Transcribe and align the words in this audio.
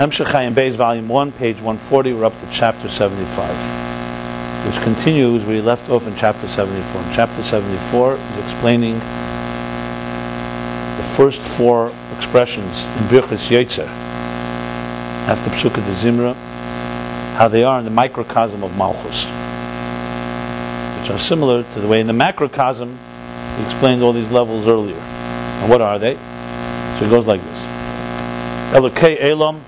Hemshech 0.00 0.32
Ayin 0.32 0.54
Beis, 0.54 0.72
Volume 0.72 1.08
1, 1.08 1.32
page 1.32 1.56
140, 1.56 2.14
we're 2.14 2.24
up 2.24 2.40
to 2.40 2.48
chapter 2.50 2.88
75, 2.88 4.64
which 4.64 4.82
continues 4.82 5.44
where 5.44 5.56
he 5.56 5.60
left 5.60 5.90
off 5.90 6.06
in 6.06 6.16
chapter 6.16 6.48
74. 6.48 7.02
In 7.02 7.12
chapter 7.12 7.42
74 7.42 8.14
is 8.14 8.38
explaining 8.38 8.94
the 8.94 9.00
first 11.02 11.38
four 11.38 11.92
expressions 12.16 12.86
in 12.86 13.08
Birchis 13.08 13.50
Yetzer, 13.50 13.86
after 15.28 15.50
Psukkah 15.50 15.84
de 15.84 15.92
Zimra, 15.92 16.34
how 17.36 17.48
they 17.48 17.62
are 17.62 17.78
in 17.78 17.84
the 17.84 17.90
microcosm 17.90 18.64
of 18.64 18.74
Malchus, 18.78 19.26
which 20.96 21.10
are 21.10 21.18
similar 21.18 21.62
to 21.62 21.78
the 21.78 21.86
way 21.86 22.00
in 22.00 22.06
the 22.06 22.14
macrocosm 22.14 22.98
he 23.58 23.64
explained 23.64 24.02
all 24.02 24.14
these 24.14 24.32
levels 24.32 24.66
earlier. 24.66 24.96
And 24.96 25.68
what 25.68 25.82
are 25.82 25.98
they? 25.98 26.14
So 26.14 27.04
it 27.04 27.10
goes 27.10 27.26
like 27.26 27.42
this. 27.42 27.62
Elokei 28.72 29.20
Elam 29.20 29.60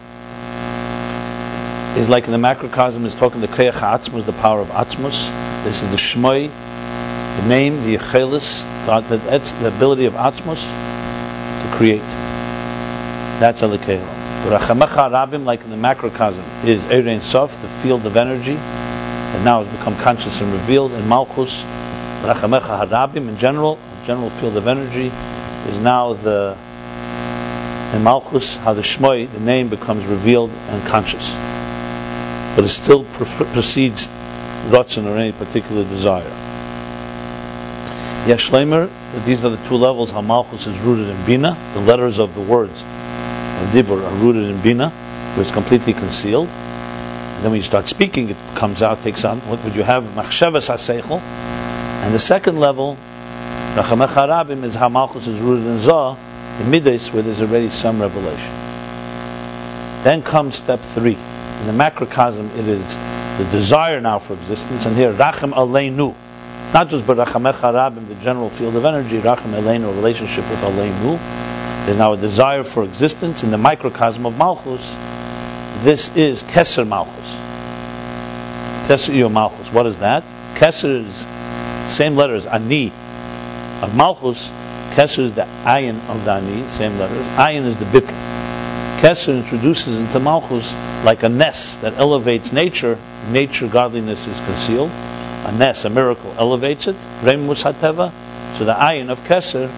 is 1.96 2.08
like 2.08 2.24
in 2.24 2.32
the 2.32 2.38
macrocosm 2.38 3.04
is 3.04 3.14
talking 3.14 3.40
the 3.42 3.48
Kreach 3.48 3.72
Atzmus, 3.72 4.24
the 4.24 4.32
power 4.32 4.60
of 4.60 4.68
Atzmus. 4.68 5.62
This 5.62 5.82
is 5.82 5.90
the 5.90 5.96
Shmoi, 5.96 6.50
the 7.36 7.48
name, 7.48 7.82
the 7.84 7.96
Yechelis, 7.96 8.64
that's 8.86 9.52
the 9.52 9.68
ability 9.68 10.06
of 10.06 10.14
Atzmus 10.14 10.62
to 11.62 11.76
create. 11.76 12.00
That's 13.40 13.60
Elokei 13.60 13.98
Elam. 13.98 14.58
Rachamecha 14.58 15.10
Rabim, 15.10 15.44
like 15.44 15.62
in 15.64 15.70
the 15.70 15.76
macrocosm, 15.76 16.42
is 16.66 16.82
Erein 16.84 17.20
Sof, 17.20 17.60
the 17.60 17.68
field 17.68 18.06
of 18.06 18.16
energy, 18.16 18.56
and 18.56 19.44
now 19.44 19.62
has 19.62 19.76
become 19.76 19.94
conscious 19.96 20.40
and 20.40 20.50
revealed. 20.52 20.92
In 20.92 21.06
Malchus, 21.08 21.62
Rachamecha 22.22 22.86
Harabim, 22.86 23.28
in 23.28 23.36
general, 23.36 23.78
general 24.04 24.30
field 24.30 24.56
of 24.56 24.66
energy, 24.66 25.12
is 25.68 25.78
now 25.80 26.14
the 26.14 26.56
in 27.94 28.02
Malchus, 28.02 28.56
how 28.56 28.72
the 28.72 28.80
Shmoi, 28.80 29.30
the 29.30 29.40
name, 29.40 29.68
becomes 29.68 30.06
revealed 30.06 30.50
and 30.70 30.82
conscious. 30.86 31.36
But 32.54 32.64
it 32.64 32.68
still 32.68 33.04
precedes 33.04 34.06
Ratzon 34.70 35.06
or 35.06 35.16
any 35.16 35.32
particular 35.32 35.84
desire. 35.84 36.30
Yeshlemer, 38.26 38.88
these 39.24 39.44
are 39.44 39.50
the 39.50 39.68
two 39.68 39.76
levels 39.76 40.10
how 40.12 40.20
Malchus 40.20 40.66
is 40.66 40.78
rooted 40.80 41.08
in 41.08 41.26
Bina, 41.26 41.56
the 41.74 41.80
letters 41.80 42.18
of 42.18 42.34
the 42.34 42.40
words 42.40 42.80
of 42.80 43.68
Dibur 43.72 44.04
are 44.04 44.14
rooted 44.16 44.44
in 44.44 44.60
Bina, 44.60 44.90
where 44.90 45.40
it's 45.40 45.50
completely 45.50 45.92
concealed. 45.92 46.48
And 46.48 47.44
then 47.44 47.50
when 47.50 47.58
you 47.58 47.64
start 47.64 47.88
speaking, 47.88 48.30
it 48.30 48.36
comes 48.54 48.82
out, 48.82 49.02
takes 49.02 49.24
on, 49.24 49.38
what 49.40 49.64
would 49.64 49.74
you 49.74 49.82
have? 49.82 50.04
Machshavas 50.04 50.68
HaSeichel. 50.68 51.20
And 51.20 52.14
the 52.14 52.20
second 52.20 52.60
level, 52.60 52.96
Rachamech 53.74 54.08
Harabim, 54.08 54.62
is 54.64 54.74
how 54.74 54.88
Malchus 54.88 55.26
is 55.26 55.40
rooted 55.40 55.66
in 55.66 55.78
Zah, 55.78 56.16
in 56.60 56.70
Midas, 56.70 57.12
where 57.12 57.22
there's 57.22 57.40
already 57.40 57.70
some 57.70 58.00
revelation. 58.00 58.52
Then 60.04 60.22
comes 60.22 60.56
step 60.56 60.78
three. 60.78 61.16
In 61.62 61.68
the 61.68 61.72
macrocosm, 61.74 62.50
it 62.58 62.66
is 62.66 62.96
the 63.38 63.46
desire 63.52 64.00
now 64.00 64.18
for 64.18 64.34
existence, 64.34 64.84
and 64.84 64.96
here, 64.96 65.12
Racham 65.12 65.52
Aleinu. 65.54 66.12
Not 66.74 66.88
just 66.88 67.04
Barachamech 67.04 67.54
Harabim, 67.54 68.08
the 68.08 68.16
general 68.16 68.48
field 68.50 68.74
of 68.74 68.84
energy, 68.84 69.18
Racham 69.20 69.52
Aleinu, 69.52 69.84
a 69.84 69.94
relationship 69.94 70.50
with 70.50 70.58
Aleinu. 70.58 71.18
There's 71.86 71.98
now 71.98 72.14
a 72.14 72.16
desire 72.16 72.64
for 72.64 72.82
existence 72.82 73.44
in 73.44 73.52
the 73.52 73.58
microcosm 73.58 74.26
of 74.26 74.36
Malchus. 74.36 74.84
This 75.84 76.16
is 76.16 76.42
Keser 76.42 76.84
Malchus. 76.84 77.30
Keser 78.88 79.14
Iyo 79.14 79.30
Malchus. 79.30 79.72
What 79.72 79.86
is 79.86 80.00
that? 80.00 80.24
Keser 80.54 80.96
is 80.96 81.24
same 81.86 82.16
letters, 82.16 82.44
Ani, 82.44 82.88
of 83.82 83.94
Malchus, 83.94 84.50
Kesser 84.94 85.20
is 85.20 85.34
the 85.34 85.46
ayin 85.64 85.94
of 86.10 86.24
the 86.24 86.32
ani, 86.32 86.66
same 86.70 86.98
letters. 86.98 87.24
Ayin 87.38 87.66
is 87.66 87.78
the 87.78 87.84
bitl. 87.84 88.31
Kesser 89.02 89.36
introduces 89.36 89.98
into 89.98 90.20
Malchus 90.20 90.72
like 91.04 91.24
a 91.24 91.28
ness 91.28 91.78
that 91.78 91.94
elevates 91.94 92.52
nature. 92.52 92.96
Nature, 93.32 93.66
godliness 93.66 94.28
is 94.28 94.40
concealed. 94.42 94.90
A 94.90 95.52
ness, 95.58 95.84
a 95.84 95.90
miracle, 95.90 96.32
elevates 96.38 96.86
it. 96.86 96.94
Remus 97.20 97.64
hateva. 97.64 98.12
So 98.56 98.64
the 98.64 98.74
ayin 98.74 99.10
of 99.10 99.18
Kesser 99.22 99.68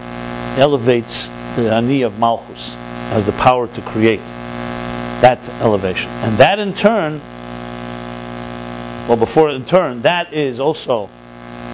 elevates 0.58 1.28
the 1.56 1.72
ani 1.74 2.02
of 2.02 2.18
Malchus, 2.18 2.74
has 3.14 3.24
the 3.24 3.32
power 3.32 3.66
to 3.66 3.80
create 3.80 4.20
that 5.22 5.38
elevation. 5.62 6.10
And 6.10 6.36
that 6.36 6.58
in 6.58 6.74
turn, 6.74 7.18
well, 9.08 9.16
before 9.16 9.48
in 9.48 9.64
turn, 9.64 10.02
that 10.02 10.34
is 10.34 10.60
also 10.60 11.08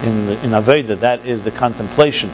in 0.03 0.29
in 0.29 0.51
Aveda, 0.51 1.01
that 1.01 1.25
is 1.25 1.43
the 1.43 1.51
contemplation 1.51 2.29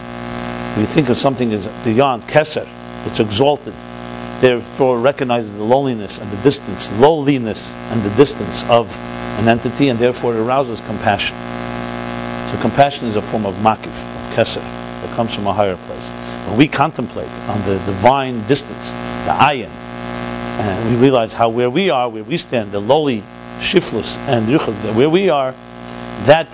We 0.78 0.86
think 0.86 1.10
of 1.10 1.18
something 1.18 1.52
as 1.54 1.68
beyond 1.84 2.22
Keser, 2.28 2.68
it's 3.08 3.20
exalted, 3.20 3.74
therefore 4.42 5.00
recognizes 5.00 5.56
the 5.56 5.64
loneliness 5.64 6.20
and 6.20 6.30
the 6.32 6.38
distance, 6.44 6.92
lowliness 6.94 7.74
and 7.92 8.02
the 8.04 8.10
distance 8.12 8.64
of 8.70 8.98
an 9.40 9.48
entity, 9.48 9.90
and 9.90 10.00
therefore 10.00 10.36
it 10.36 10.40
arouses 10.40 10.82
compassion. 10.82 11.38
So 12.52 12.58
compassion 12.62 13.08
is 13.08 13.16
a 13.16 13.22
form 13.22 13.46
of 13.46 13.56
makif, 13.56 13.88
of 13.88 14.34
Keser, 14.36 14.62
that 15.02 15.16
comes 15.16 15.34
from 15.34 15.48
a 15.48 15.54
higher 15.54 15.76
place. 15.76 16.10
When 16.48 16.58
we 16.58 16.68
contemplate 16.68 17.30
on 17.50 17.62
the 17.64 17.80
divine 17.80 18.46
distance, 18.48 18.90
the 19.26 19.34
ayin, 19.34 19.70
and 20.60 20.90
we 20.90 21.02
realize 21.02 21.34
how 21.34 21.50
where 21.50 21.70
we 21.70 21.90
are, 21.90 22.10
where 22.10 22.24
we 22.24 22.38
stand, 22.38 22.72
the 22.72 22.80
lowly 22.80 23.22
shiflus 23.60 24.18
and 24.28 24.48
yuchad, 24.48 24.96
where 24.96 25.10
we 25.10 25.30
are, 25.30 25.54
that 26.26 26.48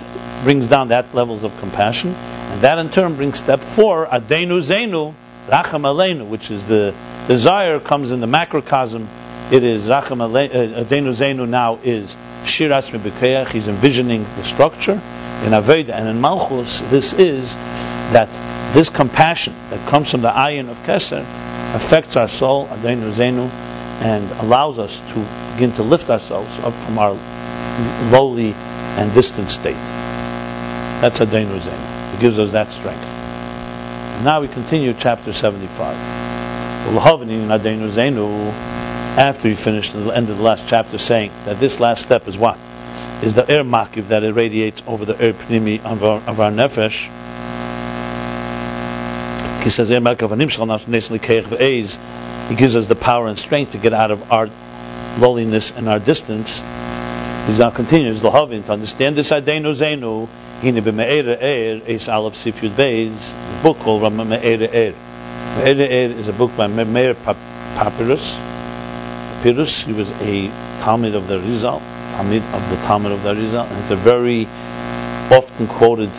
brings 0.43 0.67
down 0.67 0.89
that 0.89 1.13
levels 1.13 1.43
of 1.43 1.57
compassion 1.59 2.13
and 2.53 2.61
that 2.61 2.77
in 2.77 2.89
turn 2.89 3.15
brings 3.15 3.39
step 3.39 3.59
four, 3.59 4.05
Adenu 4.05 4.61
Zenu, 4.61 5.13
Racham 5.47 5.83
Aleinu, 5.83 6.27
which 6.27 6.51
is 6.51 6.67
the 6.67 6.93
desire 7.27 7.79
comes 7.79 8.11
in 8.11 8.19
the 8.19 8.27
macrocosm. 8.27 9.07
It 9.51 9.63
is 9.63 9.87
Racham 9.87 10.21
uh, 10.21 10.27
Adenu 10.27 11.13
Zenu 11.13 11.47
now 11.47 11.79
is 11.83 12.15
Shiras 12.43 12.91
Mebekeyach. 12.91 13.49
He's 13.49 13.67
envisioning 13.67 14.23
the 14.35 14.43
structure. 14.43 14.93
In 14.93 15.51
Aveda 15.51 15.89
and 15.89 16.07
in 16.07 16.21
Malchus, 16.21 16.79
this 16.89 17.13
is 17.13 17.53
that 18.13 18.29
this 18.73 18.89
compassion 18.89 19.53
that 19.69 19.87
comes 19.89 20.09
from 20.09 20.21
the 20.21 20.29
ayin 20.29 20.69
of 20.69 20.79
Keser 20.79 21.21
affects 21.75 22.15
our 22.15 22.27
soul, 22.27 22.67
Adenu 22.67 23.11
Zenu, 23.11 23.49
and 24.01 24.23
allows 24.41 24.79
us 24.79 24.97
to 25.13 25.53
begin 25.53 25.71
to 25.73 25.83
lift 25.83 26.09
ourselves 26.09 26.49
up 26.59 26.73
from 26.73 26.97
our 26.97 27.11
lowly 28.11 28.53
and 28.97 29.13
distant 29.13 29.49
state. 29.49 29.73
That's 31.01 31.19
Adenu 31.19 31.59
Zenu. 31.59 32.13
It 32.13 32.19
gives 32.21 32.39
us 32.39 32.51
that 32.53 32.69
strength. 32.69 33.03
And 33.03 34.25
Now 34.25 34.41
we 34.41 34.47
continue 34.47 34.93
chapter 34.93 35.33
75. 35.33 36.42
After 39.15 39.47
we 39.47 39.55
finished 39.55 39.93
the 39.93 40.09
end 40.09 40.29
of 40.29 40.37
the 40.37 40.43
last 40.43 40.67
chapter 40.67 40.97
saying 40.97 41.31
that 41.45 41.59
this 41.59 41.79
last 41.79 42.01
step 42.01 42.27
is 42.27 42.37
what? 42.37 42.57
Is 43.21 43.35
the 43.35 43.49
air 43.49 43.63
makiv 43.63 44.09
that 44.09 44.23
irradiates 44.23 44.83
over 44.85 45.05
the 45.05 45.21
air 45.21 45.31
pnimi 45.33 45.81
of 45.85 46.03
our, 46.03 46.51
nefesh. 46.51 47.09
He 49.63 49.69
says, 49.69 49.87
He 49.87 49.95
gives 52.55 52.75
us 52.75 52.87
the 52.87 52.95
power 52.95 53.27
and 53.27 53.39
strength 53.39 53.71
to 53.71 53.77
get 53.77 53.93
out 53.93 54.11
of 54.11 54.29
our 54.31 54.49
lowliness 55.19 55.71
and 55.71 55.87
our 55.87 55.99
distance. 55.99 56.59
He 56.59 57.57
now 57.57 57.69
continues, 57.69 58.19
to 58.19 58.29
understand 58.29 59.15
this 59.15 59.31
Adenu 59.31 59.73
Zenu, 59.73 60.27
Hine 60.61 60.81
b'me'er 60.81 61.27
er 61.27 61.81
is 61.87 62.09
Aleph 62.09 62.35
Sif 62.35 62.59
Yud 62.61 62.71
Beis, 62.71 63.33
a 63.59 63.63
book. 63.63 63.77
Me'er 65.57 65.79
Er 65.79 66.11
is 66.17 66.27
a 66.27 66.33
book 66.33 66.57
by 66.57 66.65
Meir 66.65 67.13
Poppers. 67.13 67.37
Poppers, 67.75 68.35
he 69.83 69.93
was 69.93 70.09
a 70.21 70.47
Talmud 70.81 71.13
of 71.13 71.27
the 71.27 71.39
Rizal, 71.39 71.79
Talmud 72.13 72.41
of 72.41 72.69
the 72.71 72.77
Talmud 72.87 73.11
of 73.11 73.21
the 73.21 73.35
Rizal, 73.35 73.67
and 73.67 73.79
it's 73.79 73.91
a 73.91 73.95
very 73.95 74.47
often 75.29 75.67
quoted 75.67 76.09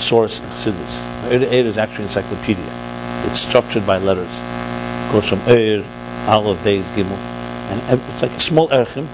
source 0.00 0.40
in 0.40 0.46
Chassidus. 0.46 1.30
Me'er 1.30 1.46
Er 1.46 1.66
is 1.66 1.76
actually 1.76 2.04
an 2.04 2.08
encyclopedia. 2.08 2.64
It's 3.26 3.38
structured 3.38 3.86
by 3.86 3.98
letters. 3.98 4.32
It 4.32 5.12
goes 5.12 5.28
from 5.28 5.40
Er, 5.40 5.84
Aleph, 6.26 6.58
Beis, 6.64 6.84
Gimel, 6.94 7.18
and 7.70 8.00
it's 8.00 8.22
like 8.22 8.30
a 8.30 8.40
small 8.40 8.68
erchim. 8.68 9.06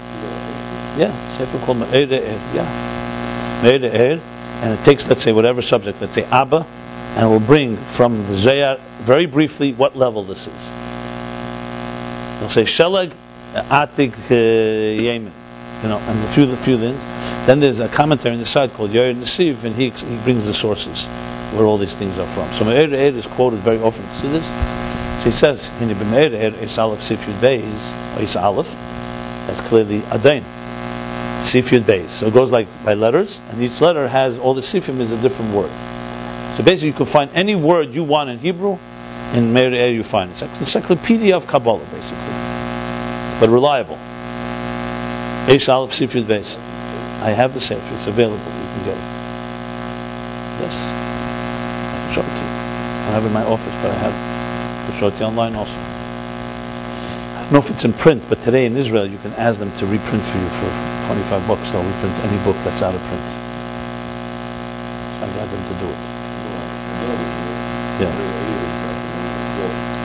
Yeah, 0.97 1.11
Sefer 1.35 1.59
called 1.65 1.79
Me'er 1.79 2.05
Er. 2.05 2.39
Yeah, 2.53 3.61
Me'er 3.63 3.83
Er 3.83 4.21
and 4.61 4.79
it 4.79 4.85
takes, 4.85 5.05
let's 5.09 5.23
say, 5.23 5.33
whatever 5.33 5.61
subject, 5.61 5.99
let's 5.99 6.13
say 6.13 6.23
Abba, 6.23 6.65
and 7.15 7.29
we'll 7.29 7.39
bring 7.39 7.77
from 7.77 8.17
the 8.17 8.33
Zayar 8.33 8.77
very 8.99 9.25
briefly 9.25 9.71
what 9.71 9.95
level 9.95 10.23
this 10.23 10.47
is. 10.47 10.69
They'll 12.39 12.49
say 12.49 12.63
Shelag 12.63 13.13
Atik 13.53 14.13
uh, 14.29 15.01
Yemen, 15.01 15.31
you 15.81 15.89
know, 15.89 15.97
and 15.97 16.23
a 16.23 16.27
few, 16.27 16.51
a 16.51 16.57
few 16.57 16.77
things. 16.77 16.99
Then 17.47 17.61
there's 17.61 17.79
a 17.79 17.87
commentary 17.87 18.33
on 18.33 18.39
the 18.39 18.45
side 18.45 18.73
called 18.73 18.89
Yair 18.89 19.15
Nasiv, 19.15 19.63
and 19.63 19.73
he, 19.75 19.91
he 19.91 20.17
brings 20.23 20.45
the 20.45 20.53
sources 20.53 21.05
where 21.53 21.65
all 21.65 21.77
these 21.77 21.95
things 21.95 22.17
are 22.19 22.27
from. 22.27 22.51
So 22.51 22.65
Me'er 22.65 22.87
Eir 22.87 23.13
is 23.13 23.27
quoted 23.27 23.59
very 23.59 23.79
often. 23.79 24.05
See 24.15 24.27
this? 24.27 24.45
So 24.45 25.23
he 25.23 25.31
says, 25.31 25.69
in 25.79 25.87
the 25.87 25.95
Me'er 25.95 26.31
Eir, 26.31 26.61
Is 26.61 26.77
Aleph 26.77 26.99
Sifyud 26.99 27.39
Beis, 27.39 28.21
Is 28.21 28.35
Aleph, 28.35 28.73
that's 29.47 29.61
clearly 29.61 29.99
Adain. 29.99 30.43
Sifyud 31.43 31.81
Beis. 31.81 32.09
So 32.09 32.27
it 32.27 32.33
goes 32.33 32.51
like 32.51 32.67
by 32.83 32.95
letters, 32.95 33.39
and 33.51 33.61
each 33.61 33.79
letter 33.79 34.05
has 34.07 34.37
all 34.37 34.53
the 34.53 34.61
Sifim 34.61 34.99
is 34.99 35.11
a 35.11 35.21
different 35.21 35.53
word. 35.53 35.71
So 36.55 36.63
basically, 36.63 36.89
you 36.89 36.93
can 36.93 37.05
find 37.05 37.29
any 37.33 37.55
word 37.55 37.93
you 37.93 38.03
want 38.03 38.29
in 38.29 38.39
Hebrew, 38.39 38.77
in 39.33 39.51
Meir 39.51 39.89
you 39.89 40.03
find 40.03 40.31
it. 40.31 40.33
It's 40.33 40.41
an 40.41 40.49
encyclopedia 40.59 41.35
of 41.35 41.47
Kabbalah, 41.47 41.83
basically. 41.91 42.33
but 43.39 43.49
reliable. 43.49 43.97
Ace 45.51 45.67
Aleph 45.67 45.91
Sifid 45.91 46.27
base. 46.27 46.55
I 47.21 47.31
have 47.31 47.53
the 47.53 47.59
Sefer. 47.59 47.93
It's 47.95 48.07
available. 48.07 48.37
You 48.37 48.67
can 48.73 48.85
get 48.85 48.97
it. 48.97 49.05
Yes. 50.63 50.75
I 51.91 52.05
can 52.05 52.13
show 52.13 52.21
it 52.21 52.31
to 52.31 52.31
you. 52.31 52.55
I 53.05 53.11
have 53.11 53.23
it 53.23 53.27
in 53.27 53.33
my 53.33 53.43
office, 53.43 53.73
but 53.81 53.91
I 53.91 53.95
have 53.95 54.13
it. 54.13 54.35
I'll 55.03 55.27
online 55.27 55.55
also. 55.55 55.75
I 55.75 57.41
don't 57.43 57.51
know 57.51 57.59
if 57.59 57.69
it's 57.69 57.83
in 57.83 57.91
print, 57.93 58.23
but 58.29 58.41
today 58.43 58.65
in 58.65 58.77
Israel 58.77 59.05
you 59.05 59.17
can 59.17 59.33
ask 59.33 59.59
them 59.59 59.71
to 59.73 59.85
reprint 59.87 60.23
for 60.23 60.37
you 60.37 60.47
for 60.47 60.71
25 61.07 61.47
bucks. 61.47 61.71
They'll 61.71 61.83
reprint 61.83 62.17
any 62.23 62.37
book 62.43 62.55
that's 62.63 62.81
out 62.81 62.95
of 62.95 63.01
print. 63.01 63.23
I 65.21 65.27
got 65.35 65.49
them 65.49 65.63
to 65.67 65.79
do 65.85 65.91
it. 65.91 66.14
Yeah. 67.99 68.11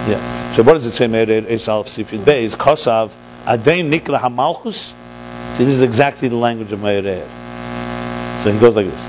Yeah. 0.09 0.53
So 0.53 0.63
what 0.63 0.75
does 0.75 0.87
it 0.87 0.93
say? 0.93 1.07
Meir 1.07 1.47
Eis 1.49 1.69
Aleph 1.69 1.89
Sifid 1.89 2.21
Beis 2.21 2.55
Kosav 2.55 3.11
Adein 3.45 3.91
Nikra 3.91 4.19
Hamalchus. 4.19 4.95
See, 5.57 5.65
this 5.65 5.75
is 5.75 5.83
exactly 5.83 6.29
the 6.29 6.37
language 6.37 6.73
of 6.73 6.81
Meir 6.81 7.03
Eir. 7.03 7.29
So 8.43 8.53
he 8.53 8.59
goes 8.59 8.77
like 8.77 8.87
this. 8.87 9.05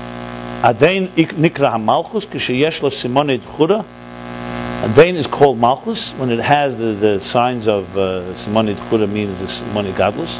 Adein 0.62 1.08
Nikra 1.08 1.72
Hamalchus 1.72 2.26
Kishayesh 2.26 2.82
Lo 2.82 2.90
Simonid 2.90 3.40
Chura. 3.40 3.84
Adein 4.82 5.14
is 5.14 5.28
called 5.28 5.58
Malchus 5.58 6.12
when 6.14 6.30
it 6.30 6.40
has 6.40 6.76
the, 6.76 6.86
the 6.86 7.20
signs 7.20 7.68
of 7.68 7.96
uh, 7.96 8.34
Simonid 8.34 8.74
Chura 8.74 9.08
means 9.08 9.38
the 9.38 9.46
Simonid 9.46 9.92
Gadlus. 9.92 10.38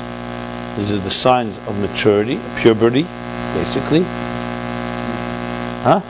These 0.77 0.91
are 0.93 0.99
the 0.99 1.11
signs 1.11 1.57
of 1.69 1.79
maturity, 1.79 2.41
puberty, 2.57 3.03
basically. 3.55 4.03
Huh? 5.85 6.01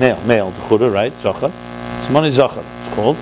Male, 0.00 0.20
male, 0.26 0.50
right? 0.90 1.12
Zachar. 1.12 1.50
Simoni 2.06 2.30
Zachar, 2.30 2.64
it's 2.84 2.94
called. 2.94 3.16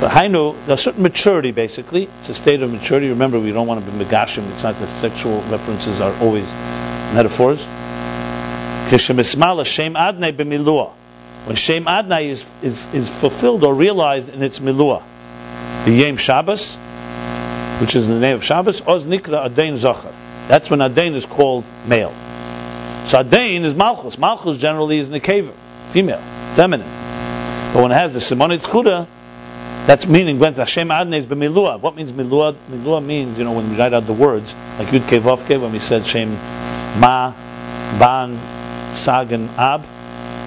But 0.00 0.10
Hainu, 0.12 0.56
there's 0.64 0.80
a 0.80 0.82
certain 0.82 1.02
maturity, 1.02 1.50
basically. 1.50 2.04
It's 2.04 2.30
a 2.30 2.34
state 2.34 2.62
of 2.62 2.72
maturity. 2.72 3.10
Remember, 3.10 3.38
we 3.38 3.52
don't 3.52 3.66
want 3.66 3.84
to 3.84 3.90
be 3.90 4.02
megashim. 4.02 4.50
It's 4.50 4.62
not 4.62 4.76
that 4.76 4.88
sexual 4.88 5.42
references 5.42 6.00
are 6.00 6.14
always 6.22 6.46
metaphors. 7.12 7.62
When 8.88 8.98
Shem 11.56 11.84
Adnai 11.84 12.30
is, 12.30 12.44
is, 12.62 12.94
is 12.94 13.08
fulfilled 13.10 13.62
or 13.62 13.74
realized 13.74 14.30
in 14.30 14.42
its 14.42 14.58
milua. 14.58 15.02
The 15.84 15.90
Yem 16.02 16.18
Shabbos, 16.18 16.76
which 17.82 17.94
is 17.94 18.08
the 18.08 18.18
name 18.18 18.36
of 18.36 18.44
Shabbos, 18.44 18.80
Oz 18.86 19.04
Nikra 19.04 19.50
Adain 19.50 19.76
Zachar. 19.76 20.12
That's 20.48 20.70
when 20.70 20.80
Adain 20.80 21.14
is 21.14 21.26
called 21.26 21.64
male. 21.86 22.12
So 23.06 23.22
Adain 23.22 23.64
is 23.64 23.74
Malchus. 23.74 24.16
Malchus 24.16 24.56
generally 24.56 24.98
is 24.98 25.10
Nekeva, 25.10 25.52
female, 25.90 26.20
feminine. 26.54 26.86
But 27.72 27.82
when 27.82 27.92
it 27.92 27.96
has 27.96 28.12
the 28.14 28.20
Simonit 28.20 28.60
Chuda, 28.60 29.06
that's 29.86 30.06
meaning 30.06 30.38
when 30.38 30.54
Hashem 30.54 30.88
Adnei 30.88 31.18
is 31.18 31.26
b'milua. 31.26 31.80
What 31.80 31.96
means 31.96 32.12
milua? 32.12 32.52
Milua 32.52 33.04
means, 33.04 33.38
you 33.38 33.44
know, 33.44 33.52
when 33.52 33.70
we 33.70 33.76
write 33.76 33.92
out 33.92 34.06
the 34.06 34.12
words, 34.12 34.54
like 34.78 34.88
Yud 34.88 35.00
Kevavke, 35.00 35.60
when 35.60 35.72
we 35.72 35.78
said 35.78 36.06
Shem 36.06 36.30
Ma, 37.00 37.32
Ban, 37.98 38.36
Sagan, 38.94 39.48
Ab, 39.56 39.80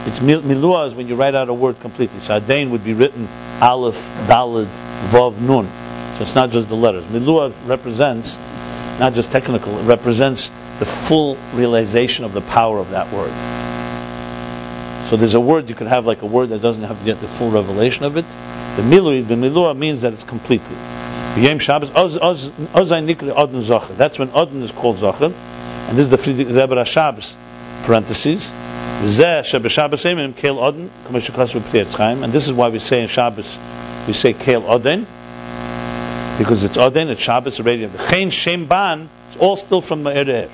it's 0.05 0.19
milua 0.19 0.87
is 0.87 0.95
when 0.95 1.07
you 1.07 1.15
write 1.15 1.35
out 1.35 1.49
a 1.49 1.53
word 1.53 1.79
completely. 1.79 2.19
So 2.19 2.39
Adain 2.39 2.69
would 2.71 2.83
be 2.83 2.93
written 2.93 3.27
Aleph, 3.61 4.01
Dalid, 4.27 4.67
Vav, 5.07 5.39
Nun. 5.39 5.65
So 6.17 6.23
it's 6.23 6.35
not 6.35 6.51
just 6.51 6.69
the 6.69 6.75
letters. 6.75 7.05
Milua 7.05 7.53
represents 7.67 8.37
not 8.99 9.13
just 9.13 9.31
technical, 9.31 9.77
it 9.79 9.83
represents 9.83 10.49
the 10.79 10.85
full 10.85 11.35
realization 11.53 12.25
of 12.25 12.33
the 12.33 12.41
power 12.41 12.77
of 12.77 12.91
that 12.91 13.11
word. 13.11 13.33
So 15.13 15.17
there's 15.17 15.35
a 15.35 15.39
word 15.39 15.69
you 15.69 15.75
could 15.75 15.85
have 15.85 16.07
like 16.07 16.23
a 16.23 16.25
word 16.25 16.49
that 16.49 16.63
doesn't 16.63 16.81
have 16.85 17.05
yet 17.05 17.21
the 17.21 17.27
full 17.27 17.51
revelation 17.51 18.03
of 18.05 18.17
it. 18.17 18.25
The 18.77 18.81
milui, 18.81 19.23
the 19.27 19.35
milua 19.35 19.77
means 19.77 20.01
that 20.01 20.11
it's 20.11 20.23
completely. 20.23 20.75
Yom 21.37 21.59
Shabbos, 21.59 21.91
Ozay 21.91 23.05
Nikri 23.05 23.31
Odin 23.31 23.61
Zocher. 23.61 23.95
That's 23.95 24.17
when 24.17 24.31
Odin 24.33 24.63
is 24.63 24.71
called 24.71 24.97
Zocher. 24.97 25.31
And 25.87 25.97
this 25.99 26.05
is 26.05 26.09
the 26.09 26.17
Friedrich 26.17 26.47
Rebbe 26.47 26.83
Shabbos, 26.83 27.35
parentheses. 27.83 28.49
And 28.49 29.09
this 32.33 32.47
is 32.47 32.53
why 32.53 32.69
we 32.69 32.79
say 32.79 33.03
in 33.03 33.07
Shabbos, 33.07 33.55
we 34.07 34.13
say 34.13 34.33
Kel 34.33 34.65
Odin, 34.65 35.05
because 36.39 36.63
it's 36.63 36.77
Odin, 36.79 37.09
it's 37.11 37.21
Shabbos 37.21 37.59
already. 37.59 37.85
The 37.85 37.99
Chen 37.99 38.31
Shem 38.31 38.65
Ban, 38.65 39.07
it's 39.27 39.37
all 39.37 39.57
still 39.57 39.81
from 39.81 40.01
the 40.01 40.09
Erev. 40.09 40.49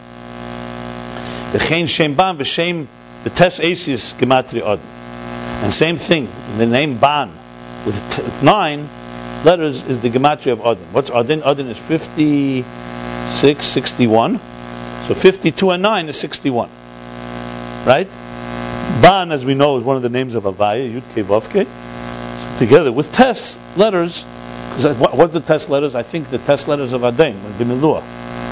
The 1.54 1.60
Chen 1.60 1.88
Shem 1.88 2.16
Ban, 2.16 2.36
the 3.24 3.30
Shem, 3.30 3.30
the 3.30 3.30
Tes 3.30 3.60
Asius 3.60 4.14
Gematri 4.14 4.62
Odin. 4.62 4.86
And 5.64 5.74
same 5.74 5.98
thing, 5.98 6.28
the 6.58 6.66
name 6.66 6.98
Ban, 6.98 7.30
with 7.86 8.44
nine 8.44 8.88
letters 9.44 9.82
is 9.88 10.00
the 10.00 10.10
Gematria 10.10 10.54
of 10.54 10.66
Odin. 10.66 10.86
What's 10.94 11.10
Odin? 11.10 11.44
Odin 11.44 11.68
is 11.68 11.78
56, 11.78 13.66
61. 13.66 14.38
So 14.38 15.14
52 15.14 15.72
and 15.72 15.82
9 15.84 16.10
is 16.10 16.20
61. 16.20 16.70
Right? 17.86 18.08
Ban, 19.02 19.32
as 19.32 19.44
we 19.46 19.56
know, 19.56 19.78
is 19.78 19.84
one 19.84 19.96
of 19.96 20.04
the 20.04 20.10
names 20.10 20.36
of 20.36 20.44
Avaya, 20.44 20.92
Yud 20.92 21.04
Kevavke. 21.14 21.66
So 21.66 22.60
together 22.60 22.92
with 22.92 23.12
Tes 23.12 23.58
letters, 23.78 24.24
because 24.24 24.98
what's 24.98 25.34
the 25.34 25.42
Tes 25.42 25.70
letters? 25.70 25.96
I 25.96 26.04
think 26.04 26.30
the 26.30 26.38
Tes 26.38 26.68
letters 26.68 26.94
of 26.94 27.02
Adain, 27.02 27.34
Bimilua. 27.34 28.04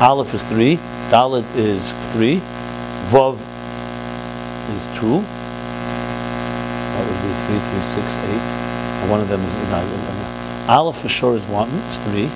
Aleph 0.02 0.34
is 0.34 0.44
3, 0.44 0.78
Dalet 1.10 1.56
is 1.56 1.92
3, 2.14 2.38
Vav 2.38 3.38
is 4.76 4.84
2. 5.00 5.22
That 6.92 7.04
would 7.06 7.22
be 7.24 7.32
3, 7.48 7.60
3, 7.60 7.80
6, 7.96 8.08
8. 9.06 9.12
One 9.12 9.22
of 9.22 9.30
them 9.30 9.42
is 9.42 9.54
no, 9.70 9.82
Aleph 10.68 11.00
for 11.02 11.10
sure 11.10 11.36
is 11.36 11.46
1, 11.46 11.70
it's 11.88 12.00
3. 12.00 12.28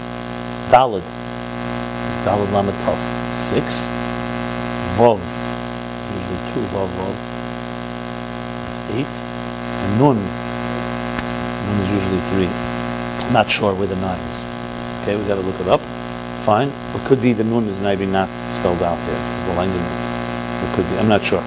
Dalet 0.72 1.04
is 1.04 2.52
Lamed 2.52 2.78
Tov, 2.86 3.00
6. 3.50 3.66
Vav, 4.98 5.20
usually 6.14 6.40
2, 6.54 6.76
Vav, 6.76 6.90
Vav 6.98 7.32
eight. 8.92 9.08
And 9.08 10.00
Nun, 10.00 10.18
Nun 10.18 11.78
is 11.80 11.90
usually 11.90 12.22
three. 12.32 12.52
I'm 13.26 13.34
not 13.34 13.50
sure 13.50 13.74
where 13.74 13.88
the 13.88 13.96
nine 13.96 14.20
is. 14.20 14.40
Okay, 15.02 15.16
we 15.16 15.28
got 15.28 15.36
to 15.36 15.42
look 15.42 15.60
it 15.60 15.68
up. 15.68 15.82
Fine. 16.46 16.70
It 16.70 17.06
could 17.08 17.22
be 17.22 17.34
the 17.34 17.44
Nun 17.44 17.66
is 17.66 17.80
maybe 17.80 18.06
not 18.06 18.30
spelled 18.60 18.84
out 18.84 19.00
there. 19.08 19.22
The 19.48 19.54
language. 19.56 19.82
It 19.82 20.76
could 20.76 20.90
be. 20.90 20.98
I'm 20.98 21.08
not 21.08 21.24
sure. 21.24 21.44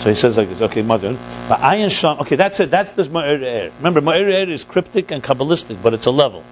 So 0.00 0.08
he 0.08 0.16
says 0.16 0.36
like 0.38 0.48
this. 0.48 0.62
Okay, 0.62 0.82
mother. 0.82 1.12
But 1.48 1.60
Ayin 1.60 1.90
Sham. 1.90 2.20
Okay, 2.20 2.36
that's 2.36 2.58
it. 2.60 2.70
That's 2.70 2.92
this 2.92 3.08
Ma'ir 3.08 3.42
Er. 3.42 3.72
Remember, 3.78 4.00
Ma'ir 4.00 4.46
Er 4.46 4.50
is 4.50 4.64
cryptic 4.64 5.10
and 5.10 5.22
kabbalistic, 5.22 5.82
but 5.82 5.92
it's 5.92 6.06
a 6.06 6.10
level. 6.10 6.42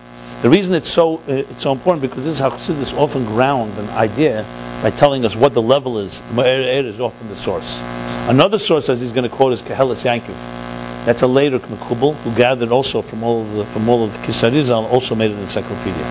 The 0.42 0.50
reason 0.50 0.74
it's 0.74 0.90
so 0.90 1.16
uh, 1.16 1.22
it's 1.28 1.62
so 1.62 1.72
important 1.72 2.02
because 2.02 2.24
this 2.24 2.34
is 2.34 2.40
how 2.40 2.50
Chassidus 2.50 2.96
often 2.96 3.24
ground 3.24 3.72
an 3.78 3.88
idea 3.88 4.44
by 4.82 4.90
telling 4.90 5.24
us 5.24 5.34
what 5.34 5.54
the 5.54 5.62
level 5.62 5.98
is. 5.98 6.20
Ma'ir 6.32 6.84
Er 6.84 6.86
is 6.86 7.00
often 7.00 7.28
the 7.28 7.36
source. 7.36 7.80
Another 8.28 8.58
source, 8.58 8.90
as 8.90 9.00
he's 9.00 9.12
going 9.12 9.28
to 9.28 9.34
quote, 9.34 9.54
is 9.54 9.62
Kehelis 9.62 10.04
Yankiv. 10.04 11.06
That's 11.06 11.22
a 11.22 11.26
later 11.26 11.58
Mekubal 11.58 12.14
who 12.16 12.36
gathered 12.36 12.70
also 12.70 13.00
from 13.00 13.22
all 13.22 13.40
of 13.40 13.54
the, 13.54 13.64
from 13.64 13.88
all 13.88 14.04
of 14.04 14.12
the 14.12 14.18
Kisarizal, 14.18 14.92
also 14.92 15.14
made 15.14 15.30
an 15.30 15.38
encyclopedia. 15.38 16.02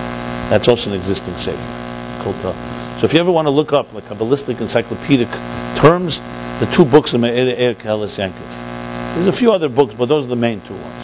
That's 0.50 0.68
also 0.68 0.90
an 0.90 0.96
existing 0.96 1.38
sefer. 1.38 2.77
So 2.98 3.06
if 3.06 3.14
you 3.14 3.20
ever 3.20 3.32
want 3.32 3.46
to 3.46 3.52
look 3.52 3.74
up 3.74 3.94
like 3.94 4.06
Kabbalistic 4.06 4.60
encyclopedic 4.60 5.30
terms, 5.76 6.20
the 6.60 6.66
two 6.66 6.84
books 6.84 7.14
are 7.14 7.20
Me'er 7.20 7.70
Er 7.70 7.76
Kehelis 7.76 8.18
Yankiv. 8.18 9.14
There's 9.14 9.28
a 9.28 9.32
few 9.32 9.52
other 9.52 9.70
books, 9.70 9.94
but 9.94 10.06
those 10.06 10.26
are 10.26 10.30
the 10.30 10.36
main 10.36 10.62
two 10.62 10.74
ones. 10.74 11.04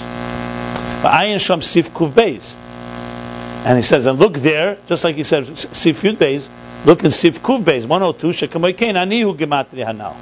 Ayin 1.04 1.40
Sham 1.40 1.62
Sif 1.62 1.94
Kuv. 1.94 2.18
And 3.66 3.78
he 3.78 3.84
says, 3.84 4.08
and 4.08 4.18
look 4.18 4.34
there, 4.34 4.80
just 4.88 5.04
like 5.04 5.16
he 5.16 5.24
said, 5.24 5.56
Sif 5.56 6.02
Yud 6.02 6.16
Beis, 6.16 6.50
look 6.84 7.04
in 7.04 7.12
Sif 7.12 7.44
Kuv 7.44 7.62
Beis, 7.62 7.86
102, 7.86 8.28
Shekamoy 8.28 8.76
Kain, 8.76 8.96
Anihu 8.96 9.38
Gematri 9.38 9.86
Hanal. 9.86 10.16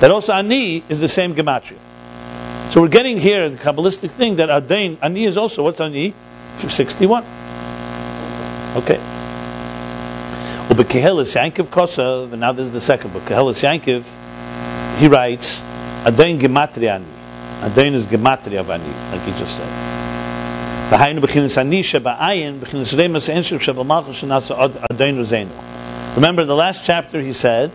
That 0.00 0.12
also 0.12 0.32
Ani 0.32 0.84
is 0.88 1.00
the 1.00 1.08
same 1.08 1.34
gematria. 1.34 1.78
So 2.70 2.82
we're 2.82 2.88
getting 2.88 3.18
here 3.18 3.48
the 3.48 3.58
Kabbalistic 3.58 4.10
thing 4.10 4.36
that 4.36 4.48
Adain, 4.48 4.98
Ani 5.02 5.24
is 5.24 5.36
also, 5.36 5.64
what's 5.64 5.80
Ani? 5.80 6.14
61. 6.58 7.24
Okay. 8.76 9.15
Well, 10.68 10.76
but 10.78 10.88
Kehelis 10.88 11.36
Yankiv 11.36 11.68
Kosa, 11.68 12.24
and 12.30 12.40
now 12.40 12.50
this 12.50 12.66
is 12.66 12.72
the 12.72 12.80
second 12.80 13.12
book, 13.12 13.22
Kehelis 13.22 13.62
Yankiv, 13.62 14.04
he 14.98 15.06
writes, 15.06 15.60
Adain 16.04 16.40
Gematria 16.40 16.96
Ani. 16.96 17.04
Adain 17.70 17.92
is 17.92 18.06
Gematria 18.06 18.60
of 18.60 18.70
Ani, 18.70 18.84
like 19.12 19.22
he 19.22 19.30
just 19.38 19.56
said. 19.56 19.96
Remember 26.16 26.42
in 26.42 26.48
the 26.48 26.54
last 26.56 26.84
chapter 26.84 27.20
he 27.20 27.32
said 27.32 27.70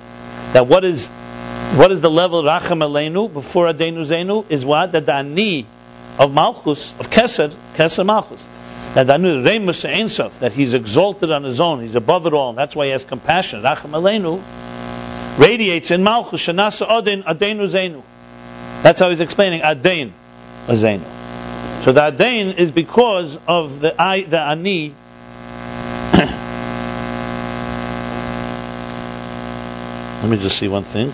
that 0.54 0.68
what 0.68 0.84
is 0.84 1.08
what 1.08 1.92
is 1.92 2.02
the 2.02 2.10
level 2.10 2.44
Racham 2.44 2.82
Aleinu 2.84 3.32
before 3.32 3.68
Adenu 3.68 4.06
Zenu? 4.06 4.46
Is 4.50 4.66
what? 4.66 4.92
That 4.92 5.06
the 5.06 5.14
Ani 5.14 5.66
of 6.20 6.34
Malchus, 6.34 6.94
of 7.00 7.10
Kesed, 7.10 7.56
Kesed 7.76 8.06
Malchus 8.06 8.46
that 8.94 9.08
Remus 9.08 9.84
Einsof, 9.84 10.40
that 10.40 10.54
he's 10.54 10.74
exalted 10.74 11.32
on 11.32 11.44
his 11.44 11.62
own, 11.62 11.82
he's 11.82 11.96
above 11.96 12.28
it 12.28 12.34
all, 12.34 12.50
and 12.50 12.58
that's 12.58 12.76
why 12.76 12.86
he 12.86 12.92
has 12.92 13.06
compassion. 13.06 13.62
Racham 13.62 13.92
Aleinu 13.92 14.42
radiates 15.40 15.92
in 15.92 16.04
Malchus 16.04 16.46
Shanasa 16.46 16.90
Adin 16.90 17.24
Adenu 17.24 17.68
Zenu. 17.68 18.02
That's 18.84 19.00
how 19.00 19.10
he's 19.10 19.22
explaining 19.22 19.62
Aden 19.64 20.14
Azainu. 20.68 21.84
So 21.84 21.94
the 21.94 22.08
Aden 22.08 22.58
is 22.58 22.72
because 22.72 23.40
of 23.48 23.80
the 23.80 24.00
I, 24.00 24.22
the 24.22 24.40
Ani. 24.40 24.90
Let 30.22 30.30
me 30.30 30.38
just 30.38 30.58
see 30.58 30.68
one 30.68 30.84
thing. 30.84 31.12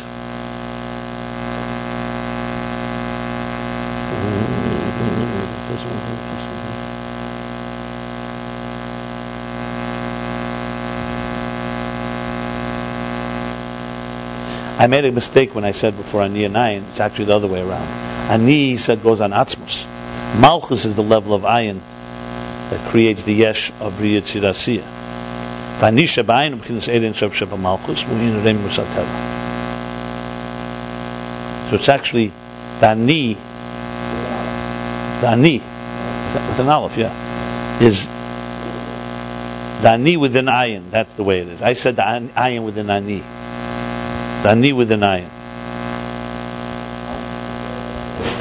I 14.80 14.86
made 14.86 15.06
a 15.06 15.12
mistake 15.12 15.56
when 15.56 15.66
I 15.66 15.72
said 15.72 15.98
before 15.98 16.22
Ani 16.22 16.44
and 16.44 16.56
Ayin. 16.56 16.88
It's 16.90 17.00
actually 17.00 17.26
the 17.26 17.36
other 17.36 17.48
way 17.48 17.62
around. 17.62 17.88
Ani, 18.30 18.70
he 18.70 18.78
said, 18.78 19.02
goes 19.02 19.22
on 19.22 19.32
Atzmus. 19.32 19.88
Malchus 20.40 20.86
is 20.86 20.96
the 20.96 21.02
level 21.02 21.34
of 21.34 21.42
Ayin 21.42 21.80
that 22.70 22.80
creates 22.90 23.24
the 23.24 23.34
Yesh 23.34 23.72
of 23.82 23.94
Riyat 23.94 24.22
Tzirasiyah. 24.22 24.84
B'chinas 25.80 27.58
Malchus. 27.58 28.02
So 31.70 31.76
it's 31.76 31.90
actually 31.90 32.32
Dani, 32.80 33.36
Dani, 35.22 35.60
with 36.48 36.60
an 36.60 36.70
Aleph, 36.70 36.98
yeah, 36.98 37.82
is 37.82 38.06
Dani 39.82 40.18
within 40.20 40.46
Ayin. 40.46 40.92
That's 40.92 41.14
the 41.16 41.24
way 41.24 41.40
it 41.40 41.48
is. 41.48 41.64
I 41.64 41.74
said 41.74 41.96
the 41.96 42.04
Ayin 42.04 42.64
within 42.64 42.92
Ani. 42.92 43.24
Ani 44.46 44.74
with 44.74 44.92
an 44.92 45.02
ayin. 45.02 45.30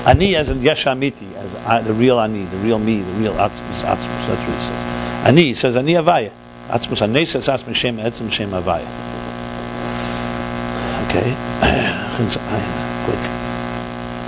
Ani 0.06 0.36
as 0.36 0.50
in 0.50 0.60
yeshamiti, 0.60 1.34
as 1.34 1.54
uh, 1.66 1.80
the 1.82 1.92
real 1.92 2.20
ani, 2.20 2.44
the 2.44 2.56
real 2.58 2.78
me, 2.78 3.00
the 3.00 3.12
real 3.14 3.32
atzmus. 3.34 3.82
That's 3.82 4.06
what 4.28 4.38
he 4.38 4.52
says. 4.52 5.26
Ani 5.26 5.54
says 5.54 5.76
ani 5.76 5.94
avaya. 5.94 6.30
Atzmus 6.68 7.26
says 7.26 7.48
atzmus 7.48 7.74
shem 7.74 7.96
etzim 7.96 8.30
shem 8.30 8.50
avaya. 8.50 8.86
Okay. 11.08 11.34
Good. 13.06 13.18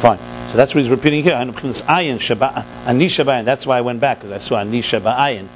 Fine. 0.00 0.18
So 0.50 0.56
that's 0.56 0.74
what 0.74 0.82
he's 0.82 0.90
repeating 0.90 1.22
here. 1.22 1.34
Ani 1.34 1.52
shaba. 1.52 3.44
That's 3.44 3.66
why 3.66 3.78
I 3.78 3.80
went 3.82 4.00
back 4.00 4.18
because 4.18 4.32
I 4.32 4.38
saw 4.38 4.58
ani 4.58 4.80
shaba 4.80 5.14
ayin. 5.16 5.46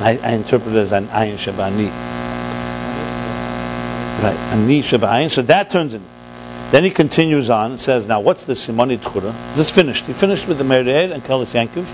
I, 0.00 0.18
I 0.22 0.32
interpreted 0.32 0.78
as 0.78 0.92
an 0.92 1.08
ayin 1.08 1.34
shaba 1.34 1.66
ani. 1.66 2.15
Right, 4.18 4.38
Ani 4.52 4.82
Shabbayin. 4.82 5.30
So 5.30 5.42
that 5.42 5.70
turns 5.70 5.92
in. 5.94 6.02
Then 6.70 6.84
he 6.84 6.90
continues 6.90 7.50
on 7.50 7.72
and 7.72 7.80
says, 7.80 8.06
now 8.08 8.20
what's 8.20 8.44
the 8.44 8.54
Simoni 8.54 8.96
Tchura? 8.98 9.32
This 9.54 9.70
finished. 9.70 10.06
He 10.06 10.14
finished 10.14 10.48
with 10.48 10.58
the 10.58 10.64
Merir 10.64 11.12
and 11.12 11.22
Kelis 11.22 11.54
Yankiv. 11.54 11.92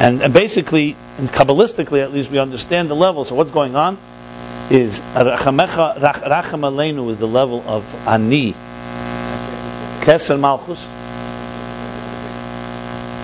And, 0.00 0.20
and 0.22 0.34
basically, 0.34 0.96
and 1.18 1.28
Kabbalistically 1.28 2.02
at 2.02 2.12
least, 2.12 2.30
we 2.30 2.38
understand 2.38 2.90
the 2.90 2.96
level. 2.96 3.24
So 3.24 3.34
what's 3.34 3.50
going 3.50 3.76
on 3.76 3.98
is 4.70 5.00
Racham 5.00 5.58
Aleinu 5.58 7.10
is 7.10 7.18
the 7.18 7.28
level 7.28 7.62
of 7.66 7.84
Ani. 8.06 8.52
Keser 10.00 10.38
Malchus. 10.38 10.84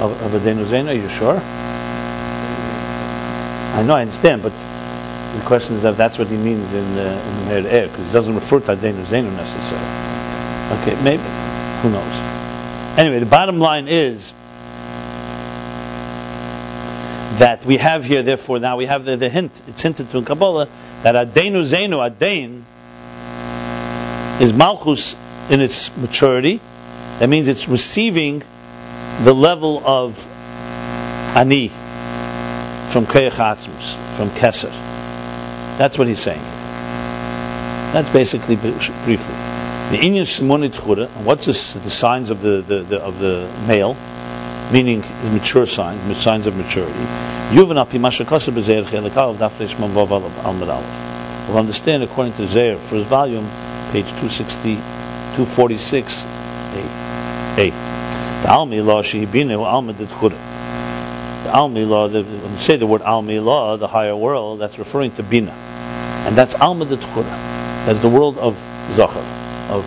Of, 0.00 0.22
of 0.22 0.42
Adenu 0.42 0.64
Zenu, 0.66 0.88
are 0.88 0.92
you 0.92 1.08
sure? 1.08 1.40
I 3.76 3.82
know, 3.82 3.94
I 3.94 4.02
understand, 4.02 4.42
but 4.42 4.52
the 5.36 5.44
question 5.46 5.76
is 5.76 5.84
if 5.84 5.96
that's 5.96 6.18
what 6.18 6.28
he 6.28 6.36
means 6.36 6.72
in, 6.72 6.84
uh, 6.98 7.48
in 7.54 7.62
the 7.62 7.72
Air, 7.72 7.88
because 7.88 8.08
it 8.10 8.12
doesn't 8.12 8.34
refer 8.34 8.60
to 8.60 8.76
Adenu 8.76 9.04
Zenu 9.04 9.32
necessarily. 9.34 10.16
Okay, 10.80 11.02
maybe. 11.02 11.22
Who 11.82 11.90
knows? 11.90 12.98
Anyway, 12.98 13.18
the 13.18 13.26
bottom 13.26 13.58
line 13.58 13.88
is 13.88 14.32
that 17.38 17.64
we 17.64 17.76
have 17.76 18.04
here, 18.04 18.22
therefore, 18.22 18.58
now 18.58 18.76
we 18.76 18.86
have 18.86 19.04
the, 19.04 19.16
the 19.16 19.28
hint, 19.28 19.60
it's 19.68 19.82
hinted 19.82 20.10
to 20.10 20.18
in 20.18 20.24
Kabbalah, 20.24 20.68
that 21.02 21.14
Adenu 21.14 21.62
Zenu, 21.64 22.10
Adain, 22.10 22.62
is 24.40 24.52
Malchus 24.52 25.14
in 25.50 25.60
its 25.60 25.94
maturity. 25.96 26.60
That 27.18 27.28
means 27.28 27.48
it's 27.48 27.68
receiving 27.68 28.42
the 29.22 29.34
level 29.34 29.82
of 29.84 30.26
Ani 31.36 31.68
from 31.68 33.06
Keyach 33.06 34.16
from 34.16 34.30
Keser. 34.30 34.85
That's 35.78 35.98
what 35.98 36.08
he's 36.08 36.20
saying. 36.20 36.42
That's 37.92 38.08
basically 38.10 38.56
briefly. 38.56 39.34
The 39.90 39.98
Inyan 39.98 40.26
Simonit 40.26 40.72
Chura, 40.72 41.08
what's 41.22 41.46
the 41.46 41.54
signs 41.54 42.30
of 42.30 42.42
the, 42.42 42.60
the, 42.60 42.82
the, 42.82 43.00
of 43.00 43.18
the 43.20 43.48
male, 43.68 43.96
meaning 44.72 45.02
his 45.02 45.30
mature 45.30 45.64
signs, 45.64 46.18
signs 46.18 46.46
of 46.46 46.56
maturity. 46.56 46.98
Yuvan 47.54 47.78
api 47.80 47.98
mashakasa 47.98 48.52
b'zeir 48.52 48.82
chelekal 48.82 49.36
dafresh 49.36 49.76
mamvav 49.76 50.10
al. 50.10 51.48
We'll 51.48 51.58
understand 51.58 52.02
according 52.02 52.32
to 52.34 52.48
Zeir, 52.48 52.76
for 52.76 52.96
his 52.96 53.06
volume, 53.06 53.44
page 53.92 54.06
260, 54.06 54.74
246, 54.74 56.24
A. 57.58 57.70
The 58.42 58.48
Almi 58.48 58.84
law 58.84 59.02
shehibinu 59.02 59.64
alma 59.64 59.92
dit 59.92 60.08
chura. 60.08 60.36
The 61.44 61.50
Almi 61.50 61.88
law, 61.88 62.08
when 62.08 62.24
you 62.24 62.58
say 62.58 62.76
the 62.76 62.86
word 62.86 63.02
Almi 63.02 63.42
law, 63.42 63.76
the 63.76 63.86
higher 63.86 64.16
world, 64.16 64.58
that's 64.58 64.78
referring 64.80 65.12
to 65.12 65.22
Bina. 65.22 65.54
And 66.26 66.36
that's 66.36 66.54
Alma 66.56 66.84
de 66.84 66.96
Tchura. 66.96 67.30
That's 67.86 68.00
the 68.00 68.08
world 68.08 68.38
of 68.38 68.56
Zachar, 68.92 69.24
of 69.70 69.84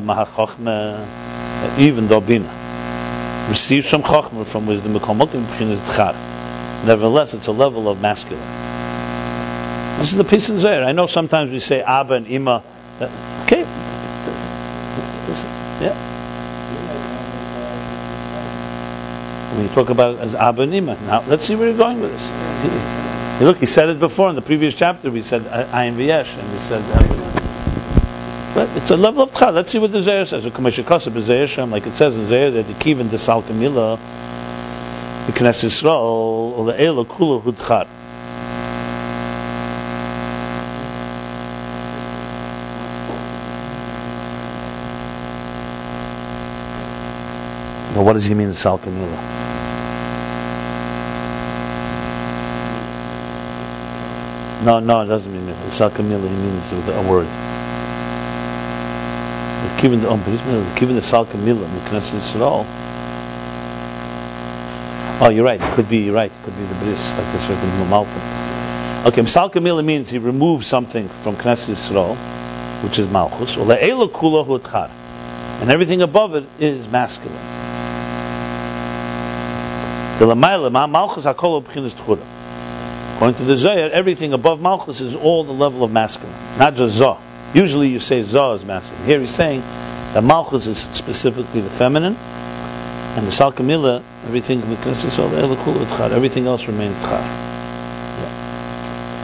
Mahachochma, 0.00 1.78
even 1.78 2.08
though 2.08 2.20
Bina 2.20 2.48
receives 3.48 3.88
some 3.88 4.02
Chochma 4.02 4.44
from 4.44 4.66
wisdom, 4.66 4.92
Nevertheless, 4.92 7.34
it's 7.34 7.46
a 7.46 7.52
level 7.52 7.88
of 7.88 8.02
masculine. 8.02 8.42
This 9.98 10.12
is 10.12 10.18
the 10.18 10.24
piece 10.24 10.50
in 10.50 10.56
Zayr. 10.56 10.84
I 10.84 10.92
know 10.92 11.06
sometimes 11.06 11.50
we 11.50 11.58
say 11.58 11.80
Abba 11.80 12.14
and 12.14 12.26
Ima. 12.26 12.62
Okay. 13.44 13.62
Yeah. 15.80 16.12
You 19.60 19.68
talk 19.68 19.88
about 19.88 20.18
as 20.18 20.34
Abba 20.34 20.62
and 20.62 20.74
Ima. 20.74 20.98
Now, 21.06 21.22
let's 21.26 21.44
see 21.44 21.54
where 21.54 21.68
you're 21.68 21.78
going 21.78 22.00
with 22.00 22.12
this. 22.12 23.05
Look, 23.38 23.58
he 23.58 23.66
said 23.66 23.90
it 23.90 24.00
before 24.00 24.30
in 24.30 24.34
the 24.34 24.40
previous 24.40 24.74
chapter. 24.74 25.10
We 25.10 25.20
said 25.20 25.42
Ayin 25.42 25.94
V'yesh, 25.94 26.38
and 26.38 26.52
we 26.52 26.58
said. 26.58 26.82
But 28.54 28.74
it's 28.78 28.90
a 28.90 28.96
level 28.96 29.24
of 29.24 29.30
tchad. 29.30 29.52
Let's 29.52 29.70
see 29.70 29.78
what 29.78 29.92
the 29.92 29.98
Zayir 29.98 30.26
says. 30.26 30.46
Like 30.46 31.86
it 31.86 31.92
says 31.92 32.16
in 32.16 32.22
Zayir 32.22 32.54
that 32.54 32.66
the 32.66 32.72
kivin 32.72 33.10
the 33.10 33.18
sal 33.18 33.42
kamila, 33.42 33.98
the 35.26 35.32
Knesset 35.32 35.66
Yisrael, 35.66 36.56
or 36.56 36.64
the 36.64 36.82
elo 36.82 37.04
kula 37.04 37.42
hudchad. 37.42 37.86
Well, 47.94 48.04
what 48.06 48.14
does 48.14 48.24
he 48.24 48.32
mean, 48.32 48.48
the 48.48 48.54
sal 48.54 48.78
kamila? 48.78 49.46
No, 54.66 54.80
no, 54.80 55.02
it 55.02 55.06
doesn't 55.06 55.32
mean 55.32 55.46
Salkamila. 55.70 56.28
He 56.28 56.36
means 56.36 56.72
with 56.72 56.88
a 56.88 57.08
word. 57.08 57.28
Given 59.80 60.00
the 60.00 60.72
given 60.74 60.96
the 60.96 61.02
Salkamila, 61.02 61.60
the 61.60 61.88
Knesset 61.88 62.18
Yisrael. 62.18 62.66
Oh, 65.20 65.28
you're 65.32 65.44
right. 65.44 65.60
It 65.60 65.72
could 65.74 65.88
be. 65.88 65.98
You're 65.98 66.16
right. 66.16 66.32
It 66.32 66.44
could 66.44 66.56
be 66.56 66.64
the 66.64 66.74
bris, 66.74 67.16
like 67.16 67.30
the 67.32 67.38
certain 67.46 67.88
Malcolm. 67.88 68.12
Okay, 69.06 69.20
um, 69.20 69.26
Salkamila 69.28 69.84
means 69.84 70.10
he 70.10 70.18
removes 70.18 70.66
something 70.66 71.08
from 71.08 71.36
Knesset 71.36 71.76
Yisrael, 71.76 72.16
which 72.82 72.98
is 72.98 73.08
Malchus. 73.08 73.56
And 73.56 73.70
everything 75.70 76.02
above 76.02 76.34
it 76.34 76.44
is 76.58 76.88
masculine. 76.88 77.38
The 80.18 80.24
Lamaila, 80.24 80.90
Malchus 80.90 81.24
Hakol 81.24 81.62
B'chinas 81.62 81.92
Tchura. 81.92 82.35
According 83.16 83.36
to 83.36 83.44
the 83.44 83.56
Zohar, 83.56 83.88
everything 83.88 84.34
above 84.34 84.60
Malchus 84.60 85.00
is 85.00 85.16
all 85.16 85.42
the 85.42 85.52
level 85.52 85.82
of 85.82 85.90
masculine, 85.90 86.36
not 86.58 86.74
just 86.74 86.96
Zah. 86.96 87.16
Usually 87.54 87.88
you 87.88 87.98
say 87.98 88.22
Zah 88.22 88.52
is 88.52 88.62
masculine. 88.62 89.06
Here 89.06 89.18
he's 89.18 89.30
saying 89.30 89.60
that 90.12 90.22
Malchus 90.22 90.66
is 90.66 90.76
specifically 90.76 91.62
the 91.62 91.70
feminine, 91.70 92.14
and 92.14 93.26
the 93.26 93.30
Salkamila, 93.30 94.02
everything 94.26 94.60
everything 96.12 96.46
else 96.46 96.66
remains 96.66 96.94
Tchar. 96.96 97.22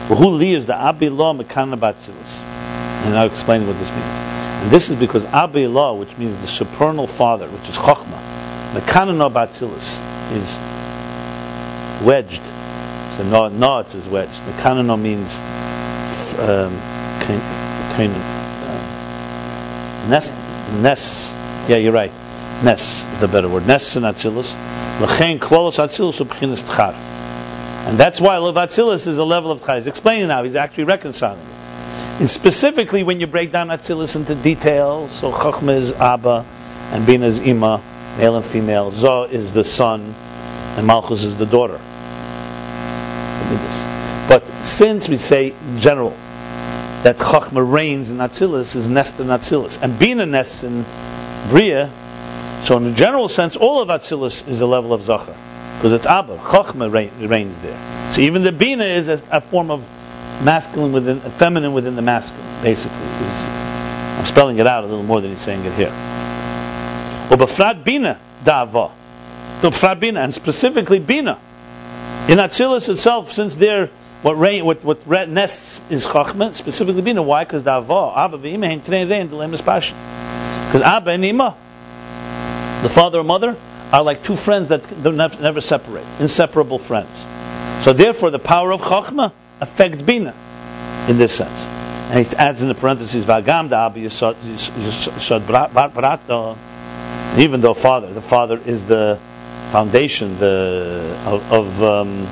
Who 0.07 0.29
li 0.29 0.55
is 0.55 0.65
the 0.65 0.75
Abi 0.75 1.09
law 1.09 1.35
Mekana. 1.35 1.77
And 3.05 3.15
I'll 3.15 3.27
explain 3.27 3.67
what 3.67 3.77
this 3.77 3.91
means. 3.91 4.03
And 4.63 4.71
this 4.71 4.89
is 4.89 4.97
because 4.99 5.23
Abi 5.25 5.67
law, 5.67 5.93
which 5.93 6.17
means 6.17 6.35
the 6.41 6.47
supernal 6.47 7.05
father, 7.05 7.47
which 7.47 7.69
is 7.69 7.77
Chochma, 7.77 8.17
Mekana 8.73 9.31
Batzilis, 9.31 10.01
is 10.31 10.57
wedged 12.03 12.41
so 13.17 13.23
no, 13.23 13.47
no 13.49 13.79
it's 13.79 13.95
as 13.95 14.07
wedge. 14.07 14.29
The 14.29 14.51
kanano 14.61 14.99
means 14.99 15.37
um, 16.39 16.75
kind 17.95 18.13
uh, 18.13 20.07
ness, 20.09 20.31
ness. 20.81 21.31
Yeah, 21.69 21.77
you're 21.77 21.93
right. 21.93 22.11
Ness 22.63 23.03
is 23.13 23.21
the 23.21 23.27
better 23.27 23.49
word. 23.49 23.67
Ness 23.67 23.95
and 23.95 24.05
atzilus. 24.05 24.55
L'chein 24.99 25.39
klolos 25.39 25.79
atzilus 25.79 26.19
ubchinas 26.25 26.63
tchar. 26.63 26.93
And 27.87 27.97
that's 27.97 28.21
why 28.21 28.37
Lev 28.37 28.55
Atzilus 28.55 29.07
is 29.07 29.17
a 29.17 29.25
level 29.25 29.51
of 29.51 29.61
tchar. 29.61 29.77
He's 29.77 29.87
explaining 29.87 30.27
now. 30.29 30.43
He's 30.43 30.55
actually 30.55 30.85
reconciling. 30.85 31.45
And 32.19 32.29
specifically, 32.29 33.03
when 33.03 33.19
you 33.19 33.27
break 33.27 33.51
down 33.51 33.69
Atzilus 33.69 34.15
into 34.15 34.35
details, 34.35 35.11
so 35.11 35.31
Chachma 35.31 35.75
is 35.75 35.91
Abba, 35.91 36.45
and 36.91 37.05
Bina 37.05 37.25
is 37.25 37.39
Ima, 37.39 37.81
male 38.17 38.35
and 38.37 38.45
female. 38.45 38.91
Zoh 38.91 39.29
is 39.29 39.51
the 39.51 39.63
son, 39.63 40.13
and 40.77 40.87
Malchus 40.87 41.23
is 41.23 41.37
the 41.37 41.47
daughter. 41.47 41.79
But 44.27 44.45
since 44.65 45.09
we 45.09 45.17
say 45.17 45.47
in 45.49 45.79
general 45.79 46.15
that 47.03 47.17
Chachma 47.17 47.69
reigns 47.69 48.11
in 48.11 48.17
Atzilus 48.17 48.75
is 48.75 48.87
nest 48.87 49.19
in 49.19 49.27
Atzilus, 49.27 49.81
and 49.81 49.97
Bina 49.99 50.25
nests 50.25 50.63
in 50.63 50.85
Bria, 51.49 51.89
so 52.63 52.77
in 52.77 52.85
a 52.85 52.93
general 52.93 53.27
sense, 53.27 53.57
all 53.57 53.81
of 53.81 53.89
Atzilus 53.89 54.47
is 54.47 54.61
a 54.61 54.65
level 54.65 54.93
of 54.93 55.03
Zachar 55.03 55.35
because 55.75 55.91
it's 55.91 56.05
Abba. 56.05 56.37
Chachma 56.37 56.89
reigns 57.29 57.59
there. 57.59 58.11
So 58.13 58.21
even 58.21 58.43
the 58.43 58.53
Bina 58.53 58.85
is 58.85 59.09
a, 59.09 59.21
a 59.31 59.41
form 59.41 59.69
of 59.69 59.81
masculine 60.41 60.93
within, 60.93 61.19
feminine 61.19 61.73
within 61.73 61.95
the 61.97 62.01
masculine, 62.01 62.63
basically. 62.63 63.05
I'm 64.17 64.25
spelling 64.25 64.59
it 64.59 64.67
out 64.67 64.85
a 64.85 64.87
little 64.87 65.03
more 65.03 65.19
than 65.19 65.31
he's 65.31 65.41
saying 65.41 65.65
it 65.65 65.73
here. 65.73 65.91
Ubafrat 67.29 67.83
Bina 67.83 68.17
Dava. 68.43 68.91
Ubafrat 69.61 69.99
Bina, 69.99 70.21
and 70.21 70.33
specifically 70.33 70.99
Bina. 70.99 71.39
In 72.29 72.37
Atzilus 72.37 72.87
itself, 72.87 73.33
since 73.33 73.55
they're 73.55 73.89
what 74.23 74.39
rain, 74.39 74.63
what 74.63 74.85
what 74.85 75.05
nests 75.27 75.81
is 75.91 76.05
chachma, 76.05 76.53
specifically 76.53 77.01
bina. 77.01 77.21
Why? 77.21 77.43
Because 77.43 77.63
dava 77.63 78.15
abba 78.15 78.37
v'ima 78.37 78.67
hein 78.67 78.79
tnei 78.79 79.07
rein 79.09 79.27
dilemas 79.27 79.61
passion. 79.61 79.97
Because 80.67 80.81
abba 80.81 81.11
and 81.11 81.25
ima, 81.25 81.55
the 82.83 82.89
father 82.89 83.19
and 83.19 83.27
mother, 83.27 83.57
are 83.91 84.01
like 84.01 84.23
two 84.23 84.37
friends 84.37 84.69
that 84.69 84.89
never, 85.03 85.41
never 85.41 85.59
separate, 85.59 86.05
inseparable 86.21 86.79
friends. 86.79 87.25
So 87.81 87.91
therefore, 87.91 88.29
the 88.29 88.39
power 88.39 88.71
of 88.71 88.81
chachma 88.81 89.33
affects 89.59 90.01
bina 90.01 90.33
in 91.09 91.17
this 91.17 91.35
sense. 91.35 91.65
And 92.09 92.25
he 92.25 92.35
adds 92.37 92.61
in 92.61 92.69
the 92.69 92.75
parentheses 92.75 93.25
vagam 93.25 93.69
da 93.69 93.87
abba 93.87 93.99
yisod. 93.99 94.37
Even 97.37 97.59
though 97.59 97.73
father, 97.73 98.13
the 98.13 98.21
father 98.21 98.57
is 98.65 98.85
the 98.85 99.19
foundation 99.71 100.39
the 100.39 101.17
of. 101.25 101.51
of 101.51 101.83
um, 101.83 102.27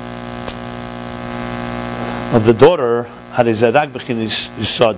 of 2.32 2.46
the 2.46 2.54
daughter, 2.54 3.06
Yisad 3.32 4.96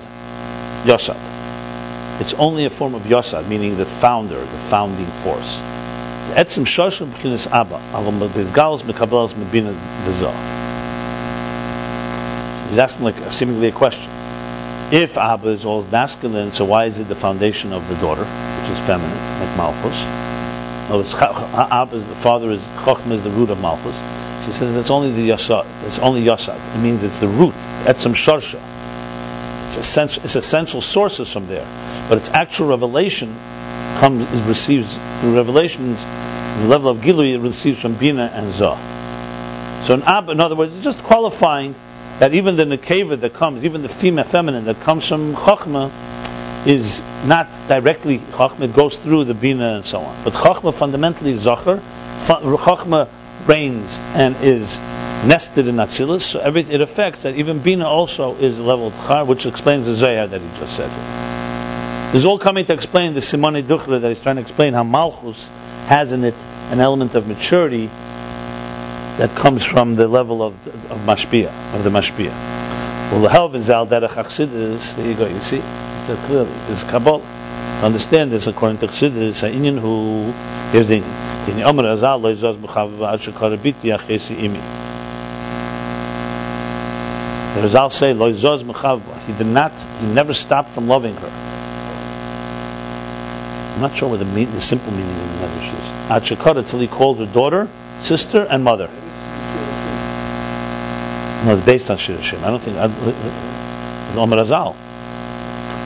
Yosad. 0.84 2.20
It's 2.20 2.34
only 2.34 2.64
a 2.64 2.70
form 2.70 2.94
of 2.94 3.02
Yosad, 3.02 3.48
meaning 3.48 3.76
the 3.76 3.84
founder, 3.84 4.38
the 4.38 4.46
founding 4.46 5.06
force. 5.06 5.56
Etzim 6.34 6.64
Shoshim 6.64 7.08
B'chinis 7.08 7.50
Abba, 7.50 7.82
Alam 7.92 8.20
Bezgalos 8.30 8.82
Mekabelos 8.82 9.34
Mebina 9.34 9.74
V'zah. 10.04 10.32
He's 12.68 12.78
asking 12.78 13.04
like 13.04 13.16
seemingly 13.32 13.66
a 13.68 13.72
question. 13.72 14.12
If 14.92 15.18
Abba 15.18 15.48
is 15.48 15.64
all 15.64 15.82
masculine, 15.82 16.52
so 16.52 16.64
why 16.64 16.84
is 16.84 17.00
it 17.00 17.08
the 17.08 17.16
foundation 17.16 17.72
of 17.72 17.88
the 17.88 17.96
daughter, 17.96 18.24
which 18.24 18.70
is 18.70 18.78
feminine, 18.86 19.10
like 19.40 19.56
Malchus? 19.56 20.00
No, 20.88 21.00
it's 21.00 21.14
Abba, 21.14 21.98
the 21.98 22.14
father 22.14 22.50
is 22.50 22.60
Chochmah 22.60 23.12
is 23.12 23.24
the 23.24 23.30
root 23.30 23.50
of 23.50 23.60
Malchus. 23.60 24.23
She 24.44 24.52
says 24.52 24.76
it's 24.76 24.90
only 24.90 25.12
the 25.12 25.30
yasad. 25.30 25.66
It's 25.86 25.98
only 25.98 26.22
yasad. 26.22 26.76
It 26.76 26.80
means 26.80 27.02
it's 27.02 27.20
the 27.20 27.28
root. 27.28 27.54
Etzem 27.84 28.14
sharsha. 28.14 28.60
It's 29.68 29.76
essential. 29.78 30.24
It's 30.24 30.36
essential 30.36 30.80
sources 30.80 31.32
from 31.32 31.46
there, 31.46 31.66
but 32.08 32.18
its 32.18 32.28
actual 32.30 32.68
revelation 32.68 33.34
comes 33.98 34.30
is 34.32 34.42
receives 34.42 34.96
through 35.20 35.36
revelations. 35.36 36.02
The 36.60 36.68
level 36.68 36.90
of 36.90 36.98
gilui 36.98 37.34
it 37.34 37.40
receives 37.40 37.80
from 37.80 37.94
bina 37.94 38.30
and 38.32 38.52
zah. 38.52 38.76
So 39.86 39.94
in 39.94 40.02
ab, 40.02 40.28
in 40.28 40.40
other 40.40 40.54
words, 40.54 40.74
it's 40.74 40.84
just 40.84 41.02
qualifying 41.02 41.74
that 42.18 42.34
even 42.34 42.56
the 42.56 42.64
nekeva 42.64 43.18
that 43.20 43.34
comes, 43.34 43.64
even 43.64 43.82
the 43.82 43.88
female 43.88 44.24
feminine 44.24 44.64
that 44.66 44.80
comes 44.80 45.08
from 45.08 45.34
chachma, 45.34 45.90
is 46.66 47.02
not 47.26 47.48
directly 47.66 48.18
chachma. 48.18 48.62
It 48.62 48.74
goes 48.74 48.98
through 48.98 49.24
the 49.24 49.34
bina 49.34 49.76
and 49.76 49.84
so 49.84 50.00
on. 50.00 50.24
But 50.24 50.34
chachma 50.34 50.74
fundamentally 50.74 51.32
is 51.32 51.40
zachar. 51.40 51.80
Chachma 52.26 53.08
reigns 53.46 53.98
and 54.14 54.36
is 54.36 54.78
nested 55.24 55.68
in 55.68 55.76
Atzilus, 55.76 56.22
so 56.22 56.40
everything, 56.40 56.74
it 56.74 56.80
affects 56.80 57.22
that 57.22 57.36
even 57.36 57.58
Bina 57.58 57.86
also 57.86 58.34
is 58.34 58.58
level 58.58 58.90
Char, 58.90 59.24
which 59.24 59.46
explains 59.46 59.86
the 59.86 59.92
Zayah 59.92 60.28
that 60.28 60.40
he 60.40 60.48
just 60.58 60.76
said. 60.76 60.90
This 62.12 62.20
is 62.20 62.26
all 62.26 62.38
coming 62.38 62.64
to 62.66 62.72
explain 62.72 63.14
the 63.14 63.20
Simone 63.20 63.62
Duchra 63.62 64.00
that 64.00 64.08
he's 64.08 64.20
trying 64.20 64.36
to 64.36 64.42
explain 64.42 64.72
how 64.72 64.84
Malchus 64.84 65.48
has 65.86 66.12
in 66.12 66.24
it 66.24 66.34
an 66.70 66.80
element 66.80 67.14
of 67.14 67.26
maturity 67.26 67.86
that 69.16 69.30
comes 69.34 69.64
from 69.64 69.96
the 69.96 70.08
level 70.08 70.42
of, 70.42 70.54
of 70.90 70.98
Mashpia, 71.00 71.48
of 71.74 71.84
the 71.84 71.90
Mashpia. 71.90 72.30
Well, 73.10 73.20
the 73.20 73.28
Helvin 73.28 73.62
Zal 73.62 73.86
Derech 73.86 74.08
Achsidis, 74.08 74.96
there 74.96 75.08
you 75.08 75.14
go, 75.14 75.26
you 75.26 75.40
see, 75.40 75.58
it's 75.58 76.26
clearly, 76.26 76.50
there's 76.66 76.84
Kabbalah. 76.84 77.22
Understand 77.84 78.32
this 78.32 78.46
according 78.46 78.78
to 78.78 78.86
Chassidus, 78.86 79.46
Inyan 79.46 79.78
who, 79.78 80.32
here's 80.72 80.88
the 80.88 81.02
in 81.50 81.62
Omer 81.62 81.82
Azal 81.82 82.22
lo 82.22 82.34
izos 82.34 82.56
b'chav 82.56 82.96
v'ad 82.96 83.20
shekara 83.20 83.58
biti 83.58 83.94
achesi 83.94 84.34
imi. 84.36 84.62
The 87.54 87.60
Rizal 87.60 87.90
say 87.90 88.14
lo 88.14 88.32
izos 88.32 88.62
b'chav 88.62 89.02
he 89.26 89.34
did 89.34 89.48
not 89.48 89.72
he 90.00 90.06
never 90.14 90.32
stopped 90.32 90.70
from 90.70 90.88
loving 90.88 91.14
her. 91.14 91.30
I'm 93.74 93.82
not 93.82 93.94
sure 93.94 94.08
what 94.08 94.18
the, 94.18 94.24
mean, 94.24 94.50
the 94.50 94.62
simple 94.62 94.90
meaning 94.90 95.10
of 95.10 95.40
the 95.40 95.46
Medrash 95.46 95.74
is. 95.74 96.10
Ad 96.10 96.22
shekara 96.22 96.66
till 96.66 96.80
he 96.80 96.88
called 96.88 97.18
her 97.18 97.26
daughter, 97.26 97.68
sister, 98.00 98.46
and 98.48 98.64
mother. 98.64 98.88
No, 101.44 101.54
it's 101.54 101.66
based 101.66 101.90
on 101.90 101.98
Shir. 101.98 102.16
I 102.16 102.50
don't 102.50 102.62
think 102.62 102.78
uh, 102.78 104.18
Omer 104.18 104.38
Azal. 104.38 104.74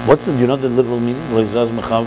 What 0.08 0.24
do 0.24 0.34
you 0.38 0.46
know 0.46 0.56
the 0.56 0.70
literal 0.70 0.98
meaning? 0.98 1.34
Lo 1.34 1.44
izos 1.44 1.68
b'chav 1.68 2.06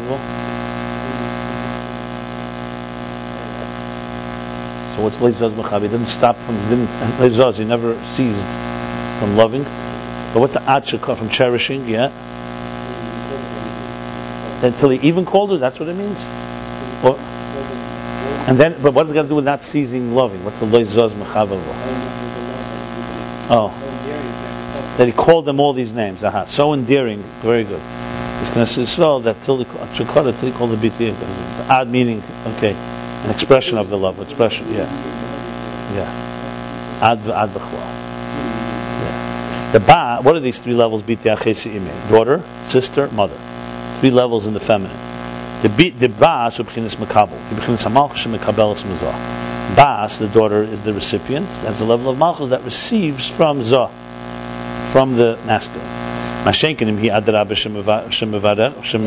So 4.95 5.03
what's 5.03 5.17
Leizaz 5.17 5.51
Mechabi? 5.51 5.83
He 5.83 5.87
didn't 5.89 6.07
stop 6.07 6.35
from, 6.37 6.55
didn't, 6.67 6.87
Leizaz, 7.19 7.59
he 7.59 7.63
never 7.63 7.93
ceased 8.07 8.47
from 9.19 9.37
loving. 9.37 9.61
But 9.61 10.39
what's 10.39 10.53
the 10.53 10.61
Atshaka 10.61 11.15
from 11.15 11.29
cherishing? 11.29 11.87
Yeah. 11.87 12.07
Until 14.65 14.89
he 14.89 15.07
even 15.07 15.23
called 15.23 15.51
her, 15.51 15.57
that's 15.57 15.79
what 15.79 15.87
it 15.87 15.95
means? 15.95 16.23
Or, 17.03 17.19
and 18.49 18.57
then, 18.57 18.81
but 18.81 18.95
what's 18.95 19.11
it 19.11 19.13
got 19.13 19.21
to 19.21 19.27
do 19.27 19.35
with 19.35 19.45
not 19.45 19.61
ceasing 19.61 20.15
loving? 20.15 20.43
What's 20.43 20.59
the 20.59 20.65
Leizaz 20.65 21.11
Mechabi? 21.11 21.61
Oh. 23.53 23.90
That 24.97 25.07
he 25.07 25.13
called 25.13 25.45
them 25.45 25.59
all 25.59 25.73
these 25.73 25.93
names. 25.93 26.23
Aha. 26.23 26.45
So 26.45 26.73
endearing. 26.73 27.23
Very 27.41 27.63
good. 27.63 27.81
It's 28.41 28.71
say 28.71 28.85
so 28.85 29.19
that 29.19 29.41
till 29.43 29.57
the 29.57 29.65
Chakara, 29.65 30.37
till 30.37 30.51
he 30.51 30.57
called 30.57 30.71
the 30.71 30.77
BT. 30.77 31.13
Odd 31.69 31.87
meaning. 31.87 32.21
Okay 32.55 32.75
an 33.23 33.29
expression 33.29 33.77
of 33.77 33.89
the 33.89 33.97
love, 33.97 34.19
expression, 34.19 34.67
yeah, 34.73 34.89
yeah. 35.93 37.01
Ad 37.01 37.19
ad. 37.27 37.53
The 39.71 39.79
ba, 39.79 40.19
what 40.21 40.35
are 40.35 40.39
these 40.39 40.59
three 40.59 40.73
levels? 40.73 41.03
Daughter, 41.03 42.43
sister, 42.65 43.07
mother. 43.11 43.37
Three 43.99 44.09
levels 44.09 44.47
in 44.47 44.53
the 44.53 44.59
feminine. 44.59 44.97
The 45.61 45.69
beat 45.69 45.99
the 45.99 46.09
ba 46.09 46.49
subchinis 46.49 46.95
makabel. 46.95 47.37
Subchinis 47.49 47.85
hamalchus 47.85 48.27
mekabelis 48.35 48.83
mazah. 48.83 49.75
Bas, 49.75 50.17
the 50.17 50.27
daughter, 50.27 50.63
is 50.63 50.83
the 50.83 50.93
recipient. 50.93 51.47
That's 51.63 51.79
the 51.79 51.85
level 51.85 52.09
of 52.09 52.17
malchus 52.17 52.49
that 52.49 52.63
receives 52.63 53.29
from 53.29 53.63
zah, 53.63 53.91
from 54.91 55.15
the 55.15 55.37
masculine. 55.45 55.87
Mashenkinim 56.43 56.99
hi 56.99 57.19
adrab 57.19 57.49
shemevadeh 57.49 58.83
shem. 58.83 59.03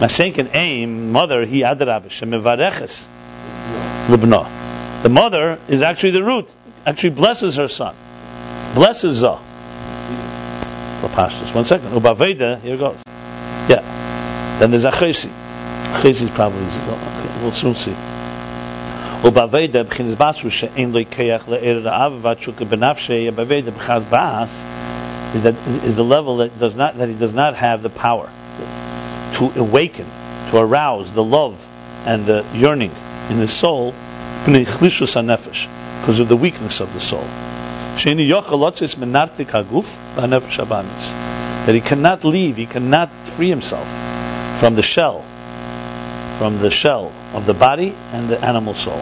Mashenkin 0.00 0.54
aim, 0.54 1.12
mother, 1.12 1.44
he 1.44 1.60
adarab, 1.60 2.04
shemivareches, 2.04 3.08
libna. 4.08 4.48
The 5.02 5.08
mother 5.08 5.58
is 5.68 5.82
actually 5.82 6.10
the 6.12 6.24
root, 6.24 6.48
actually 6.84 7.10
blesses 7.10 7.56
her 7.56 7.68
son. 7.68 7.94
Blesses 8.74 9.16
Zah. 9.16 9.38
Lapashtus. 11.02 11.54
One 11.54 11.64
second. 11.64 11.88
Ubaveda, 11.88 12.60
here 12.60 12.76
goes. 12.76 12.98
Yeah. 13.68 13.82
Then 14.60 14.70
there's 14.70 14.84
Achesi. 14.84 15.30
Achesi 15.94 16.22
is 16.22 16.30
probably, 16.30 16.62
we'll 17.42 17.50
soon 17.50 17.74
see. 17.74 17.94
Ubaveda, 19.22 19.84
b'chinis 19.84 20.16
basu, 20.16 20.48
she'en 20.48 20.94
lo 20.94 21.04
yikeach 21.04 21.46
le'er 21.46 21.82
ra'av 21.82 22.22
v'atshuka 22.22 22.64
b'nafshe, 22.66 23.30
ubaveda 23.30 23.70
b'chaz 23.70 24.08
bas, 24.08 24.64
is 25.34 25.42
that 25.42 25.54
is 25.84 25.94
the 25.94 26.02
level 26.02 26.38
that 26.38 26.58
does 26.58 26.74
not 26.74 26.96
that 26.96 27.10
he 27.10 27.14
does 27.14 27.34
not 27.34 27.54
have 27.54 27.82
the 27.82 27.90
power 27.90 28.30
to 29.34 29.52
awaken, 29.60 30.06
to 30.50 30.56
arouse 30.56 31.12
the 31.12 31.22
love 31.22 31.68
and 32.06 32.24
the 32.24 32.46
yearning 32.54 32.92
in 33.28 33.36
his 33.36 33.52
soul 33.52 33.94
because 34.46 36.18
of 36.18 36.28
the 36.28 36.36
weakness 36.36 36.80
of 36.80 36.90
the 36.94 37.00
soul. 37.00 37.24
That 41.66 41.74
he 41.74 41.80
cannot 41.82 42.24
leave, 42.24 42.56
he 42.56 42.64
cannot 42.64 43.10
free 43.10 43.50
himself 43.50 43.86
from 44.58 44.76
the 44.76 44.82
shell, 44.82 45.20
from 46.38 46.58
the 46.58 46.70
shell 46.70 47.12
of 47.34 47.46
the 47.46 47.54
body 47.54 47.94
and 48.12 48.28
the 48.28 48.44
animal 48.44 48.74
soul. 48.74 49.00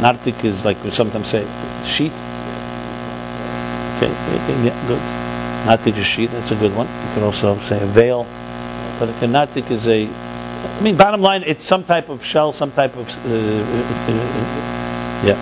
Nartik 0.00 0.44
is 0.44 0.64
like 0.64 0.82
we 0.82 0.90
sometimes 0.90 1.28
say, 1.28 1.44
sheath. 1.84 2.14
Okay, 3.96 4.10
okay, 4.10 4.64
yeah, 4.64 4.86
good. 4.86 5.00
Nartik 5.66 5.96
is 5.96 6.06
sheet, 6.06 6.30
that's 6.30 6.50
a 6.50 6.56
good 6.56 6.74
one. 6.74 6.86
You 6.86 7.14
can 7.14 7.22
also 7.22 7.56
say 7.58 7.82
a 7.82 7.86
veil. 7.86 8.24
But 8.98 9.10
a 9.10 9.26
natik 9.26 9.70
is 9.70 9.88
a, 9.88 10.06
I 10.06 10.80
mean, 10.80 10.96
bottom 10.96 11.20
line, 11.20 11.42
it's 11.44 11.64
some 11.64 11.84
type 11.84 12.08
of 12.08 12.24
shell, 12.24 12.52
some 12.52 12.72
type 12.72 12.96
of, 12.96 13.08
uh, 13.26 13.30
uh, 13.30 14.06
yeah, 15.26 15.36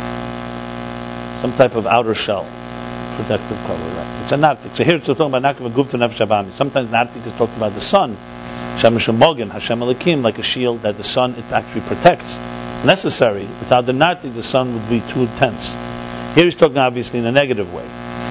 some 1.41 1.53
type 1.53 1.75
of 1.75 1.87
outer 1.87 2.15
shell, 2.15 2.47
protective 3.17 3.59
cover, 3.67 3.85
right? 3.97 4.23
It's 4.23 4.33
a 4.33 4.37
nartik. 4.37 4.75
So 4.75 4.85
here 4.85 4.97
it's 4.97 5.07
talking 5.07 5.27
about 5.27 5.43
nakiv 5.43 5.71
guf 5.71 5.93
nefesh 5.93 6.53
Sometimes 6.53 6.91
natik 6.91 7.27
is 7.27 7.33
talking 7.33 7.57
about 7.57 7.75
the 7.75 7.81
sun. 7.81 8.17
Shemesh 8.79 9.13
Mogin, 9.13 9.51
Hashem 9.51 9.81
Elakim, 9.81 10.23
like 10.23 10.39
a 10.39 10.43
shield 10.45 10.83
that 10.83 10.97
the 10.97 11.03
sun 11.03 11.35
it 11.35 11.51
actually 11.51 11.81
protects. 11.81 12.37
Necessary. 12.85 13.43
Without 13.43 13.87
the 13.87 13.93
natik, 13.93 14.35
the 14.35 14.43
sun 14.45 14.73
would 14.73 14.89
be 14.89 15.01
too 15.01 15.23
intense. 15.23 15.73
Here 16.37 16.45
he's 16.45 16.55
talking 16.55 16.79
obviously 16.79 17.19
in 17.19 17.27
a 17.27 17.33
negative 17.33 17.75
way. 17.75 17.85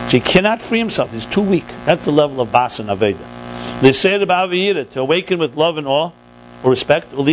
So 0.08 0.12
he 0.12 0.22
cannot 0.22 0.62
free 0.62 0.80
himself. 0.80 1.12
He's 1.12 1.26
too 1.26 1.42
weak. 1.42 1.66
That's 1.84 2.06
the 2.06 2.12
level 2.12 2.40
of 2.40 2.50
bas 2.50 2.80
and 2.80 2.88
aveda. 2.88 3.82
They 3.82 3.92
say 3.92 4.22
about 4.22 4.52
to 4.52 5.02
awaken 5.02 5.40
with 5.40 5.58
love 5.58 5.78
and 5.78 5.86
awe 5.86 6.12
or 6.64 6.70
respect, 6.70 7.12
and 7.12 7.26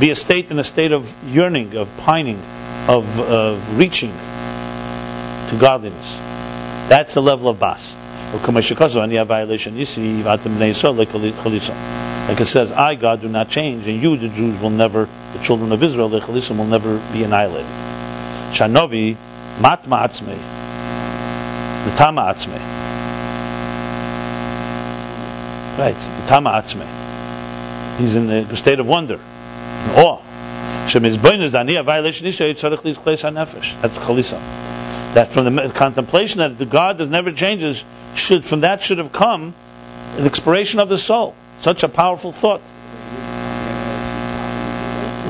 be 0.00 0.10
a 0.10 0.16
state 0.16 0.50
in 0.50 0.58
a 0.58 0.64
state 0.64 0.92
of 0.92 1.14
yearning, 1.34 1.76
of 1.76 1.94
pining, 1.98 2.40
of, 2.88 3.20
of 3.20 3.76
reaching 3.76 4.10
to 4.10 5.58
godliness. 5.60 6.16
That's 6.88 7.12
the 7.12 7.20
level 7.22 7.48
of 7.48 7.60
bas. 7.60 8.01
Like 12.28 12.40
it 12.40 12.46
says, 12.46 12.72
I, 12.72 12.94
God, 12.94 13.20
do 13.20 13.28
not 13.28 13.50
change, 13.50 13.86
and 13.86 14.00
you, 14.02 14.16
the 14.16 14.28
Jews, 14.28 14.58
will 14.60 14.70
never, 14.70 15.06
the 15.32 15.38
children 15.42 15.70
of 15.72 15.82
Israel, 15.82 16.08
the 16.08 16.20
Chalisim, 16.20 16.56
will 16.56 16.64
never 16.64 16.98
be 17.12 17.24
annihilated. 17.24 17.66
Shanovi 18.52 19.16
matma 19.58 20.04
atzmei, 20.06 20.38
mitama 21.84 22.32
atzmei. 22.32 22.60
Right, 25.78 25.94
mitama 25.94 26.54
atzmei. 26.54 27.98
He's 27.98 28.16
in 28.16 28.28
the 28.28 28.56
state 28.56 28.80
of 28.80 28.86
wonder, 28.86 29.16
in 29.16 29.90
awe. 29.96 30.22
violation 31.84 32.26
That's 32.26 33.98
chalisa. 33.98 34.40
That 35.14 35.28
from 35.28 35.54
the 35.56 35.68
contemplation 35.68 36.38
that 36.38 36.56
the 36.58 36.66
God 36.66 36.98
that 36.98 37.10
never 37.10 37.32
changes, 37.32 37.84
should 38.14 38.44
from 38.44 38.60
that 38.60 38.82
should 38.82 38.98
have 38.98 39.12
come 39.12 39.54
the 40.16 40.24
expiration 40.24 40.80
of 40.80 40.88
the 40.88 40.98
soul. 40.98 41.34
Such 41.60 41.82
a 41.82 41.88
powerful 41.88 42.32
thought. 42.32 42.62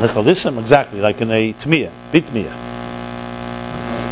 Like 0.00 0.16
a 0.16 0.28
exactly, 0.28 1.00
like 1.00 1.20
in 1.20 1.30
a 1.30 1.52
tmiya, 1.52 1.90
bitmiya 2.10 2.72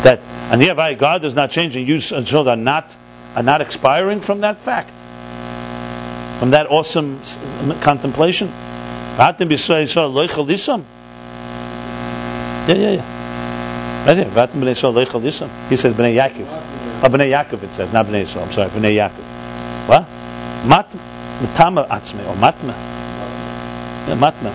that 0.03 0.19
and 0.51 0.61
hereby 0.61 0.93
God 0.95 1.21
does 1.21 1.35
not 1.35 1.51
change 1.51 1.75
and 1.75 1.87
you 1.87 1.95
and 1.95 2.27
so 2.27 2.47
are 2.47 2.55
not 2.55 2.95
are 3.35 3.43
not 3.43 3.61
expiring 3.61 4.19
from 4.19 4.41
that 4.41 4.57
fact, 4.57 4.89
from 6.39 6.51
that 6.51 6.67
awesome 6.67 7.19
contemplation. 7.81 8.49
Yeah, 12.67 12.75
yeah, 12.75 12.91
yeah. 12.91 13.20
Right 14.05 14.17
here, 14.17 14.25
He 15.69 15.77
says 15.77 15.93
Bnei 15.93 16.15
Yaakov. 16.15 16.47
Oh, 17.03 17.07
Bnei 17.07 17.29
Yaakov 17.29 17.61
it 17.61 17.69
says, 17.69 17.93
not 17.93 18.07
Bnei 18.07 18.23
Yisrael. 18.23 18.47
I'm 18.47 18.53
sorry, 18.53 18.69
Bnei 18.69 18.95
Yaakov. 18.95 19.87
What? 19.87 20.07
Mat, 20.67 20.89
matama 21.41 21.87
atzme, 21.87 22.25
or 22.27 22.35
matma. 22.35 22.73
Matma. 24.17 24.51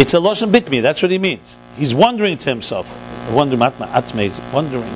It's 0.00 0.14
a 0.14 0.18
loshen 0.18 0.50
bitmi. 0.52 0.80
That's 0.80 1.02
what 1.02 1.10
he 1.10 1.18
means. 1.18 1.56
He's 1.76 1.94
wondering 1.94 2.38
to 2.38 2.48
himself. 2.48 2.96
Wonder 3.32 3.56
matma 3.56 3.88
atzme 3.88 4.24
is 4.24 4.40
wondering. 4.52 4.94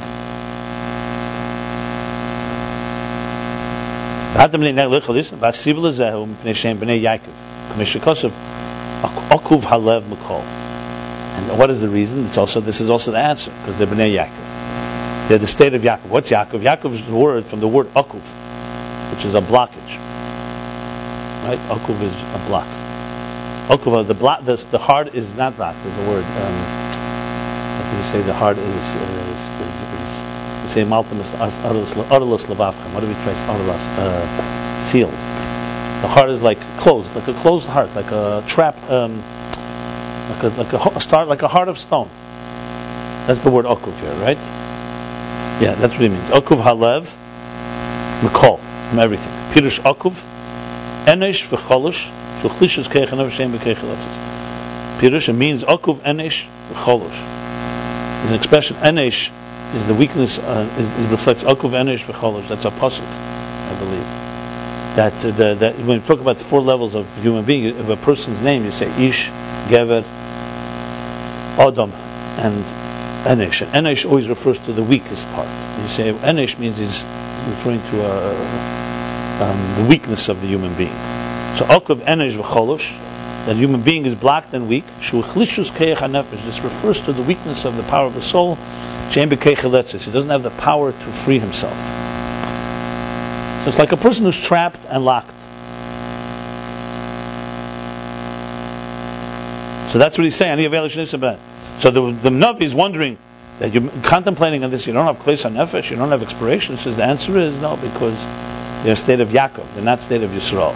And 11.35 11.59
what 11.59 11.71
is 11.71 11.81
the 11.81 11.89
reason? 11.89 12.25
It's 12.25 12.39
also 12.39 12.61
this 12.61 12.81
is 12.81 12.91
also 12.91 13.11
the 13.11 13.19
answer 13.19 13.51
because 13.51 13.79
they're 13.79 13.87
bnei 13.87 14.15
Yaakov. 14.15 15.29
They're 15.29 15.39
the 15.39 15.47
state 15.47 15.75
of 15.75 15.83
Yaakov. 15.83 16.09
What's 16.09 16.31
Yaakov? 16.31 16.61
Yaakov 16.61 16.93
is 16.93 17.07
the 17.07 17.17
word 17.17 17.45
from 17.45 17.61
the 17.61 17.69
word 17.69 17.87
akuv, 17.89 18.23
which 19.11 19.25
is 19.25 19.35
a 19.35 19.41
blockage. 19.41 19.99
Right? 21.45 21.59
Akuv 21.69 22.01
is 22.01 22.15
a 22.35 22.47
block. 22.49 22.67
Okuva, 23.69 24.07
the 24.07 24.15
block, 24.15 24.45
the, 24.45 24.57
the 24.71 24.79
heart 24.79 25.15
is 25.15 25.35
not 25.37 25.57
blocked. 25.57 25.79
A 25.85 26.09
word. 26.09 26.25
Um, 26.25 26.57
do 27.91 27.97
you 27.97 28.03
say 28.05 28.23
the 28.23 28.35
heart 28.35 28.59
is? 28.59 28.67
Uh, 28.67 29.25
is, 29.33 29.67
is, 29.67 30.01
is 30.01 30.35
you 30.65 30.71
say 30.71 30.85
maltimus 30.85 31.33
utterless 31.41 32.45
levavchem. 32.45 32.95
What 32.95 33.01
do 33.01 33.09
we 33.09 33.15
trace? 33.23 33.37
Utterless, 33.49 33.89
uh, 33.99 34.81
sealed. 34.81 35.13
The 35.13 36.09
heart 36.09 36.31
is 36.31 36.43
like 36.43 36.61
closed, 36.79 37.15
like 37.15 37.29
a 37.29 37.35
closed 37.35 37.67
heart, 37.67 37.95
like 37.95 38.11
a 38.11 38.43
trap, 38.47 38.77
um, 38.91 39.23
like 40.43 40.73
a 40.73 40.77
like 40.77 40.97
a, 40.97 41.01
start, 41.01 41.29
like 41.29 41.43
a 41.43 41.49
heart 41.49 41.69
of 41.69 41.79
stone. 41.79 42.09
That's 43.27 43.41
the 43.41 43.51
word 43.51 43.65
okuv 43.65 43.99
here, 44.01 44.13
right? 44.25 44.39
Yeah, 45.61 45.75
that's 45.75 45.95
what 45.95 46.03
it 46.03 46.11
means. 46.11 46.29
Okuv 46.29 46.61
halev, 46.61 47.17
mikol, 48.21 48.59
from 48.91 48.99
everything. 48.99 49.33
Pirush 49.53 49.81
okuv, 49.81 50.23
enesh 51.07 51.49
v'cholish. 51.49 52.11
Pirush 54.99 55.35
means 55.35 55.65
akuv 55.65 55.97
enish 56.01 56.47
cholosh. 56.73 57.23
There's 58.21 58.31
an 58.31 58.37
expression 58.37 58.77
enish 58.79 59.31
is 59.75 59.87
the 59.87 59.95
weakness. 59.95 60.39
Uh, 60.39 60.69
is, 60.79 60.89
it 60.99 61.11
reflects 61.11 61.45
akuv 61.45 61.71
enish 61.71 62.05
v'cholosh. 62.05 62.49
That's 62.49 62.65
a 62.65 62.71
pasuk, 62.71 63.07
I 63.07 63.79
believe. 63.79 64.05
That, 64.97 65.25
uh, 65.25 65.31
the, 65.31 65.55
that 65.55 65.77
when 65.79 66.01
you 66.01 66.07
talk 66.07 66.21
about 66.21 66.37
the 66.37 66.45
four 66.45 66.61
levels 66.61 66.95
of 66.95 67.23
human 67.23 67.45
being, 67.45 67.79
of 67.79 67.89
a 67.89 67.97
person's 67.97 68.41
name, 68.43 68.65
you 68.65 68.73
say 68.73 69.09
ish, 69.09 69.31
gever, 69.69 70.05
adam, 71.59 71.93
and 72.39 72.65
enesh. 73.25 73.63
And 73.63 73.87
enesh 73.87 74.09
always 74.09 74.29
refers 74.29 74.59
to 74.61 74.73
the 74.73 74.83
weakest 74.83 75.27
part. 75.33 75.49
You 75.81 75.89
say 75.89 76.13
enesh 76.13 76.59
means 76.59 76.79
he's 76.79 77.05
referring 77.49 77.83
to 77.91 78.05
uh, 78.05 78.85
um, 79.43 79.83
the 79.83 79.89
weakness 79.89 80.29
of 80.29 80.41
the 80.41 80.47
human 80.47 80.75
being. 80.75 80.97
So 81.57 81.65
Okav 81.67 82.01
Enesh 82.01 82.37
V'cholosh, 82.37 82.99
that 83.47 83.57
human 83.57 83.83
being 83.83 84.07
is 84.07 84.15
blocked 84.15 84.55
and 84.55 84.69
weak. 84.69 84.85
Shuchlishus 85.01 85.71
Keich 85.71 85.97
HaNefesh. 85.97 86.45
This 86.45 86.61
refers 86.61 87.01
to 87.03 87.13
the 87.13 87.23
weakness 87.23 87.65
of 87.65 87.77
the 87.77 87.83
power 87.85 88.07
of 88.07 88.15
the 88.15 88.23
soul. 88.23 88.57
He 89.11 89.25
doesn't 89.27 90.31
have 90.31 90.43
the 90.43 90.51
power 90.59 90.91
to 90.91 90.99
free 90.99 91.39
himself. 91.39 91.77
So 93.63 93.69
it's 93.69 93.79
like 93.79 93.93
a 93.93 93.97
person 93.97 94.25
who's 94.25 94.41
trapped 94.41 94.85
and 94.89 95.05
locked. 95.05 95.31
So 99.95 100.01
that's 100.01 100.19
what 100.19 100.25
he's 100.25 100.35
saying. 100.35 100.59
So 100.59 101.19
the, 101.19 102.11
the 102.11 102.29
Navi 102.29 102.63
is 102.63 102.75
wondering 102.75 103.17
that 103.61 103.73
you're 103.73 103.89
contemplating 104.03 104.65
on 104.65 104.73
this, 104.73 104.89
you 104.89 104.93
don't 104.93 105.07
have 105.07 105.19
Klesa 105.19 105.53
Nefesh, 105.53 105.93
you 105.93 105.97
don't 105.97 106.11
have 106.11 106.21
expiration. 106.21 106.75
He 106.75 106.83
says 106.83 106.97
the 106.97 107.05
answer 107.05 107.39
is 107.39 107.63
no, 107.63 107.77
because 107.77 108.19
they're 108.83 108.97
state 108.97 109.21
of 109.21 109.29
Yaakov, 109.29 109.73
they're 109.77 109.85
not 109.85 110.01
state 110.01 110.25
of 110.25 110.31
Yisrael. 110.31 110.73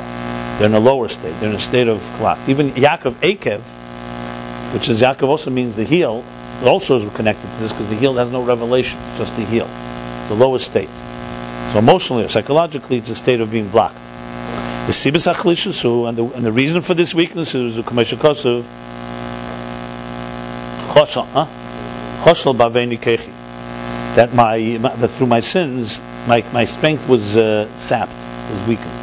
They're 0.60 0.68
in 0.68 0.74
a 0.74 0.78
lower 0.78 1.08
state. 1.08 1.34
They're 1.40 1.50
in 1.50 1.56
a 1.56 1.58
state 1.58 1.88
of 1.88 2.00
kolak. 2.18 2.48
Even 2.48 2.70
Yaakov 2.70 3.14
Akev, 3.14 3.58
which 4.72 4.88
is 4.88 5.02
Yaakov 5.02 5.26
also 5.26 5.50
means 5.50 5.74
the 5.74 5.82
heel, 5.82 6.24
also 6.62 7.04
is 7.04 7.16
connected 7.16 7.50
to 7.50 7.56
this 7.56 7.72
because 7.72 7.88
the 7.88 7.96
heel 7.96 8.14
has 8.14 8.30
no 8.30 8.44
revelation, 8.44 9.00
just 9.16 9.34
the 9.34 9.44
heel. 9.44 9.66
It's 9.66 10.28
the 10.28 10.36
lowest 10.36 10.64
state. 10.64 10.90
So 11.72 11.80
emotionally 11.80 12.24
or 12.24 12.28
psychologically, 12.28 12.98
it's 12.98 13.10
a 13.10 13.16
state 13.16 13.40
of 13.40 13.50
being 13.50 13.68
blocked. 13.68 13.98
The 14.86 16.06
and 16.06 16.16
the 16.16 16.24
and 16.36 16.46
the 16.46 16.52
reason 16.52 16.82
for 16.82 16.94
this 16.94 17.12
weakness 17.12 17.56
is 17.56 17.74
the 17.74 17.82
kamesha 17.82 18.16
kosuv 18.16 18.62
choshal, 18.62 18.88
huh? 20.14 20.14
Choshal 20.14 20.78
baveni 20.78 20.78
kechi. 20.78 20.87
That 24.16 24.34
my, 24.34 24.78
my 24.80 24.96
that 24.96 25.08
through 25.08 25.28
my 25.28 25.40
sins, 25.40 26.00
my 26.26 26.42
my 26.52 26.64
strength 26.64 27.08
was 27.08 27.36
uh, 27.36 27.68
sapped, 27.78 28.12
was 28.50 28.68
weakened. 28.68 28.98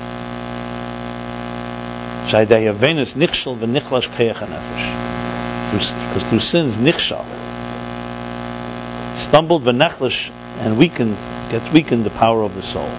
Because 5.72 6.24
through 6.30 6.40
sins, 6.40 6.76
nichshal, 6.78 7.24
stumbled 9.16 9.64
v'nechlash 9.64 10.32
and 10.60 10.78
weakened, 10.78 11.16
gets 11.50 11.72
weakened 11.72 12.04
the 12.04 12.10
power 12.10 12.42
of 12.44 12.56
the 12.56 12.62
soul. 12.62 12.90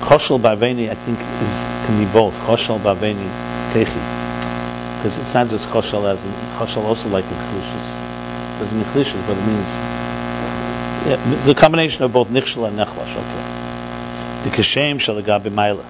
Koshel 0.00 0.40
baveni, 0.40 0.88
I 0.88 0.94
think, 0.94 1.18
is 1.18 1.66
can 1.86 1.98
be 2.02 2.10
both. 2.10 2.38
Koshel 2.40 2.78
baveni 2.78 3.28
kechi. 3.72 4.17
Because 4.98 5.18
it's 5.18 5.34
not 5.34 5.48
just 5.48 5.68
koshel 5.68 6.04
as 6.12 6.22
in, 6.24 6.30
koshel 6.58 6.82
also 6.82 7.08
like 7.08 7.24
doesn't 7.24 8.76
mean 8.76 8.86
klishas, 8.86 9.24
but 9.26 9.36
it 9.36 9.46
means 9.46 9.68
yeah, 11.06 11.36
it's 11.36 11.46
a 11.46 11.54
combination 11.54 12.02
of 12.02 12.12
both 12.12 12.28
nichshel 12.28 12.66
and 12.66 12.76
nechlash. 12.76 13.16
Okay. 13.16 14.50
The 14.50 14.56
kashem 14.56 15.00
shall 15.00 15.20
gabi 15.22 15.50
maila. 15.50 15.84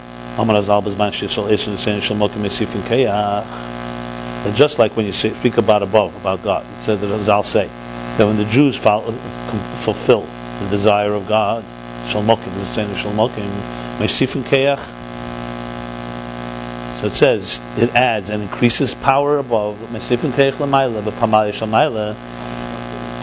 Just 4.55 4.79
like 4.79 4.97
when 4.97 5.07
you 5.07 5.12
speak 5.12 5.57
about 5.57 5.83
above, 5.83 6.14
about 6.14 6.42
God, 6.44 6.64
it 6.64 6.83
said 6.83 7.01
that 7.01 7.29
I'll 7.29 7.42
say, 7.42 7.66
that 7.66 8.27
when 8.27 8.37
the 8.37 8.44
Jews 8.44 8.77
fulfill 8.77 10.21
the 10.61 10.68
desire 10.71 11.12
of 11.12 11.27
God, 11.27 11.64
Shalmokim, 12.07 12.55
the 12.55 12.66
saying 12.66 12.90
Shalmokim, 12.90 13.49
Mesifin 13.99 14.42
Keach. 14.42 14.98
So 17.01 17.07
it 17.07 17.13
says, 17.13 17.61
it 17.77 17.95
adds 17.95 18.31
and 18.31 18.43
increases 18.43 18.93
power 18.93 19.39
above 19.39 19.81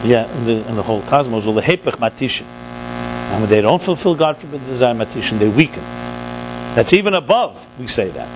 yeah, 0.06 0.38
in 0.38 0.46
the, 0.46 0.70
in 0.70 0.76
the 0.76 0.84
whole 0.84 1.02
cosmos, 1.02 1.46
will 1.46 1.54
Matishin. 1.98 2.46
And 2.46 3.42
when 3.42 3.50
they 3.50 3.60
don't 3.60 3.82
fulfill 3.82 4.16
God 4.16 4.38
for 4.38 4.48
the 4.48 4.60
desire 4.60 4.94
Matishin, 4.94 5.40
they 5.40 5.50
weaken. 5.50 5.84
That's 6.76 6.94
even 6.94 7.16
above, 7.16 7.80
we 7.80 7.88
say 7.88 8.10
that. 8.10 8.30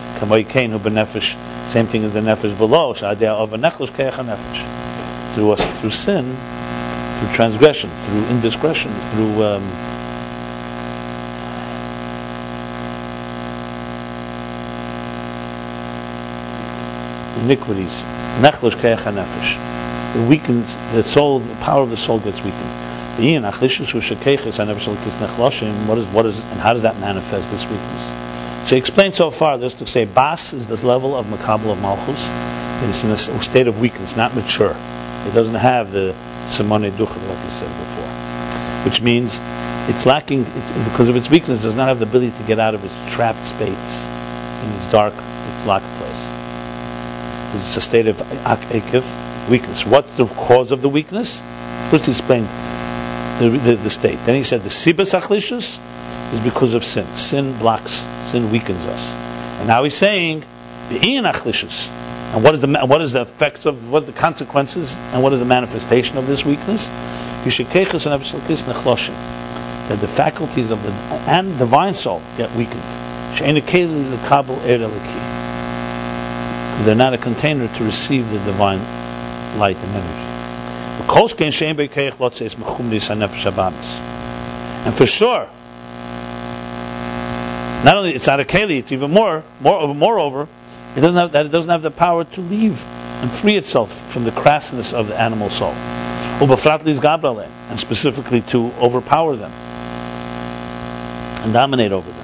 Same 1.71 1.86
thing 1.86 2.04
as 2.04 2.13
the 2.13 2.21
nefesh 2.21 2.58
below. 2.58 2.93
Through 2.93 3.12
us, 5.52 5.80
through 5.80 5.91
sin, 5.91 6.36
through 7.19 7.34
transgression, 7.34 7.89
through 7.89 8.25
indiscretion, 8.25 8.93
through 8.93 9.43
um, 9.43 9.63
iniquities. 17.43 18.04
Nechlosh 18.41 18.75
keach 18.75 18.97
nefesh. 18.97 19.58
It 20.15 20.28
weakens 20.28 20.75
the 20.93 21.04
soul. 21.04 21.39
The 21.39 21.56
power 21.56 21.84
of 21.84 21.89
the 21.89 21.97
soul 21.97 22.19
gets 22.19 22.43
weakened. 22.43 22.69
What 23.19 23.28
is 25.97 26.08
what 26.08 26.25
is 26.25 26.39
and 26.52 26.60
how 26.60 26.73
does 26.73 26.84
that 26.84 26.99
manifest 26.99 27.52
this 27.52 27.63
weakness? 27.69 28.04
So 28.69 28.75
he 28.75 28.80
explained 28.80 29.15
so 29.15 29.32
far 29.32 29.58
just 29.58 29.80
to 29.80 29.88
say 29.88 30.06
Bas 30.06 30.54
is 30.54 30.67
this 30.67 30.84
level 30.84 31.15
of 31.15 31.25
Makabal 31.25 31.71
of 31.71 31.82
Malchus. 31.82 32.28
It's 32.88 33.04
in 33.04 33.12
a 33.12 33.17
state 33.17 33.67
of 33.67 33.82
weakness, 33.82 34.15
not 34.15 34.36
mature. 34.36 34.75
It 35.28 35.34
doesn't 35.34 35.56
have 35.56 35.91
the 35.91 36.15
Simone 36.47 36.91
Ducha, 36.91 37.17
like 37.28 37.43
you 37.43 37.52
said 37.52 37.67
before. 37.78 38.10
Which 38.86 39.02
means 39.02 39.39
it's 39.89 40.06
lacking, 40.06 40.45
it's, 40.45 40.71
because 40.89 41.10
of 41.10 41.15
its 41.15 41.30
weakness, 41.30 41.62
does 41.62 41.75
not 41.75 41.89
have 41.89 41.99
the 41.99 42.06
ability 42.06 42.32
to 42.38 42.43
get 42.43 42.60
out 42.60 42.75
of 42.75 42.86
its 42.86 43.13
trapped 43.13 43.43
space 43.43 44.08
in 44.63 44.71
its 44.75 44.91
dark, 44.91 45.13
its 45.13 45.65
locked 45.65 45.86
place. 45.97 46.09
It's 47.55 47.77
a 47.77 47.81
state 47.81 48.07
of 48.07 48.17
akiv, 48.17 49.49
weakness. 49.49 49.85
What's 49.85 50.15
the 50.17 50.25
cause 50.25 50.71
of 50.71 50.81
the 50.81 50.89
weakness? 50.89 51.41
First 51.89 52.05
he 52.05 52.12
explained 52.12 52.47
the, 53.39 53.49
the, 53.49 53.75
the 53.75 53.89
state. 53.89 54.19
Then 54.25 54.35
he 54.35 54.43
said 54.43 54.62
the 54.62 54.69
sibas 54.69 55.19
achlishus 55.19 55.79
is 56.33 56.39
because 56.41 56.73
of 56.75 56.83
sin. 56.83 57.05
Sin 57.17 57.57
blocks, 57.57 57.93
sin 58.31 58.51
weakens 58.51 58.85
us. 58.85 59.12
And 59.59 59.67
now 59.67 59.83
he's 59.83 59.95
saying 59.95 60.43
the 60.89 61.03
ian 61.05 61.25
achlishus. 61.25 61.89
And 62.33 62.43
what 62.43 62.53
is 62.53 62.62
the 62.62 62.67
what 62.85 63.01
is 63.01 63.13
the 63.13 63.21
effects 63.21 63.65
of 63.65 63.91
what 63.91 64.05
the 64.05 64.12
consequences 64.12 64.95
and 65.13 65.23
what 65.23 65.33
is 65.33 65.39
the 65.39 65.45
manifestation 65.45 66.19
of 66.19 66.27
this 66.27 66.45
weakness? 66.45 66.88
That 69.89 69.99
the 69.99 70.07
faculties 70.07 70.69
of 70.69 70.83
the 70.83 70.91
and 71.27 71.57
divine 71.57 71.95
soul 71.95 72.21
get 72.38 72.51
weakened. 72.55 72.83
They're 76.85 76.95
not 76.95 77.13
a 77.13 77.17
container 77.17 77.67
to 77.67 77.83
receive 77.83 78.29
the 78.29 78.39
divine 78.39 78.79
light 79.59 79.77
and 79.77 79.95
energy. 79.95 81.05
And 84.85 84.95
for 84.95 85.05
sure, 85.05 85.49
not 87.83 87.97
only 87.97 88.13
it's 88.15 88.27
not 88.27 88.39
a 88.39 88.45
keli, 88.45 88.79
it's 88.79 88.91
even 88.91 89.11
more, 89.11 89.43
more 89.59 89.93
moreover, 89.93 90.47
it 90.95 91.01
doesn't 91.01 91.15
have 91.15 91.31
that 91.33 91.45
it 91.45 91.49
doesn't 91.49 91.69
have 91.69 91.81
the 91.81 91.91
power 91.91 92.23
to 92.23 92.41
leave 92.41 92.83
and 93.21 93.31
free 93.31 93.57
itself 93.57 93.91
from 94.11 94.23
the 94.23 94.31
crassness 94.31 94.93
of 94.93 95.07
the 95.07 95.19
animal 95.19 95.49
soul. 95.49 95.73
And 97.69 97.79
specifically 97.79 98.41
to 98.53 98.71
overpower 98.79 99.35
them 99.35 99.51
and 101.43 101.53
dominate 101.53 101.91
over 101.91 102.09
them. 102.09 102.18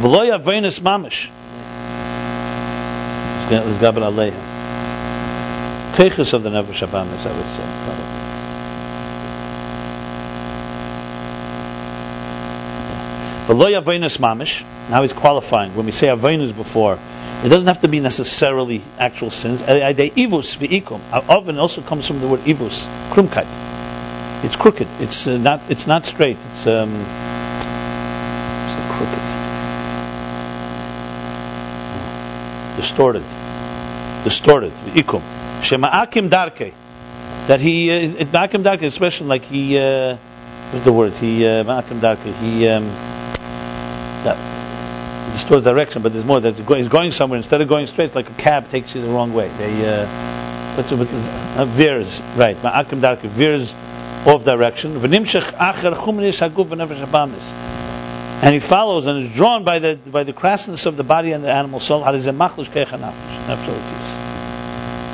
V'lo 0.00 0.24
yavenis 0.26 0.80
mamish. 0.80 1.30
It's 3.50 3.78
Gabal 3.82 4.10
Aleihim. 4.10 4.52
Keiches 5.92 6.32
of 6.32 6.42
the 6.42 6.48
Nefesh 6.48 6.86
Abamis, 6.86 7.26
I 7.26 7.36
would 7.36 7.46
say. 7.46 7.66
Probably. 13.46 13.74
mamish. 14.18 14.64
Now 14.88 15.02
he's 15.02 15.12
qualifying. 15.12 15.74
When 15.74 15.84
we 15.84 15.92
say 15.92 16.06
avinus 16.06 16.56
before, 16.56 16.98
it 17.44 17.48
doesn't 17.48 17.66
have 17.66 17.80
to 17.82 17.88
be 17.88 18.00
necessarily 18.00 18.80
actual 18.98 19.30
sins. 19.30 19.60
Ivus 19.62 20.56
v'ikum. 20.56 21.00
Oven 21.28 21.58
also 21.58 21.82
comes 21.82 22.06
from 22.06 22.20
the 22.20 22.28
word 22.28 22.40
ivus, 22.40 22.86
krumkeit. 23.10 23.46
It's 24.44 24.56
crooked. 24.56 24.88
It's 25.00 25.26
uh, 25.26 25.36
not. 25.36 25.70
It's 25.70 25.86
not 25.86 26.06
straight. 26.06 26.38
It's 26.50 26.66
um, 26.66 26.90
crooked, 28.96 29.41
distorted, 32.76 33.24
distorted. 34.24 34.72
V'ikum. 34.72 35.22
Shema'akim 35.62 36.28
darke. 36.28 36.72
That 37.46 37.60
he 37.60 37.90
uh, 37.90 38.24
ma'akim 38.26 38.62
darke, 38.62 38.82
especially 38.82 39.28
like 39.28 39.42
he. 39.42 39.78
Uh, 39.78 40.16
what's 40.70 40.84
the 40.84 40.92
word? 40.92 41.14
He 41.14 41.46
uh, 41.46 41.64
ma'akim 41.64 42.00
darke. 42.00 42.20
He. 42.20 42.68
Um, 42.68 42.84
that 44.24 45.32
distorts 45.32 45.64
direction, 45.64 46.02
but 46.02 46.12
there's 46.12 46.24
more. 46.24 46.40
That 46.40 46.56
he's 46.56 46.88
going 46.88 47.12
somewhere 47.12 47.38
instead 47.38 47.60
of 47.60 47.68
going 47.68 47.86
straight, 47.86 48.14
like 48.14 48.30
a 48.30 48.34
cab 48.34 48.68
takes 48.68 48.94
you 48.94 49.02
the 49.02 49.08
wrong 49.08 49.32
way. 49.34 49.48
They 49.48 50.02
uh, 50.02 50.06
what's 50.76 50.92
uh, 50.92 51.64
veers 51.68 52.20
right. 52.36 52.56
Ma'akim 52.56 53.00
darke 53.00 53.20
veers 53.20 53.74
off 54.26 54.44
direction. 54.44 54.94
And 58.42 58.52
he 58.52 58.58
follows 58.58 59.06
and 59.06 59.22
is 59.22 59.32
drawn 59.32 59.62
by 59.62 59.78
the 59.78 59.94
by 59.94 60.24
the 60.24 60.32
crassness 60.32 60.86
of 60.86 60.96
the 60.96 61.04
body 61.04 61.30
and 61.30 61.44
the 61.44 61.52
animal 61.52 61.78
soul. 61.78 62.02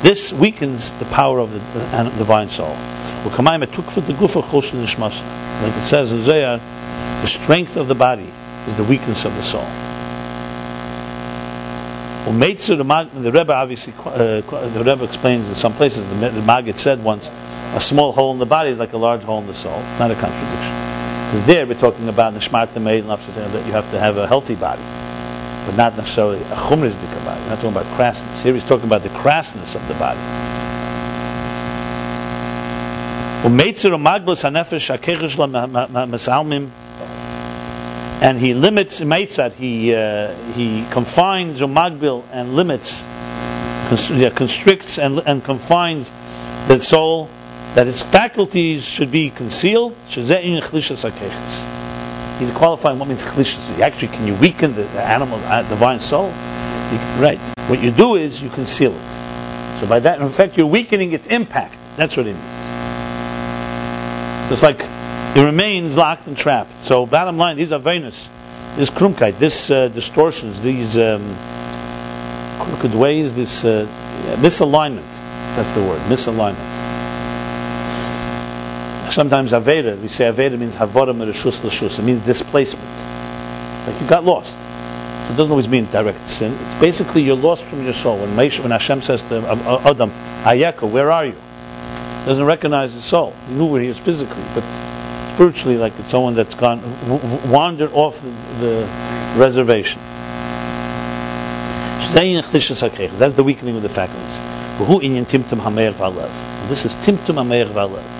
This 0.01 0.33
weakens 0.33 0.91
the 0.93 1.05
power 1.05 1.39
of 1.39 1.51
the, 1.53 1.59
the 1.59 1.85
the 2.09 2.17
divine 2.17 2.49
soul. 2.49 2.75
Like 3.23 3.37
it 5.77 5.85
says 5.85 6.11
in 6.11 6.23
Zohar, 6.23 6.57
the 7.21 7.27
strength 7.27 7.75
of 7.77 7.87
the 7.87 7.95
body 7.95 8.27
is 8.67 8.75
the 8.75 8.83
weakness 8.83 9.25
of 9.25 9.35
the 9.35 9.43
soul. 9.43 9.67
the 12.29 13.31
Rebbe 13.31 13.53
obviously, 13.53 13.93
uh, 14.05 14.41
the 14.41 14.83
Rebbe 14.83 15.03
explains 15.03 15.47
in 15.49 15.55
some 15.55 15.73
places, 15.73 16.09
the, 16.09 16.29
the 16.29 16.41
Maggid 16.41 16.79
said 16.79 17.03
once, 17.03 17.29
a 17.75 17.79
small 17.79 18.11
hole 18.11 18.31
in 18.33 18.39
the 18.39 18.47
body 18.47 18.71
is 18.71 18.79
like 18.79 18.93
a 18.93 18.97
large 18.97 19.21
hole 19.21 19.39
in 19.39 19.47
the 19.47 19.53
soul. 19.53 19.77
It's 19.77 19.99
not 19.99 20.09
a 20.09 20.15
contradiction. 20.15 20.78
Because 21.29 21.45
there 21.45 21.67
we're 21.67 21.75
talking 21.75 22.09
about 22.09 22.33
and 22.33 22.41
Lapsana 22.41 23.51
that 23.51 23.67
you 23.67 23.71
have 23.73 23.91
to 23.91 23.99
have 23.99 24.17
a 24.17 24.25
healthy 24.25 24.55
body, 24.55 24.81
but 25.67 25.77
not 25.77 25.95
necessarily 25.95 26.39
a 26.39 26.55
chumrizdika 26.55 27.23
body. 27.23 27.39
We're 27.41 27.49
not 27.49 27.59
talking 27.61 27.69
about 27.69 27.85
crassness. 27.85 28.41
Here 28.41 28.51
he's 28.55 28.65
talking 28.65 28.87
about 28.87 29.03
the 29.03 29.09
crassness 29.09 29.75
of 29.75 29.87
the 29.87 29.93
body. 29.93 30.17
and 38.23 38.39
he 38.39 38.55
limits 38.55 38.99
Meitzat, 38.99 39.53
he 39.53 39.93
uh, 39.93 40.33
he 40.53 40.83
confines 40.89 41.61
Magbil 41.61 42.23
and 42.31 42.55
limits, 42.55 43.03
constricts 44.35 44.97
and, 44.97 45.19
and 45.19 45.43
confines 45.43 46.11
the 46.67 46.79
soul 46.79 47.29
that 47.75 47.87
its 47.87 48.01
faculties 48.01 48.85
should 48.85 49.11
be 49.11 49.29
concealed. 49.29 49.95
He's 52.39 52.51
qualifying 52.51 52.99
what 52.99 53.07
means 53.07 53.23
chlishas. 53.23 53.79
Actually, 53.79 54.07
can 54.09 54.27
you 54.27 54.35
weaken 54.35 54.73
the, 54.75 54.83
the 54.83 55.01
animal, 55.01 55.39
uh, 55.43 55.61
divine 55.67 55.99
soul? 55.99 56.29
Right. 57.19 57.39
What 57.67 57.81
you 57.81 57.91
do 57.91 58.15
is 58.15 58.41
you 58.41 58.49
conceal 58.49 58.93
it. 58.93 59.79
So 59.79 59.87
by 59.87 59.99
that, 59.99 60.19
in 60.21 60.29
fact, 60.29 60.57
you're 60.57 60.67
weakening 60.67 61.11
its 61.13 61.27
impact. 61.27 61.75
That's 61.95 62.17
what 62.17 62.25
it 62.25 62.33
means. 62.33 62.45
So 64.47 64.53
it's 64.53 64.63
like 64.63 64.81
it 65.37 65.43
remains 65.43 65.95
locked 65.95 66.25
and 66.27 66.35
trapped. 66.35 66.71
So 66.79 67.05
bottom 67.05 67.37
line, 67.37 67.57
these 67.57 67.71
are 67.71 67.79
Venus, 67.79 68.27
this 68.75 68.89
krumkeit, 68.89 69.37
this 69.37 69.69
uh, 69.69 69.89
distortions, 69.89 70.59
these 70.61 70.97
um, 70.97 71.21
crooked 72.59 72.95
ways, 72.95 73.35
this 73.35 73.63
uh, 73.63 73.85
misalignment. 74.39 75.05
That's 75.55 75.71
the 75.75 75.81
word, 75.81 76.01
misalignment. 76.09 76.78
Sometimes 79.09 79.51
Aveda, 79.51 79.99
we 79.99 80.07
say 80.07 80.31
Aveda 80.31 80.57
means 80.57 80.75
Havara 80.75 81.13
Mereshus 81.13 81.59
Lashus. 81.61 81.99
It 81.99 82.03
means 82.03 82.25
displacement. 82.25 82.85
Like 83.87 84.01
you 84.01 84.07
got 84.07 84.23
lost. 84.23 84.55
It 85.29 85.37
doesn't 85.37 85.51
always 85.51 85.67
mean 85.67 85.85
direct 85.91 86.27
sin. 86.27 86.53
It's 86.53 86.79
basically 86.79 87.23
you're 87.23 87.35
lost 87.35 87.63
from 87.63 87.83
your 87.83 87.93
soul. 87.93 88.17
When, 88.17 88.29
Meish, 88.29 88.59
when 88.59 88.71
Hashem 88.71 89.01
says 89.01 89.21
to 89.29 89.37
Adam, 89.85 90.11
Ayeka, 90.43 90.89
where 90.89 91.11
are 91.11 91.25
you? 91.25 91.33
He 91.33 92.25
doesn't 92.25 92.45
recognize 92.45 92.93
his 92.93 93.03
soul. 93.03 93.33
He 93.47 93.53
knew 93.53 93.67
where 93.67 93.81
he 93.81 93.87
is 93.87 93.97
physically, 93.97 94.43
but 94.53 94.63
spiritually 95.33 95.77
like 95.77 95.93
it's 95.99 96.09
someone 96.09 96.35
that's 96.35 96.53
gone 96.53 96.81
wandered 97.49 97.91
off 97.93 98.21
the, 98.21 98.29
the 98.59 98.87
reservation. 99.37 100.01
That's 103.19 103.33
the 103.33 103.43
weakening 103.43 103.75
of 103.75 103.81
the 103.81 103.89
faculties. 103.89 104.39
This 106.69 106.85
is 106.85 106.95
timtum 106.95 107.35
hameir 107.35 107.65
v'alev. 107.65 108.18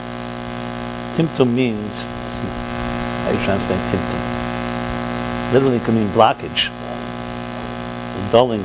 Timtum 1.20 1.54
means, 1.54 2.06
you 3.34 3.44
translate 3.44 3.80
timtum? 3.92 5.52
Literally 5.52 5.76
it 5.76 5.84
can 5.84 5.96
mean 5.96 6.08
blockage. 6.16 6.72
Dulling. 8.32 8.62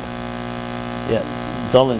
Yeah, 1.10 1.24
dulling. 1.72 1.98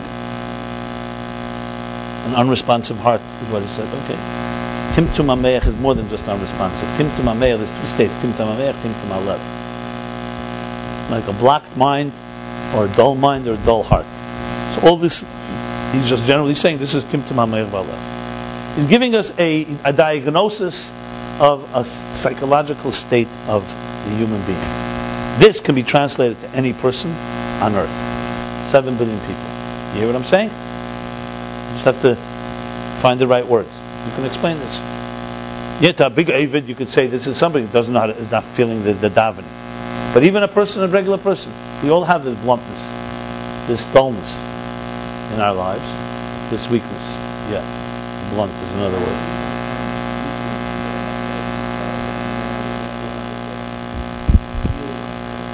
An 2.28 2.36
unresponsive 2.36 2.98
heart 2.98 3.20
is 3.20 3.50
what 3.50 3.62
he 3.62 3.68
said. 3.70 3.88
Okay. 4.04 4.14
Timtum 4.94 5.66
is 5.66 5.76
more 5.78 5.96
than 5.96 6.08
just 6.08 6.28
unresponsive. 6.28 6.86
Timtum 6.90 7.24
hameir, 7.24 7.58
there's 7.58 7.72
two 7.80 7.88
states. 7.88 8.14
Timtum 8.22 8.54
hameir, 8.54 8.74
timtum 8.74 9.10
halev. 9.10 9.40
Like 11.10 11.26
a 11.26 11.32
blocked 11.32 11.76
mind, 11.76 12.12
or 12.76 12.84
a 12.84 12.88
dull 12.88 13.16
mind, 13.16 13.48
or 13.48 13.54
a 13.54 13.64
dull 13.64 13.82
heart. 13.82 14.06
So 14.74 14.88
all 14.88 14.96
this 14.98 15.24
He's 15.94 16.08
just 16.08 16.24
generally 16.26 16.56
saying 16.56 16.78
this 16.78 16.94
is 16.94 17.04
Timtum 17.04 17.36
HaMeir 17.36 17.70
He's 18.76 18.86
giving 18.86 19.14
us 19.14 19.32
a, 19.38 19.66
a 19.84 19.92
diagnosis 19.92 20.90
of 21.40 21.68
a 21.74 21.84
psychological 21.84 22.90
state 22.92 23.28
of 23.48 23.66
the 24.04 24.16
human 24.16 24.44
being. 24.46 24.58
This 25.38 25.60
can 25.60 25.74
be 25.74 25.82
translated 25.82 26.40
to 26.40 26.50
any 26.50 26.72
person 26.72 27.10
on 27.60 27.74
earth. 27.74 28.70
Seven 28.70 28.96
billion 28.96 29.18
people. 29.20 29.42
You 29.92 30.00
hear 30.00 30.06
what 30.06 30.16
I'm 30.16 30.24
saying? 30.24 30.48
You 30.48 31.82
just 31.82 31.84
have 31.84 32.02
to 32.02 32.16
find 33.00 33.20
the 33.20 33.26
right 33.26 33.46
words. 33.46 33.70
You 34.06 34.12
can 34.12 34.24
explain 34.24 34.58
this. 34.58 34.78
Yet 35.80 36.00
a 36.00 36.10
big 36.10 36.30
avid, 36.30 36.68
you 36.68 36.74
could 36.74 36.88
say 36.88 37.06
this 37.06 37.26
is 37.26 37.36
somebody 37.36 37.66
who 37.66 37.72
doesn't 37.72 37.92
know 37.92 38.00
how 38.00 38.06
to, 38.06 38.16
is 38.16 38.30
not 38.30 38.44
feeling 38.44 38.84
the, 38.84 38.92
the 38.92 39.10
davening. 39.10 39.44
But 40.14 40.22
even 40.22 40.42
a 40.42 40.48
person, 40.48 40.82
a 40.82 40.88
regular 40.88 41.18
person, 41.18 41.52
we 41.82 41.90
all 41.90 42.04
have 42.04 42.24
this 42.24 42.38
bluntness, 42.40 42.80
this 43.66 43.86
dullness 43.92 44.32
in 45.32 45.40
our 45.40 45.54
lives, 45.54 45.84
this 46.50 46.68
weakness. 46.70 47.02
Yeah, 47.50 47.83
blunt 48.34 48.52
is 48.52 48.72
another 48.72 48.98
word. 48.98 49.44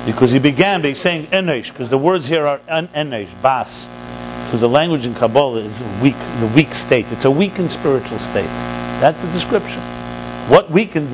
Because 0.07 0.33
he 0.33 0.39
began 0.39 0.81
by 0.81 0.95
saying 0.95 1.27
enesh, 1.27 1.71
because 1.71 1.91
the 1.91 1.99
words 1.99 2.27
here 2.27 2.47
are 2.47 2.61
en- 2.67 2.89
enesh, 2.89 3.29
bas. 3.43 3.87
Because 4.47 4.61
the 4.61 4.69
language 4.69 5.07
in 5.07 5.15
Kabbalah 5.15 5.61
is 5.61 5.83
weak, 6.03 6.17
the 6.41 6.47
weak 6.47 6.75
state. 6.75 7.07
It's 7.13 7.27
a 7.27 7.31
weakened 7.31 7.71
spiritual 7.71 8.19
state. 8.19 8.51
That's 9.01 9.21
the 9.23 9.31
description. 9.31 9.81
What 10.49 10.71
weakened 10.71 11.09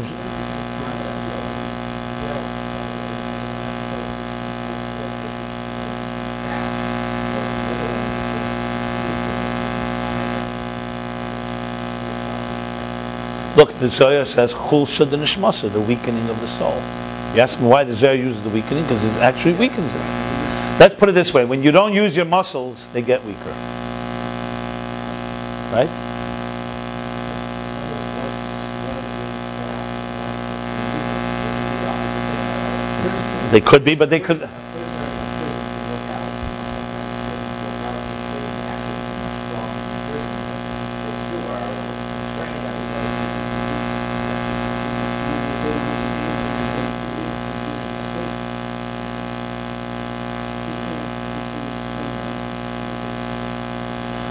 Look, 13.56 13.72
the 13.78 13.88
Zohar 13.88 14.26
says 14.26 14.52
chul 14.52 14.86
the 15.08 15.16
nishmasa, 15.16 15.72
the 15.72 15.80
weakening 15.80 16.28
of 16.28 16.38
the 16.42 16.46
soul. 16.46 16.74
You 17.34 17.40
ask 17.40 17.58
why 17.58 17.84
the 17.84 17.94
Zohar 17.94 18.14
uses 18.14 18.42
the 18.44 18.50
weakening 18.50 18.82
because 18.82 19.02
it 19.02 19.16
actually 19.22 19.54
weakens 19.54 19.94
it. 19.94 20.00
Let's 20.78 20.94
put 20.94 21.08
it 21.08 21.12
this 21.12 21.32
way: 21.32 21.46
when 21.46 21.62
you 21.62 21.72
don't 21.72 21.94
use 21.94 22.14
your 22.14 22.26
muscles, 22.26 22.86
they 22.92 23.00
get 23.00 23.24
weaker. 23.24 23.54
Right? 25.72 25.88
They 33.52 33.62
could 33.62 33.84
be, 33.84 33.94
but 33.94 34.10
they 34.10 34.20
could. 34.20 34.46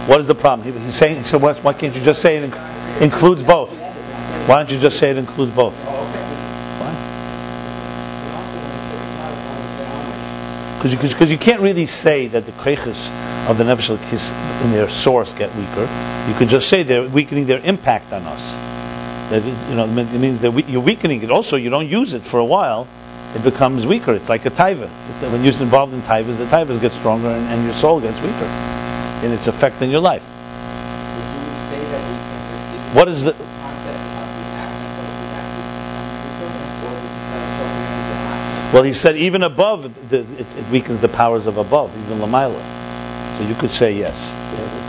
What 0.07 0.19
is 0.19 0.27
the 0.27 0.35
problem? 0.35 0.71
He, 0.71 0.79
he's 0.79 0.93
saying, 0.93 1.23
so 1.23 1.39
why 1.39 1.73
can't 1.73 1.95
you 1.95 2.01
just 2.01 2.21
say 2.21 2.37
it 2.37 2.51
inc- 2.51 3.01
includes 3.01 3.41
both? 3.41 3.79
Why 4.47 4.57
don't 4.57 4.71
you 4.71 4.79
just 4.79 4.99
say 4.99 5.09
it 5.09 5.17
includes 5.17 5.51
both? 5.55 5.73
Because 10.77 11.19
you, 11.19 11.25
you 11.25 11.37
can't 11.39 11.61
really 11.61 11.87
say 11.87 12.27
that 12.27 12.45
the 12.45 12.51
kreiches 12.51 13.09
of 13.49 13.57
the 13.57 13.63
nefesh 13.63 13.97
kiss 14.11 14.31
in 14.63 14.71
their 14.71 14.87
source 14.87 15.33
get 15.33 15.55
weaker. 15.55 15.89
You 16.27 16.35
can 16.35 16.47
just 16.49 16.69
say 16.69 16.83
they're 16.83 17.09
weakening 17.09 17.47
their 17.47 17.59
impact 17.65 18.13
on 18.13 18.21
us. 18.25 18.51
That 19.31 19.43
you 19.71 19.75
know 19.75 19.85
it 19.87 20.19
means 20.19 20.41
that 20.41 20.51
we, 20.51 20.63
you're 20.65 20.83
weakening 20.83 21.23
it. 21.23 21.31
Also, 21.31 21.55
you 21.55 21.71
don't 21.71 21.87
use 21.87 22.13
it 22.13 22.21
for 22.21 22.39
a 22.39 22.45
while, 22.45 22.87
it 23.33 23.43
becomes 23.43 23.87
weaker. 23.87 24.13
It's 24.13 24.29
like 24.29 24.45
a 24.45 24.51
taiva. 24.51 24.87
When 25.31 25.43
you're 25.43 25.59
involved 25.59 25.95
in 25.95 26.01
taivas, 26.03 26.37
the 26.37 26.45
taivas 26.45 26.79
get 26.79 26.91
stronger 26.91 27.29
and, 27.29 27.47
and 27.47 27.65
your 27.65 27.73
soul 27.73 27.99
gets 27.99 28.21
weaker 28.21 28.84
in 29.23 29.31
its 29.31 29.47
effect 29.47 29.81
in 29.81 29.89
your 29.89 30.01
life. 30.01 30.23
What 32.93 33.07
is 33.09 33.23
the 33.23 33.35
Well, 38.73 38.83
he 38.83 38.93
said 38.93 39.15
even 39.15 39.43
above, 39.43 39.85
it, 39.85 40.13
it, 40.13 40.69
weakens 40.69 40.99
the 40.99 41.07
powers 41.07 41.47
of 41.47 41.57
above, 41.57 41.95
even 42.05 42.17
Lamaila. 42.17 42.59
So 43.37 43.47
you 43.47 43.55
could 43.55 43.69
say 43.69 43.93
yes. 43.97 44.13
Yeah. 44.57 44.85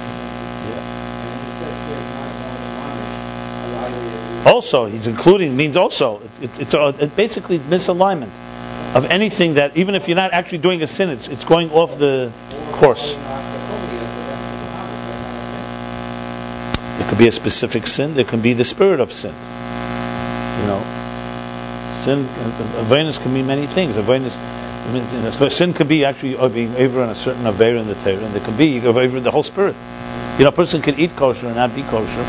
Also, 4.50 4.86
he's 4.86 5.06
including 5.06 5.56
means 5.56 5.76
also 5.76 6.20
it, 6.40 6.60
it's 6.60 6.74
a, 6.74 6.88
it 7.00 7.16
basically 7.16 7.58
misalignment 7.58 8.30
of 8.94 9.06
anything 9.06 9.54
that 9.54 9.76
even 9.76 9.94
if 9.94 10.08
you're 10.08 10.16
not 10.16 10.32
actually 10.32 10.58
doing 10.58 10.82
a 10.82 10.86
sin, 10.86 11.10
it's, 11.10 11.28
it's 11.28 11.44
going 11.44 11.70
off 11.72 11.98
the 11.98 12.32
course. 12.72 13.14
It 17.06 17.10
could 17.10 17.18
be 17.18 17.28
a 17.28 17.32
specific 17.32 17.86
sin. 17.86 18.14
There 18.14 18.24
can 18.24 18.40
be 18.40 18.54
the 18.54 18.64
spirit 18.64 18.98
of 18.98 19.12
sin. 19.12 19.32
You 19.32 20.66
know, 20.66 20.82
sin, 22.02 22.26
awareness 22.84 23.18
can 23.18 23.32
mean 23.32 23.46
many 23.46 23.68
things. 23.68 23.96
Awareness, 23.96 24.34
sin 25.54 25.72
could 25.72 25.86
be 25.86 26.04
actually 26.04 26.34
over 26.34 27.02
on 27.02 27.10
a 27.10 27.14
certain 27.14 27.46
aver 27.46 27.76
in 27.76 27.86
the 27.86 27.94
Torah, 27.94 28.24
and 28.24 28.34
there 28.34 28.42
can 28.42 28.56
be 28.56 28.84
over 28.84 29.20
the 29.20 29.30
whole 29.30 29.44
spirit. 29.44 29.76
You 30.36 30.42
know, 30.42 30.48
a 30.48 30.52
person 30.52 30.82
can 30.82 30.98
eat 30.98 31.14
kosher 31.14 31.46
and 31.46 31.54
not 31.54 31.76
be 31.76 31.84
kosher. 31.84 32.26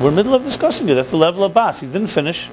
We're 0.00 0.08
in 0.08 0.14
the 0.14 0.22
middle 0.22 0.34
of 0.34 0.44
discussing 0.44 0.88
it. 0.88 0.94
That's 0.94 1.10
the 1.10 1.18
level 1.18 1.44
of 1.44 1.52
bas. 1.52 1.80
He 1.80 1.86
didn't 1.86 2.06
finish. 2.06 2.48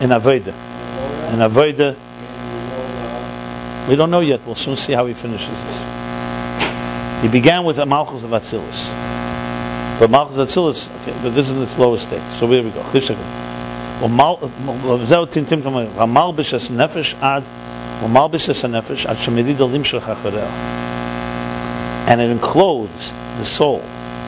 in 0.00 0.10
Avodah. 0.10 0.54
In 1.32 1.40
Avodah, 1.40 1.96
we 3.88 3.96
don't 3.96 4.10
know 4.10 4.20
yet. 4.20 4.40
We'll 4.44 4.54
soon 4.54 4.76
see 4.76 4.92
how 4.92 5.06
he 5.06 5.14
finishes 5.14 5.48
this. 5.48 7.22
He 7.22 7.28
began 7.28 7.64
with 7.64 7.78
a 7.78 7.86
Malchus 7.86 8.24
of 8.24 8.30
Atzilus. 8.30 8.84
For 9.98 10.08
Malchus 10.08 10.36
of 10.36 10.48
Atzilus, 10.48 11.02
okay, 11.02 11.18
but 11.22 11.30
this 11.34 11.48
is 11.48 11.54
the 11.54 11.66
slowest 11.66 12.08
state. 12.08 12.22
So 12.38 12.46
here 12.48 12.62
we 12.62 12.70
go. 12.70 12.82
המלבש 15.98 16.54
הנפש 16.70 17.14
עד 17.20 17.42
ומלבש 18.04 18.64
הנפש 18.64 19.06
עד 19.06 19.16
שמריד 19.18 19.60
למשך 19.60 20.08
אחריה. 20.08 20.46
And 22.06 22.20
it 22.20 22.30
encloses 22.30 23.12
the 23.38 23.44
soul, 23.44 23.82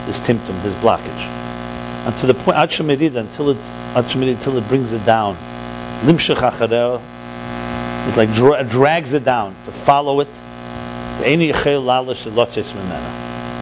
this 0.06 0.20
timtum, 0.20 0.62
this 0.62 0.74
blockage, 0.82 1.28
until 2.06 2.26
the 2.28 2.34
point, 2.34 2.56
until 3.16 3.50
it, 3.50 3.58
until 3.94 4.56
it 4.56 4.68
brings 4.68 4.92
it 4.92 5.04
down 5.04 5.36
limshach 6.03 6.35
achareo. 6.35 7.01
It 8.07 8.17
like 8.17 8.33
dra- 8.33 8.63
drags 8.63 9.13
it 9.13 9.23
down 9.23 9.55
to 9.65 9.71
follow 9.71 10.19
it. 10.19 10.27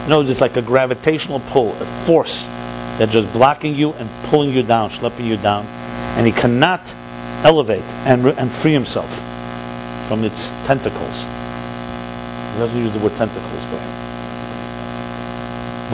Know, 0.08 0.22
it's 0.22 0.40
like 0.40 0.56
a 0.56 0.62
gravitational 0.62 1.38
pull, 1.38 1.70
a 1.70 1.84
force 2.06 2.44
that's 2.98 3.12
just 3.12 3.32
blocking 3.32 3.74
you 3.74 3.92
and 3.92 4.08
pulling 4.24 4.52
you 4.52 4.62
down, 4.62 4.90
schlepping 4.90 5.26
you 5.26 5.36
down, 5.36 5.64
and 6.16 6.26
he 6.26 6.32
cannot 6.32 6.94
elevate 7.44 7.84
and, 8.04 8.24
re- 8.24 8.34
and 8.36 8.50
free 8.50 8.72
himself 8.72 9.20
from 10.08 10.24
its 10.24 10.48
tentacles. 10.66 11.22
He 12.52 12.58
doesn't 12.58 12.78
use 12.78 12.92
the 12.92 12.98
word 12.98 13.14
tentacles 13.16 13.70
though. 13.70 14.02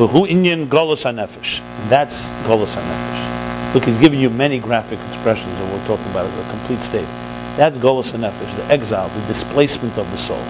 V'hu 0.06 0.28
inyan 0.28 0.68
hanefesh. 0.68 1.60
That's 1.88 2.28
golus 2.46 2.74
hanefesh. 2.74 3.47
Look, 3.74 3.84
he's 3.84 3.98
giving 3.98 4.18
you 4.18 4.30
many 4.30 4.60
graphic 4.60 4.98
expressions, 5.08 5.58
and 5.60 5.70
we're 5.70 5.84
talking 5.86 6.06
about 6.10 6.26
a 6.26 6.50
complete 6.50 6.80
state. 6.80 7.08
That's 7.56 7.76
Golas 7.76 8.12
HaNefesh, 8.12 8.56
the 8.56 8.64
exile, 8.72 9.08
the 9.08 9.26
displacement 9.26 9.98
of 9.98 10.10
the 10.10 10.16
soul. 10.16 10.42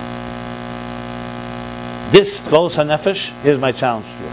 This 2.12 2.40
Golas 2.42 2.76
HaNefesh, 2.76 3.30
here's 3.42 3.58
my 3.58 3.72
challenge 3.72 4.06
to 4.06 4.22
you. 4.22 4.30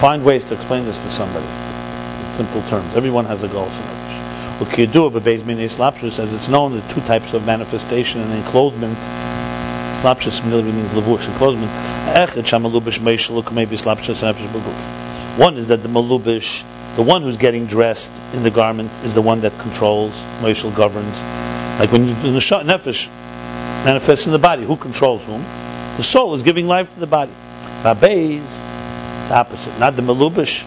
Find 0.00 0.24
ways 0.24 0.46
to 0.46 0.54
explain 0.54 0.84
this 0.84 0.96
to 0.96 1.10
somebody. 1.10 1.44
in 1.44 2.30
simple 2.36 2.62
terms. 2.70 2.94
Everyone 2.94 3.24
has 3.24 3.42
a 3.42 3.48
galus 3.48 3.72
nefesh. 3.72 4.60
What 4.60 4.70
kiyadu 4.70 5.10
bebeis 5.10 5.40
minei 5.40 5.68
slapshus, 5.68 6.20
as 6.20 6.32
it's 6.32 6.48
known, 6.48 6.72
the 6.72 6.82
two 6.92 7.00
types 7.00 7.34
of 7.34 7.44
manifestation 7.44 8.20
and 8.20 8.32
enclothement. 8.32 8.96
Slapshus 10.02 10.44
merely 10.46 10.70
means 10.70 10.90
levush, 10.90 11.28
enclothement. 11.28 11.72
Echad 12.14 12.46
shamalubish 12.46 13.00
meishal 13.00 13.52
maybe 13.52 13.76
slapshus 13.76 14.22
nefesh 14.22 14.46
beguf. 14.46 15.07
One 15.38 15.56
is 15.56 15.68
that 15.68 15.84
the 15.84 15.88
malubish, 15.88 16.64
the 16.96 17.04
one 17.04 17.22
who's 17.22 17.36
getting 17.36 17.66
dressed 17.66 18.10
in 18.34 18.42
the 18.42 18.50
garment, 18.50 18.90
is 19.04 19.14
the 19.14 19.22
one 19.22 19.42
that 19.42 19.56
controls, 19.56 20.10
meishal 20.42 20.74
governs. 20.74 21.14
Like 21.78 21.92
when 21.92 22.06
the 22.08 22.12
nefesh 22.12 23.06
manifests 23.84 24.26
in 24.26 24.32
the 24.32 24.40
body, 24.40 24.64
who 24.64 24.76
controls 24.76 25.24
whom? 25.24 25.40
The 25.96 26.02
soul 26.02 26.34
is 26.34 26.42
giving 26.42 26.66
life 26.66 26.92
to 26.92 26.98
the 26.98 27.06
body. 27.06 27.30
Rabeis, 27.84 28.42
the 29.28 29.36
opposite, 29.36 29.78
not 29.78 29.94
the 29.94 30.02
malubish. 30.02 30.64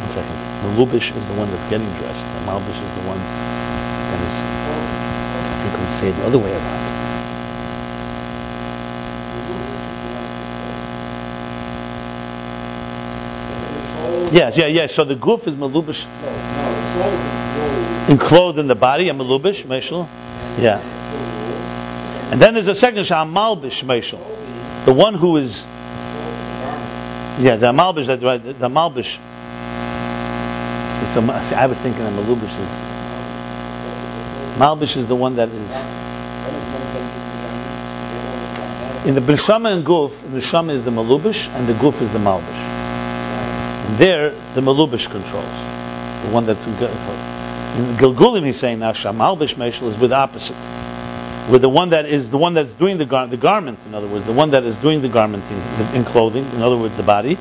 One 0.00 0.10
second. 0.10 0.36
Malubish 0.74 1.16
is 1.16 1.28
the 1.28 1.34
one 1.34 1.48
that's 1.52 1.70
getting 1.70 1.86
dressed. 2.02 2.18
The 2.18 2.50
malbish 2.50 2.82
is 2.82 2.94
the 2.98 3.06
one 3.06 3.18
that 4.10 4.20
is. 4.20 4.42
I 5.46 5.62
think 5.62 5.78
we 5.78 5.86
say 5.86 6.08
it 6.08 6.16
the 6.16 6.26
other 6.26 6.38
way 6.40 6.50
around. 6.50 6.93
Yes, 14.34 14.58
yeah, 14.58 14.66
yeah. 14.66 14.86
So 14.88 15.04
the 15.04 15.14
goof 15.14 15.46
is 15.46 15.54
malubish, 15.54 16.04
enclosed 18.08 18.58
in 18.58 18.66
the 18.66 18.74
body, 18.74 19.08
a 19.08 19.14
malubish, 19.14 19.62
meshul. 19.62 20.08
Yeah. 20.60 20.80
And 22.32 22.40
then 22.40 22.54
there's 22.54 22.66
a 22.66 22.74
second 22.74 23.06
shah, 23.06 23.24
malbish, 23.24 23.84
meshul. 23.84 24.18
The 24.86 24.92
one 24.92 25.14
who 25.14 25.36
is, 25.36 25.62
yeah, 27.38 27.54
the 27.54 27.70
malbish, 27.70 28.06
that 28.06 28.22
right, 28.22 28.42
the 28.42 28.68
malbish. 28.68 29.20
It's 31.04 31.52
I 31.52 31.66
was 31.66 31.78
thinking 31.78 32.02
a 32.02 32.10
malubish 32.10 32.58
is, 32.60 32.70
malbish 34.58 34.96
is 34.96 35.06
the 35.06 35.14
one 35.14 35.36
that 35.36 35.48
is. 35.48 36.04
In 39.06 39.14
the 39.14 39.20
Bishama 39.20 39.72
and 39.72 39.84
Guf, 39.86 40.32
the 40.32 40.40
Shama 40.40 40.72
is 40.72 40.82
the 40.82 40.90
Malubish 40.90 41.54
and 41.54 41.68
the 41.68 41.74
Guf 41.74 42.00
is 42.00 42.10
the 42.10 42.18
Malbish. 42.18 42.73
There, 43.98 44.30
the 44.30 44.60
Malubish 44.60 45.10
controls, 45.10 45.44
the 46.24 46.30
one 46.32 46.46
that's 46.46 46.66
in 46.66 46.72
Gilgulim, 47.96 48.46
he's 48.46 48.58
saying 48.58 48.78
now, 48.78 48.92
Shamalbish 48.92 49.54
Meshel 49.56 49.88
is 49.88 49.98
with 49.98 50.10
the 50.10 50.16
opposite. 50.16 50.56
With 51.50 51.60
the 51.60 51.68
one 51.68 51.90
that 51.90 52.06
is 52.06 52.30
the 52.30 52.38
one 52.38 52.54
that's 52.54 52.72
doing 52.72 52.96
the, 52.98 53.04
gar- 53.04 53.26
the 53.26 53.36
garment, 53.36 53.80
in 53.86 53.94
other 53.94 54.06
words, 54.06 54.24
the 54.24 54.32
one 54.32 54.50
that 54.50 54.64
is 54.64 54.76
doing 54.76 55.02
the 55.02 55.08
garment 55.08 55.44
in, 55.50 55.96
in 55.96 56.04
clothing, 56.04 56.44
in 56.54 56.62
other 56.62 56.76
words, 56.76 56.96
the 56.96 57.02
body. 57.02 57.36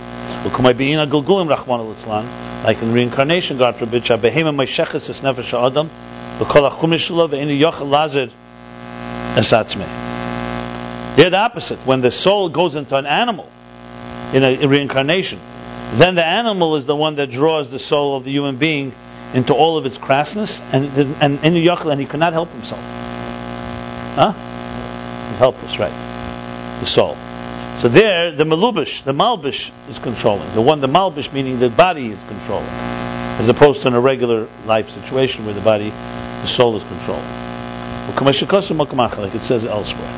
Like 2.66 2.82
in 2.82 2.94
reincarnation, 2.94 3.58
God 3.58 3.76
forbid, 3.76 4.10
Adam. 4.12 4.58
They're 11.16 11.30
the 11.30 11.38
opposite. 11.38 11.80
When 11.86 12.02
the 12.02 12.12
soul 12.12 12.50
goes 12.50 12.76
into 12.76 12.98
an 12.98 13.06
animal 13.06 13.50
in 14.34 14.44
a, 14.44 14.64
a 14.64 14.68
reincarnation, 14.68 15.40
then 16.00 16.16
the 16.16 16.26
animal 16.26 16.76
is 16.76 16.86
the 16.86 16.96
one 16.96 17.16
that 17.16 17.30
draws 17.30 17.70
the 17.70 17.80
soul 17.80 18.16
of 18.16 18.24
the 18.24 18.32
human 18.32 18.58
being 18.58 18.94
into 19.34 19.54
all 19.54 19.78
of 19.78 19.86
its 19.86 19.98
crassness, 19.98 20.62
and 20.72 20.86
and 21.22 21.44
in 21.44 21.54
the 21.54 21.90
and 21.90 22.00
he 22.00 22.06
cannot 22.06 22.34
help 22.34 22.50
himself. 22.50 22.82
Huh? 24.16 24.32
He's 25.30 25.40
helpless, 25.40 25.80
right? 25.80 25.92
The 26.80 26.86
soul. 26.86 27.16
So 27.78 27.90
there, 27.90 28.32
the 28.32 28.44
malubish, 28.44 29.04
the 29.04 29.14
malbish 29.14 29.72
is 29.90 30.00
controlling. 30.00 30.54
The 30.54 30.62
one, 30.62 30.80
the 30.80 30.88
malbish, 30.88 31.34
meaning 31.34 31.60
the 31.60 31.70
body 31.70 32.12
is 32.12 32.24
controlling, 32.28 32.70
as 32.70 33.50
opposed 33.50 33.82
to 33.82 33.88
in 33.90 33.94
a 33.96 34.00
regular 34.00 34.48
life 34.66 34.90
situation 34.90 35.46
where 35.46 35.54
the 35.54 35.62
body, 35.62 35.90
the 35.90 36.46
soul 36.46 36.76
is 36.76 36.84
controlling. 36.84 37.24
Like 38.06 39.36
it 39.36 39.42
says 39.42 39.66
elsewhere. 39.66 40.12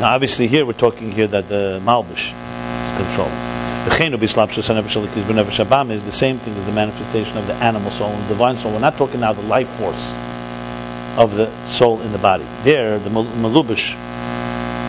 Now, 0.00 0.14
obviously, 0.14 0.48
here 0.48 0.66
we're 0.66 0.72
talking 0.72 1.12
here 1.12 1.28
that 1.28 1.48
the 1.48 1.80
malbish 1.84 2.32
is 2.32 3.06
controlling. 3.06 3.57
Abam 5.60 5.90
is 5.90 6.04
the 6.04 6.12
same 6.12 6.38
thing 6.38 6.54
as 6.54 6.66
the 6.66 6.72
manifestation 6.72 7.38
of 7.38 7.46
the 7.46 7.54
animal 7.54 7.90
soul 7.90 8.10
and 8.10 8.22
the 8.24 8.28
divine 8.28 8.56
soul. 8.56 8.72
We're 8.72 8.80
not 8.80 8.96
talking 8.96 9.20
now 9.20 9.32
the 9.32 9.42
life 9.42 9.68
force 9.68 10.12
of 11.16 11.34
the 11.34 11.50
soul 11.68 12.00
in 12.02 12.12
the 12.12 12.18
body. 12.18 12.44
There, 12.62 12.98
the 12.98 13.10
malubish 13.10 13.94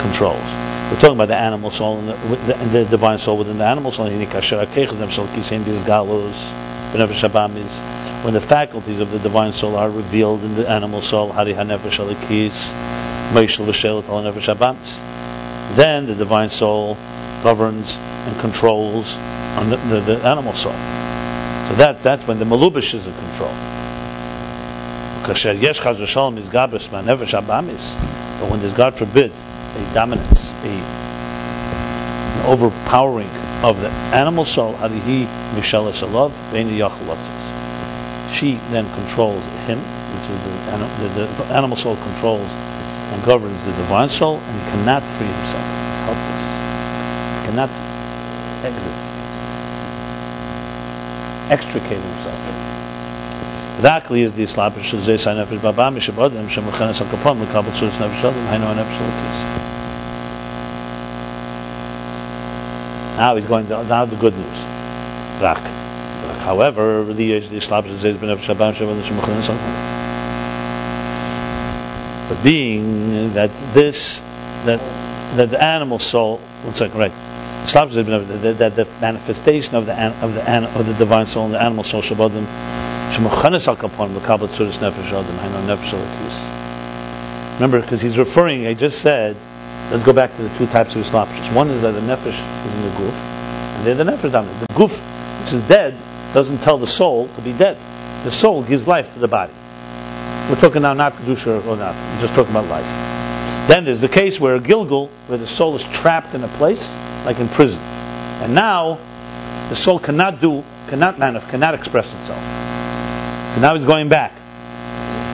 controls. 0.01 0.41
We're 0.89 0.99
talking 0.99 1.15
about 1.15 1.27
the 1.27 1.37
animal 1.37 1.71
soul 1.71 1.99
and 1.99 2.09
the, 2.09 2.65
the 2.65 2.85
divine 2.85 3.19
soul 3.19 3.37
within 3.37 3.57
the 3.57 3.65
animal 3.65 3.91
soul. 3.91 4.09
When 8.23 8.33
the 8.33 8.41
faculties 8.41 8.99
of 8.99 9.11
the 9.11 9.19
divine 9.19 9.53
soul 9.53 9.75
are 9.75 9.89
revealed 9.89 10.43
in 10.43 10.55
the 10.55 10.69
animal 10.69 11.01
soul, 11.01 11.31
then 15.75 16.05
the 16.07 16.15
divine 16.15 16.49
soul 16.49 16.97
governs 17.43 17.97
and 17.97 18.39
controls 18.39 19.15
on 19.57 19.69
the, 19.69 19.77
the, 19.77 20.01
the, 20.01 20.27
animal 20.27 20.53
soul. 20.53 20.73
So 20.73 21.75
that 21.75 22.01
that's 22.03 22.27
when 22.27 22.39
the 22.39 22.45
malubish 22.45 22.93
is 22.93 23.05
in 23.05 23.13
control. 23.13 23.53
But 28.39 28.49
when 28.49 28.59
there's 28.61 28.73
God 28.73 28.95
forbid 28.95 29.31
a 29.31 29.93
dominance, 29.93 30.53
a 30.63 31.09
an 32.29 32.45
overpowering 32.45 33.29
of 33.63 33.81
the 33.81 33.89
animal 34.15 34.45
soul, 34.45 34.75
she 38.31 38.55
then 38.69 38.93
controls 38.93 39.43
him, 39.65 39.79
which 39.79 40.29
is 40.29 40.43
the, 40.43 40.51
the, 41.15 41.25
the 41.25 41.45
animal 41.53 41.75
soul 41.75 41.95
controls 41.97 42.49
and 43.11 43.23
governs 43.25 43.65
the 43.65 43.71
divine 43.71 44.09
soul, 44.09 44.37
and 44.37 44.71
cannot 44.71 45.03
free 45.03 45.27
himself. 45.27 45.78
Cannot 47.49 47.69
exit, 48.63 48.93
extricate 51.49 51.97
himself. 51.97 52.53
Dakli 53.81 54.19
is 54.19 54.33
the 54.33 54.43
islapish 54.43 54.93
of 54.93 54.99
Zeis 54.99 55.25
HaNefesh 55.25 55.57
Babam 55.57 55.95
Mishabodim 55.97 56.47
Shemuchenes 56.47 57.01
HaKapon 57.01 57.43
Lekabel 57.43 57.71
Tzuris 57.71 57.97
Nefesh 57.97 58.23
Adam 58.23 58.45
Hainu 58.45 58.67
HaNefesh 58.69 58.99
Elokis. 59.01 59.37
Now 63.17 63.35
he's 63.35 63.45
going 63.45 63.65
to, 63.65 63.83
now 63.85 64.05
the 64.05 64.15
good 64.17 64.35
news. 64.35 64.59
Rak. 65.41 65.57
However, 66.41 67.03
the 67.03 67.31
islapish 67.31 67.89
of 67.89 67.97
Zeis 67.97 68.13
HaNefesh 68.13 68.53
Babam 68.53 68.73
Shemuchenes 68.75 69.47
HaKapon 69.47 69.95
but 72.29 72.43
being 72.43 73.33
that 73.33 73.49
this, 73.73 74.19
that 74.65 74.79
that 75.35 75.51
the 75.51 75.61
animal 75.61 75.99
soul, 75.99 76.37
one 76.63 76.73
second, 76.75 76.99
right? 76.99 77.11
That, 77.65 78.57
that 78.59 78.75
the 78.75 78.87
manifestation 78.99 79.75
of 79.75 79.85
the 79.85 79.93
of 80.23 80.33
the 80.33 80.63
of 80.77 80.87
the 80.87 80.93
divine 80.93 81.27
soul 81.27 81.45
and 81.45 81.53
the 81.53 81.61
animal 81.61 81.83
soul 81.83 82.01
shabadim 82.01 82.45
shemuchanes 83.11 83.67
al 83.67 83.75
kapon 83.75 84.09
nefesh 84.09 85.11
adam 85.13 85.67
nefesh 85.67 85.95
Remember, 87.55 87.81
because 87.81 88.01
he's 88.01 88.17
referring, 88.17 88.65
I 88.65 88.73
just 88.73 89.01
said, 89.01 89.35
let's 89.91 90.03
go 90.03 90.13
back 90.13 90.35
to 90.37 90.41
the 90.43 90.57
two 90.57 90.65
types 90.67 90.95
of 90.95 91.03
islapshus. 91.03 91.53
One 91.53 91.69
is 91.69 91.81
that 91.81 91.91
the 91.91 91.99
nefesh 91.99 92.65
is 92.65 92.75
in 92.75 92.81
the 92.83 92.97
goof, 92.97 93.13
and 93.13 93.85
the 93.85 93.91
other 93.91 94.05
nefesh 94.05 94.31
dominant. 94.31 94.59
The 94.61 94.73
goof, 94.73 95.01
which 95.43 95.53
is 95.53 95.67
dead, 95.67 95.95
doesn't 96.33 96.59
tell 96.59 96.77
the 96.77 96.87
soul 96.87 97.27
to 97.27 97.41
be 97.41 97.53
dead. 97.53 97.77
The 98.23 98.31
soul 98.31 98.63
gives 98.63 98.87
life 98.87 99.13
to 99.13 99.19
the 99.19 99.27
body. 99.27 99.53
We're 100.49 100.55
talking 100.55 100.81
now 100.81 100.93
not 100.93 101.13
Kedusha 101.13 101.65
or 101.67 101.77
not. 101.77 101.95
We're 101.95 102.21
just 102.21 102.33
talking 102.33 102.51
about 102.51 102.67
life. 102.67 102.85
Then 103.67 103.85
there's 103.85 104.01
the 104.01 104.09
case 104.09 104.39
where 104.39 104.55
a 104.55 104.59
Gilgul, 104.59 105.09
where 105.27 105.37
the 105.37 105.45
soul 105.45 105.75
is 105.75 105.83
trapped 105.83 106.33
in 106.33 106.43
a 106.43 106.47
place, 106.47 106.89
like 107.25 107.39
in 107.39 107.47
prison. 107.47 107.81
And 108.41 108.55
now, 108.55 108.99
the 109.69 109.75
soul 109.75 109.99
cannot 109.99 110.41
do, 110.41 110.63
cannot 110.87 111.19
manifest, 111.19 111.51
cannot 111.51 111.73
express 111.73 112.11
itself. 112.13 112.41
So 113.55 113.61
now 113.61 113.75
he's 113.75 113.83
going 113.83 114.09
back. 114.09 114.33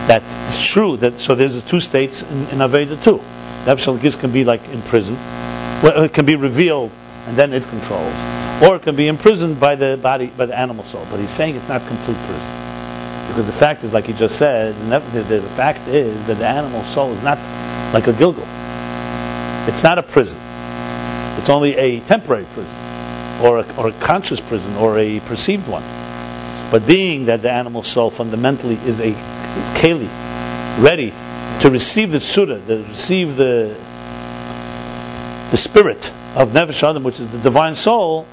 That 0.08 0.24
is 0.48 0.62
true. 0.62 0.98
That 0.98 1.20
so 1.20 1.36
there's 1.36 1.62
the 1.62 1.68
two 1.68 1.80
states 1.80 2.22
in, 2.24 2.38
in 2.50 2.58
Aveda 2.60 3.02
too. 3.04 3.22
Nefesh 3.66 4.00
Gis 4.02 4.16
can 4.16 4.32
be 4.32 4.44
like 4.44 4.68
in 4.70 4.82
prison, 4.84 5.16
well, 5.82 6.04
it 6.04 6.14
can 6.14 6.26
be 6.26 6.36
revealed 6.36 6.92
and 7.26 7.36
then 7.36 7.52
it 7.52 7.64
controls, 7.64 8.14
or 8.62 8.76
it 8.76 8.84
can 8.84 8.96
be 8.96 9.08
imprisoned 9.08 9.60
by 9.60 9.76
the 9.76 9.98
body, 10.02 10.28
by 10.28 10.46
the 10.46 10.56
animal 10.56 10.84
soul. 10.84 11.06
But 11.10 11.20
he's 11.20 11.32
saying 11.32 11.56
it's 11.56 11.68
not 11.68 11.82
complete 11.88 12.18
prison. 12.18 12.66
Because 13.28 13.48
the 13.48 13.52
fact 13.52 13.84
is, 13.84 13.92
like 13.92 14.06
he 14.06 14.14
just 14.14 14.38
said, 14.38 14.76
the, 14.76 15.00
the, 15.24 15.40
the 15.40 15.50
fact 15.50 15.88
is 15.88 16.28
that 16.28 16.38
the 16.38 16.46
animal 16.46 16.84
soul 16.84 17.12
is 17.12 17.24
not 17.24 17.40
like 17.92 18.06
a 18.06 18.14
Gilgul. 18.14 18.46
It's 19.68 19.82
not 19.82 19.98
a 19.98 20.04
prison. 20.04 20.38
It's 21.46 21.52
only 21.52 21.76
a 21.76 22.00
temporary 22.00 22.44
prison, 22.56 22.76
or 23.44 23.60
a, 23.60 23.76
or 23.78 23.90
a 23.90 23.92
conscious 23.92 24.42
prison, 24.42 24.78
or 24.78 24.98
a 24.98 25.20
perceived 25.20 25.68
one. 25.68 25.84
But 26.72 26.88
being 26.88 27.26
that 27.26 27.44
the 27.44 27.52
animal 27.52 27.84
soul 27.84 28.10
fundamentally 28.10 28.74
is 28.74 29.00
a 29.00 29.12
keli, 29.78 30.10
ready 30.84 31.14
to 31.62 31.70
receive 31.70 32.12
the 32.12 32.18
tsura, 32.18 32.66
to 32.66 32.78
receive 32.90 33.36
the 33.36 33.78
the 35.52 35.58
spirit 35.58 36.12
of 36.36 36.50
Nefesh 36.50 36.82
Adam, 36.82 37.04
which 37.04 37.20
is 37.20 37.30
the 37.30 37.38
divine 37.38 37.76
soul, 37.76 38.26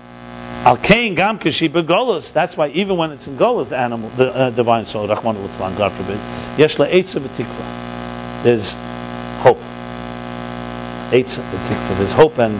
Al 0.64 0.78
Kain 0.78 1.14
Gam 1.14 1.38
Kashiba 1.38 1.82
Golus. 1.82 2.32
That's 2.32 2.56
why 2.56 2.68
even 2.68 2.96
when 2.96 3.10
it's 3.10 3.26
in 3.26 3.36
Golus, 3.36 3.68
the 3.68 3.76
animal, 3.76 4.08
the 4.08 4.34
uh, 4.34 4.48
divine 4.48 4.86
soul, 4.86 5.06
Rahman 5.06 5.36
al 5.36 5.76
God 5.76 5.92
forbid, 5.92 6.16
Yesh 6.58 6.76
V'tikva. 6.76 8.42
There's 8.42 8.72
hope. 9.42 9.60
V'tikva. 11.10 11.98
There's 11.98 12.14
hope 12.14 12.38
and 12.38 12.58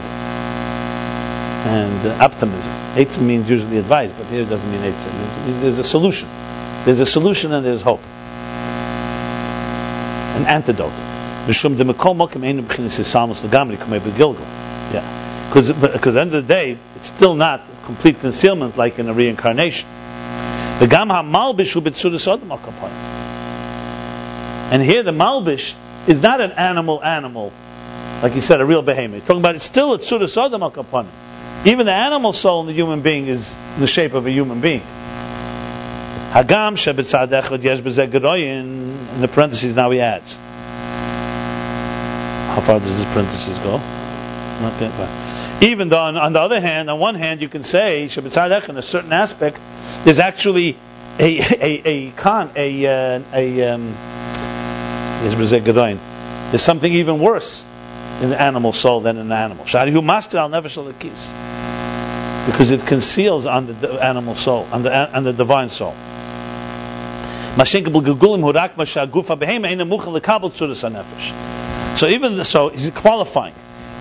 and 1.64 2.06
uh, 2.06 2.24
optimism. 2.24 2.70
Eitza 2.94 3.22
means 3.22 3.48
usually 3.48 3.78
advice, 3.78 4.12
but 4.16 4.26
here 4.26 4.42
it 4.42 4.48
doesn't 4.48 4.70
mean 4.70 4.80
Eitza. 4.80 5.60
There's 5.60 5.78
a 5.78 5.84
solution. 5.84 6.28
There's 6.84 7.00
a 7.00 7.06
solution 7.06 7.52
and 7.52 7.64
there's 7.64 7.82
hope. 7.82 8.02
An 10.36 10.46
antidote. 10.46 10.92
Yeah. 14.92 15.02
Because 15.48 15.70
at 15.70 16.00
the 16.00 16.20
end 16.20 16.34
of 16.34 16.46
the 16.46 16.54
day, 16.54 16.78
it's 16.96 17.08
still 17.08 17.34
not 17.34 17.62
complete 17.84 18.20
concealment 18.20 18.76
like 18.76 18.98
in 18.98 19.08
a 19.08 19.12
reincarnation. 19.12 19.88
And 24.70 24.82
here 24.82 25.02
the 25.02 25.12
Malbish 25.12 25.74
is 26.08 26.20
not 26.20 26.40
an 26.40 26.52
animal 26.52 27.04
animal, 27.04 27.52
like 28.22 28.34
you 28.34 28.40
said, 28.40 28.60
a 28.60 28.64
real 28.64 28.82
behemoth. 28.82 29.26
Talking 29.26 29.40
about 29.40 29.54
it's 29.56 29.66
still 29.66 29.92
a 29.92 29.98
Tzudas 29.98 30.36
Odom 30.36 30.62
Al 30.62 30.70
Even 31.64 31.86
the 31.86 31.92
animal 31.92 32.32
soul 32.32 32.62
in 32.62 32.66
the 32.66 32.72
human 32.72 33.02
being 33.02 33.28
is 33.28 33.54
the 33.78 33.86
shape 33.86 34.14
of 34.14 34.26
a 34.26 34.30
human 34.30 34.60
being. 34.60 34.82
Hagam 36.32 36.76
yesh 37.62 37.78
In 37.78 39.20
the 39.20 39.28
parentheses 39.28 39.74
now 39.74 39.90
he 39.90 40.00
adds. 40.00 40.34
How 42.54 42.60
far 42.62 42.80
does 42.80 42.98
this 42.98 43.12
parenthesis 43.12 43.58
go? 43.58 43.80
Okay, 44.62 45.68
Even 45.70 45.88
though, 45.88 45.98
on, 45.98 46.16
on, 46.16 46.32
the 46.32 46.40
other 46.40 46.60
hand, 46.60 46.90
on 46.90 46.98
one 46.98 47.14
hand, 47.14 47.40
you 47.40 47.48
can 47.48 47.64
say 47.64 48.06
Shabbat 48.06 48.68
in 48.68 48.76
a 48.76 48.82
certain 48.82 49.12
aspect, 49.12 49.58
there's 50.04 50.18
actually 50.18 50.76
a 51.18 51.38
a 51.38 51.82
a 51.84 52.10
con 52.12 52.50
a 52.56 52.86
uh, 52.86 53.22
a 53.32 53.68
um, 53.68 53.94
there's 56.50 56.62
something 56.62 56.92
even 56.92 57.20
worse 57.20 57.62
in 58.22 58.30
the 58.30 58.40
animal 58.40 58.72
soul 58.72 59.00
than 59.00 59.18
in 59.18 59.28
the 59.28 59.34
animal. 59.34 59.64
Sharihu 59.64 60.02
master 60.04 60.38
the 60.38 60.94
keys. 60.98 61.30
because 62.46 62.70
it 62.70 62.86
conceals 62.86 63.46
on 63.46 63.66
the 63.66 64.02
animal 64.02 64.34
soul, 64.34 64.66
on 64.72 64.82
the 64.82 65.16
on 65.16 65.24
the 65.24 65.32
divine 65.32 65.70
soul. 65.70 65.94
So 71.96 72.08
even 72.08 72.36
the, 72.36 72.44
so, 72.44 72.68
he's 72.70 72.90
qualifying. 72.90 73.54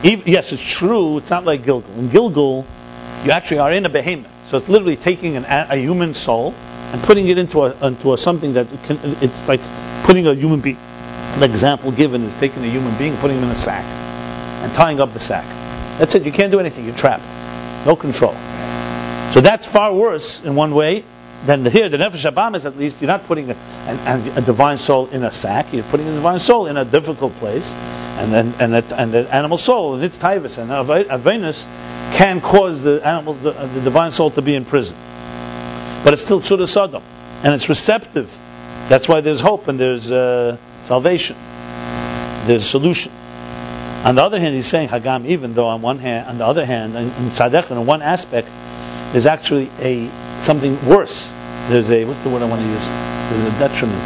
Even, 0.03 0.25
yes, 0.25 0.53
it's 0.53 0.65
true. 0.65 1.17
It's 1.17 1.29
not 1.29 1.43
like 1.43 1.63
Gilgul. 1.63 1.97
In 1.97 2.07
Gilgul, 2.07 2.65
you 3.25 3.31
actually 3.31 3.59
are 3.59 3.73
in 3.73 3.85
a 3.85 3.89
behemoth. 3.89 4.31
So 4.47 4.57
it's 4.57 4.69
literally 4.69 4.95
taking 4.95 5.35
an, 5.35 5.45
a 5.45 5.75
human 5.75 6.13
soul 6.13 6.53
and 6.93 7.01
putting 7.03 7.27
it 7.27 7.37
into 7.37 7.63
a 7.63 7.87
into 7.87 8.13
a 8.13 8.17
something 8.17 8.53
that 8.53 8.67
can, 8.83 8.99
it's 9.21 9.47
like 9.47 9.61
putting 10.03 10.27
a 10.27 10.33
human 10.33 10.61
being. 10.61 10.77
An 11.35 11.43
example 11.43 11.91
given 11.91 12.23
is 12.23 12.35
taking 12.35 12.63
a 12.63 12.67
human 12.67 12.97
being, 12.97 13.15
putting 13.17 13.37
him 13.37 13.43
in 13.45 13.49
a 13.49 13.55
sack, 13.55 13.85
and 14.61 14.73
tying 14.73 14.99
up 14.99 15.13
the 15.13 15.19
sack. 15.19 15.45
That's 15.97 16.15
it. 16.15 16.25
You 16.25 16.31
can't 16.31 16.51
do 16.51 16.59
anything. 16.59 16.85
You're 16.85 16.95
trapped. 16.95 17.23
No 17.85 17.95
control. 17.95 18.33
So 19.31 19.41
that's 19.41 19.65
far 19.65 19.93
worse 19.93 20.43
in 20.43 20.55
one 20.55 20.73
way 20.73 21.03
then 21.45 21.65
here 21.65 21.89
the 21.89 21.97
nefesh 21.97 22.31
abam 22.31 22.55
is 22.55 22.65
at 22.65 22.77
least 22.77 23.01
you're 23.01 23.07
not 23.07 23.23
putting 23.23 23.49
a, 23.49 23.55
a, 23.55 24.41
divine 24.41 24.77
soul 24.77 25.07
in 25.07 25.23
a 25.23 25.31
sack. 25.31 25.73
You're 25.73 25.83
putting 25.83 26.07
a 26.07 26.13
divine 26.13 26.39
soul 26.39 26.67
in 26.67 26.77
a 26.77 26.85
difficult 26.85 27.33
place, 27.33 27.73
and 28.19 28.31
then 28.31 28.53
and, 28.59 28.73
that, 28.73 28.91
and 28.93 29.11
the 29.11 29.33
animal 29.33 29.57
soul 29.57 29.95
and 29.95 30.03
its 30.03 30.17
tivus 30.17 30.59
and 30.59 30.69
avenus 30.69 31.65
can 32.15 32.41
cause 32.41 32.83
the 32.83 33.01
animal 33.03 33.33
the, 33.33 33.51
the, 33.53 33.81
divine 33.81 34.11
soul 34.11 34.29
to 34.31 34.41
be 34.43 34.53
in 34.53 34.65
prison. 34.65 34.95
But 36.03 36.13
it's 36.13 36.23
still 36.23 36.41
tzura 36.41 36.67
sodom, 36.67 37.01
and 37.43 37.55
it's 37.55 37.69
receptive. 37.69 38.37
That's 38.87 39.07
why 39.07 39.21
there's 39.21 39.41
hope 39.41 39.67
and 39.67 39.79
there's 39.79 40.11
uh, 40.11 40.57
salvation. 40.83 41.37
There's 42.45 42.67
solution. 42.67 43.11
On 44.03 44.15
the 44.15 44.23
other 44.23 44.39
hand, 44.39 44.55
he's 44.55 44.65
saying 44.65 44.89
Hagam, 44.89 45.27
even 45.27 45.53
though 45.53 45.67
on 45.67 45.83
one 45.83 45.99
hand, 45.99 46.27
on 46.27 46.39
the 46.39 46.45
other 46.45 46.65
hand, 46.65 46.95
in, 46.95 47.03
in 47.03 47.77
in 47.77 47.85
one 47.85 48.01
aspect, 48.01 48.47
there's 49.11 49.27
actually 49.27 49.69
a 49.79 50.07
something 50.41 50.73
worse. 50.87 51.31
There's 51.67 51.91
a 51.91 52.05
what's 52.05 52.23
the 52.23 52.29
word 52.29 52.41
I 52.41 52.45
want 52.45 52.61
to 52.61 52.67
use? 52.67 52.87
There's 53.29 53.53
a 53.53 53.59
detriment. 53.59 54.01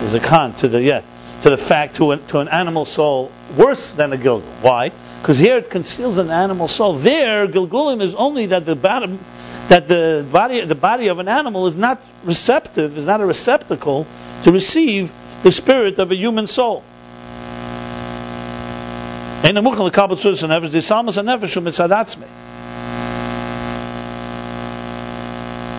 There's 0.00 0.14
a 0.14 0.20
con 0.20 0.54
to 0.54 0.68
the 0.68 0.82
yeah 0.82 1.02
to 1.42 1.50
the 1.50 1.58
fact 1.58 1.96
to 1.96 2.12
an, 2.12 2.26
to 2.28 2.38
an 2.38 2.48
animal 2.48 2.86
soul 2.86 3.30
worse 3.58 3.92
than 3.92 4.14
a 4.14 4.16
gilgul. 4.16 4.62
Why? 4.62 4.90
Because 5.20 5.38
here 5.38 5.58
it 5.58 5.68
conceals 5.68 6.16
an 6.16 6.30
animal 6.30 6.68
soul. 6.68 6.94
There, 6.94 7.46
gilgulim 7.46 8.00
is 8.00 8.14
only 8.14 8.46
that 8.46 8.64
the 8.64 8.74
bottom 8.74 9.18
that 9.68 9.86
the 9.86 10.26
body 10.32 10.60
the 10.62 10.74
body 10.74 11.08
of 11.08 11.18
an 11.18 11.28
animal 11.28 11.66
is 11.66 11.76
not 11.76 12.00
receptive, 12.24 12.96
is 12.96 13.04
not 13.04 13.20
a 13.20 13.26
receptacle 13.26 14.06
to 14.44 14.52
receive 14.52 15.12
the 15.42 15.52
spirit 15.52 15.98
of 15.98 16.10
a 16.10 16.16
human 16.16 16.46
soul. 16.46 16.82
In 19.44 19.58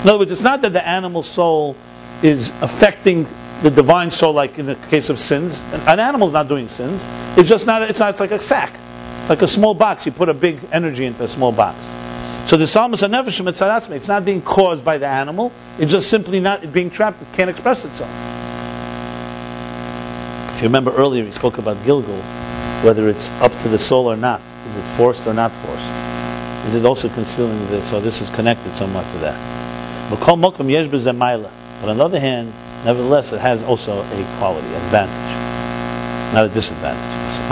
other 0.10 0.20
words, 0.20 0.32
it's 0.32 0.44
not 0.44 0.62
that 0.62 0.72
the 0.72 0.88
animal 0.88 1.24
soul 1.24 1.76
is 2.22 2.50
affecting 2.62 3.26
the 3.64 3.72
divine 3.72 4.12
soul, 4.12 4.34
like 4.34 4.60
in 4.60 4.68
the 4.68 4.76
case 4.76 5.10
of 5.10 5.18
sins. 5.18 5.64
An 5.74 6.00
animal 6.00 6.28
is 6.28 6.34
not 6.34 6.48
doing 6.48 6.70
sins. 6.70 7.04
It's 7.38 7.50
just 7.50 7.66
not. 7.66 7.82
It's 7.82 8.00
not. 8.00 8.12
It's 8.12 8.20
like 8.20 8.30
a 8.30 8.40
sack. 8.40 8.72
It's 9.22 9.30
like 9.32 9.42
a 9.42 9.48
small 9.48 9.74
box. 9.74 10.06
You 10.06 10.12
put 10.12 10.30
a 10.30 10.36
big 10.36 10.60
energy 10.72 11.06
into 11.06 11.24
a 11.24 11.28
small 11.28 11.52
box. 11.52 11.80
So 12.46 12.58
the 12.58 12.68
psalmist 12.68 13.02
and 13.02 13.16
nefeshim 13.16 13.50
etzaratzme. 13.50 13.96
It's 13.96 14.08
not 14.08 14.26
being 14.26 14.44
caused 14.44 14.86
by 14.86 15.00
the 15.00 15.08
animal. 15.08 15.52
It's 15.80 15.92
just 15.92 16.08
simply 16.08 16.40
not 16.40 16.72
being 16.72 16.92
trapped. 16.92 17.20
It 17.24 17.34
can't 17.34 17.50
express 17.50 17.84
itself. 17.84 18.12
If 20.54 20.62
you 20.62 20.68
remember 20.68 20.92
earlier, 20.96 21.24
we 21.24 21.32
spoke 21.32 21.58
about 21.58 21.78
Gilgul, 21.78 22.22
whether 22.84 23.08
it's 23.10 23.30
up 23.42 23.56
to 23.60 23.70
the 23.70 23.80
soul 23.80 24.12
or 24.12 24.18
not. 24.18 24.42
Is 24.68 24.76
it 24.76 24.84
forced 24.98 25.28
or 25.28 25.34
not 25.34 25.52
forced? 25.52 26.68
Is 26.68 26.76
it 26.76 26.86
also 26.86 27.10
concealing 27.10 27.58
this? 27.68 27.90
So 27.90 28.00
this 28.02 28.22
is 28.22 28.30
connected 28.32 28.74
somewhat 28.74 29.10
to 29.12 29.18
that. 29.20 29.38
But 30.10 30.20
on 31.90 31.98
the 31.98 32.04
other 32.04 32.20
hand, 32.20 32.52
nevertheless, 32.84 33.32
it 33.34 33.40
has 33.40 33.64
also 33.64 34.02
a 34.02 34.26
quality, 34.38 34.68
advantage, 34.68 35.34
not 36.34 36.46
a 36.46 36.50
disadvantage. 36.50 37.50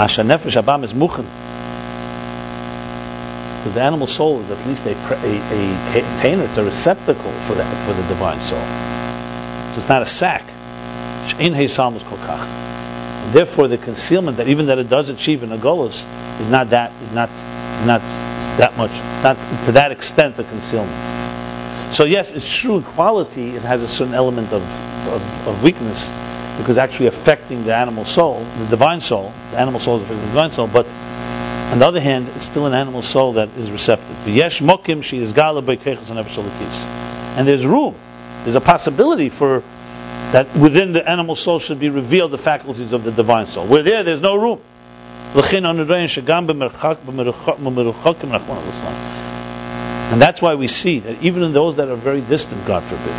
The 3.73 3.81
animal 3.81 4.07
soul 4.07 4.41
is 4.41 4.51
at 4.51 4.65
least 4.67 4.85
a, 4.85 4.91
a, 4.91 4.93
a 4.93 6.03
container, 6.03 6.43
it's 6.43 6.57
a 6.57 6.63
receptacle 6.63 7.31
for 7.31 7.53
the, 7.55 7.63
for 7.63 7.93
the 7.93 8.03
divine 8.07 8.39
soul. 8.39 8.59
So 9.73 9.79
it's 9.79 9.89
not 9.89 10.01
a 10.01 10.05
sack. 10.05 10.43
Therefore, 13.31 13.67
the 13.67 13.77
concealment 13.77 14.37
that 14.37 14.47
even 14.47 14.67
that 14.67 14.79
it 14.79 14.89
does 14.89 15.09
achieve 15.09 15.43
in 15.43 15.51
a 15.51 15.57
golus 15.57 16.03
is 16.39 16.49
not 16.49 16.69
that 16.71 16.91
is 17.01 17.13
not 17.13 17.29
not 17.85 18.01
that 18.57 18.75
much, 18.77 18.91
not 19.23 19.37
to 19.65 19.71
that 19.73 19.91
extent 19.91 20.35
the 20.35 20.43
concealment. 20.43 20.93
So 21.93 22.05
yes, 22.05 22.31
it's 22.31 22.51
true 22.51 22.77
in 22.77 22.83
quality, 22.83 23.49
it 23.49 23.63
has 23.63 23.81
a 23.81 23.87
certain 23.87 24.13
element 24.13 24.51
of, 24.51 24.63
of, 25.07 25.47
of, 25.47 25.63
weakness 25.63 26.09
because 26.57 26.77
actually 26.77 27.07
affecting 27.07 27.63
the 27.65 27.75
animal 27.75 28.05
soul, 28.05 28.43
the 28.43 28.65
divine 28.65 29.01
soul, 29.01 29.31
the 29.51 29.59
animal 29.59 29.79
soul 29.79 29.97
is 29.97 30.03
affecting 30.03 30.25
the 30.25 30.31
divine 30.31 30.49
soul, 30.49 30.67
but 30.67 30.87
on 31.71 31.79
the 31.79 31.87
other 31.87 31.99
hand, 31.99 32.27
it's 32.35 32.45
still 32.45 32.65
an 32.67 32.73
animal 32.73 33.01
soul 33.01 33.33
that 33.33 33.49
is 33.57 33.71
receptive. 33.71 34.27
Yesh 34.27 34.61
mokim 34.61 35.03
she 35.03 35.17
is 35.17 35.33
And 37.37 37.47
there's 37.47 37.65
room, 37.65 37.95
there's 38.43 38.55
a 38.55 38.61
possibility 38.61 39.29
for 39.29 39.63
that 40.33 40.53
within 40.57 40.93
the 40.93 41.07
animal 41.07 41.35
soul 41.35 41.59
should 41.59 41.79
be 41.79 41.89
revealed 41.89 42.31
the 42.31 42.39
faculties 42.39 42.91
of 42.91 43.03
the 43.03 43.11
divine 43.11 43.45
soul. 43.45 43.67
Where 43.67 43.83
there, 43.83 44.03
there's 44.03 44.21
no 44.21 44.35
room. 44.35 44.59
And 50.11 50.21
that's 50.21 50.41
why 50.41 50.55
we 50.55 50.67
see 50.67 50.99
that 50.99 51.23
even 51.23 51.43
in 51.43 51.53
those 51.53 51.75
that 51.77 51.87
are 51.87 51.95
very 51.95 52.21
distant, 52.21 52.65
God 52.65 52.83
forbid, 52.83 53.13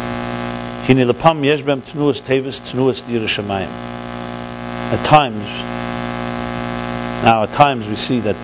at 4.93 5.05
times, 5.07 5.43
now 7.25 7.45
at 7.45 7.53
times 7.53 7.87
we 7.87 7.97
see 7.97 8.21
that 8.21 8.37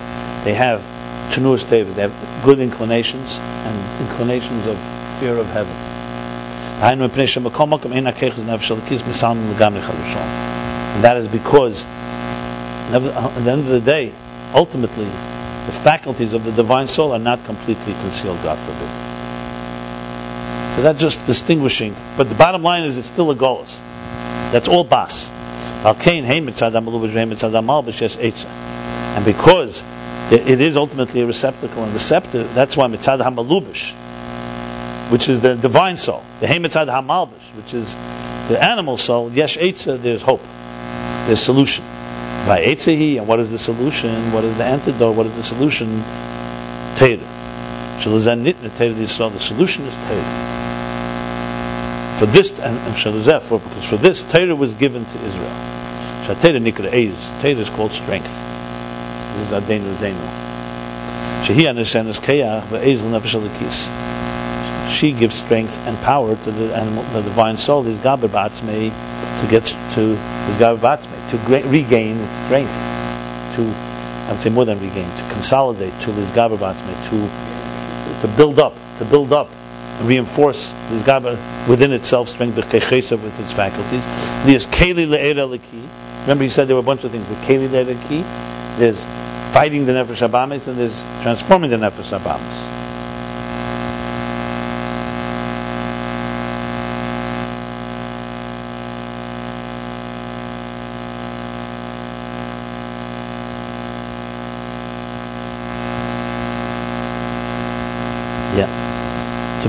they 0.45 0.53
have 0.53 0.81
tenuas 1.31 1.67
tevis, 1.67 1.93
they 1.95 2.03
have 2.03 2.43
good 2.45 2.59
inclinations 2.59 3.37
and 3.37 4.01
inclinations 4.01 4.65
of 4.65 4.77
fear 5.19 5.35
of 5.37 5.47
heaven. 5.47 5.90
And 6.81 6.99
that 11.03 11.17
is 11.17 11.27
because, 11.27 11.85
at 11.85 12.99
the 12.99 13.51
end 13.51 13.61
of 13.61 13.67
the 13.67 13.81
day, 13.81 14.11
ultimately, 14.55 15.05
the 15.05 15.71
faculties 15.71 16.33
of 16.33 16.43
the 16.43 16.51
divine 16.51 16.87
soul 16.87 17.11
are 17.11 17.19
not 17.19 17.45
completely 17.45 17.93
concealed, 17.93 18.41
God 18.41 18.57
forbid. 18.57 18.89
So 20.75 20.81
that's 20.81 20.99
just 20.99 21.23
distinguishing. 21.27 21.95
But 22.17 22.29
the 22.29 22.35
bottom 22.35 22.63
line 22.63 22.83
is 22.83 22.97
it's 22.97 23.07
still 23.07 23.29
a 23.29 23.35
golus. 23.35 23.77
That's 24.51 24.67
all 24.67 24.83
bas. 24.83 25.29
And 29.15 29.25
because 29.25 29.83
it, 30.31 30.47
it 30.47 30.61
is 30.61 30.77
ultimately 30.77 31.21
a 31.21 31.25
receptacle 31.27 31.83
and 31.83 31.93
receptive. 31.93 32.55
That's 32.55 32.75
why 32.75 32.87
mitzad 32.87 33.19
hamalubish, 33.21 33.93
which 35.11 35.27
is 35.27 35.41
the 35.41 35.55
divine 35.55 35.97
soul, 35.97 36.23
the 36.39 36.47
hey 36.47 36.57
mitzad 36.57 36.87
hamalbish, 36.87 37.43
which 37.55 37.73
is 37.73 37.93
the 38.47 38.57
animal 38.63 38.95
soul. 38.95 39.29
Yesh 39.31 39.57
etza, 39.57 40.01
there's 40.01 40.21
hope, 40.21 40.41
there's 41.27 41.41
solution. 41.41 41.83
By 42.47 42.63
etzahi, 42.63 43.17
and 43.17 43.27
what 43.27 43.39
is 43.39 43.51
the 43.51 43.59
solution? 43.59 44.31
What 44.31 44.45
is 44.45 44.57
the 44.57 44.63
antidote? 44.63 45.15
What 45.15 45.25
is 45.25 45.35
the 45.35 45.43
solution? 45.43 46.01
Torah. 46.95 47.17
Shalazan 47.99 48.43
nitna 48.43 48.75
Torah 48.75 48.93
Yisrael. 48.93 49.33
The 49.33 49.39
solution 49.39 49.83
is 49.85 49.93
Torah. 49.93 50.23
For 52.17 52.25
this, 52.25 52.51
and, 52.51 52.77
and 52.77 53.43
for 53.43 53.59
because 53.59 53.89
for 53.89 53.97
this 53.97 54.23
Torah 54.31 54.55
was 54.55 54.73
given 54.75 55.03
to 55.03 55.25
Israel. 55.25 55.55
Shatera 56.25 56.61
nikra 56.61 56.89
eiz. 56.89 57.41
Torah 57.41 57.53
is 57.53 57.69
called 57.69 57.91
strength. 57.91 58.31
This 59.35 59.51
is 59.51 59.53
Adenu 59.53 59.93
Zenu. 59.95 60.27
Shehi 61.43 61.67
Anishenes 61.69 62.19
Keach 62.21 62.63
ve'ezel 62.63 63.11
nefesh 63.11 63.35
alikis. 63.39 63.89
She 64.91 65.13
gives 65.13 65.35
strength 65.35 65.87
and 65.87 65.97
power 65.99 66.35
to 66.35 66.51
the 66.51 66.75
animal, 66.75 67.03
the 67.13 67.21
divine 67.21 67.57
soul, 67.57 67.83
his 67.83 67.97
gaber 67.97 68.29
to 68.29 69.47
get 69.47 69.65
to 69.65 70.01
his 70.45 70.57
gaber 70.57 70.99
to 71.31 71.37
regain 71.69 72.17
its 72.17 72.37
strength, 72.39 72.73
to 73.55 73.63
I 74.27 74.33
would 74.33 74.41
say 74.41 74.49
more 74.49 74.65
than 74.65 74.79
regain, 74.79 75.09
to 75.09 75.33
consolidate 75.33 75.93
to 76.01 76.11
his 76.11 76.29
gaber 76.31 76.59
to 77.09 78.21
to 78.21 78.27
build 78.35 78.59
up, 78.59 78.75
to 78.99 79.05
build 79.05 79.33
up, 79.33 79.49
and 79.99 80.07
reinforce 80.07 80.71
his 80.89 81.01
gaber 81.03 81.37
within 81.67 81.93
itself, 81.93 82.29
strength 82.29 82.55
with 82.55 82.73
its 83.39 83.51
faculties. 83.51 84.05
There's 84.45 84.67
keli 84.67 85.07
le'era. 85.07 85.59
Remember, 86.21 86.43
he 86.43 86.49
said 86.49 86.67
there 86.67 86.75
were 86.75 86.81
a 86.81 86.83
bunch 86.83 87.03
of 87.03 87.11
things. 87.11 87.27
The 87.29 87.35
keli 87.35 87.67
le'era. 87.67 88.77
There's 88.77 89.03
fighting 89.53 89.85
the 89.85 89.93
nefesh 89.93 90.27
abamis, 90.27 90.67
and 90.67 90.77
there's 90.77 91.01
transforming 91.23 91.69
the 91.71 91.77
nefesh 91.77 92.17
abamis. 92.17 92.80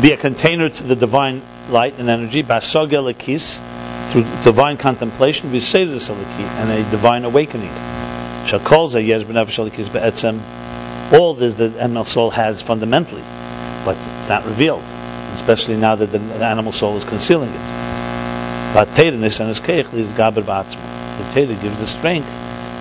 Be 0.03 0.11
a 0.11 0.17
container 0.17 0.69
to 0.69 0.83
the 0.83 0.97
divine 0.97 1.41
light 1.71 2.01
and 2.01 2.09
energy, 2.09 2.43
basogel 2.43 3.15
akis, 3.15 3.61
through 4.11 4.25
divine 4.43 4.77
contemplation, 4.77 5.51
visedus 5.51 6.11
and 6.11 6.71
a 6.71 6.91
divine 6.91 7.25
awakening. 7.25 7.71
Shakol 8.45 8.91
yesh 9.07 9.23
b'nefesh 9.23 9.63
alikis 9.63 9.93
be'etzem. 9.93 10.41
All 11.13 11.35
this 11.35 11.55
that 11.55 11.77
animal 11.77 12.05
soul 12.05 12.31
has 12.31 12.61
fundamentally, 12.61 13.23
but 13.85 13.97
it's 13.97 14.29
not 14.29 14.45
revealed, 14.45 14.83
especially 15.35 15.77
now 15.77 15.95
that 15.95 16.07
the, 16.07 16.19
the 16.19 16.45
animal 16.45 16.73
soul 16.73 16.97
is 16.97 17.05
concealing 17.05 17.51
it. 17.51 17.65
But 18.75 18.89
Teirenis 18.89 19.39
and 19.39 19.51
his 19.51 19.61
keich 19.61 19.85
gaber 19.85 20.43
ba'atzma. 20.43 20.83
The 21.19 21.25
Teirah 21.41 21.63
gives 21.63 21.79
the 21.79 21.87
strength 21.87 22.31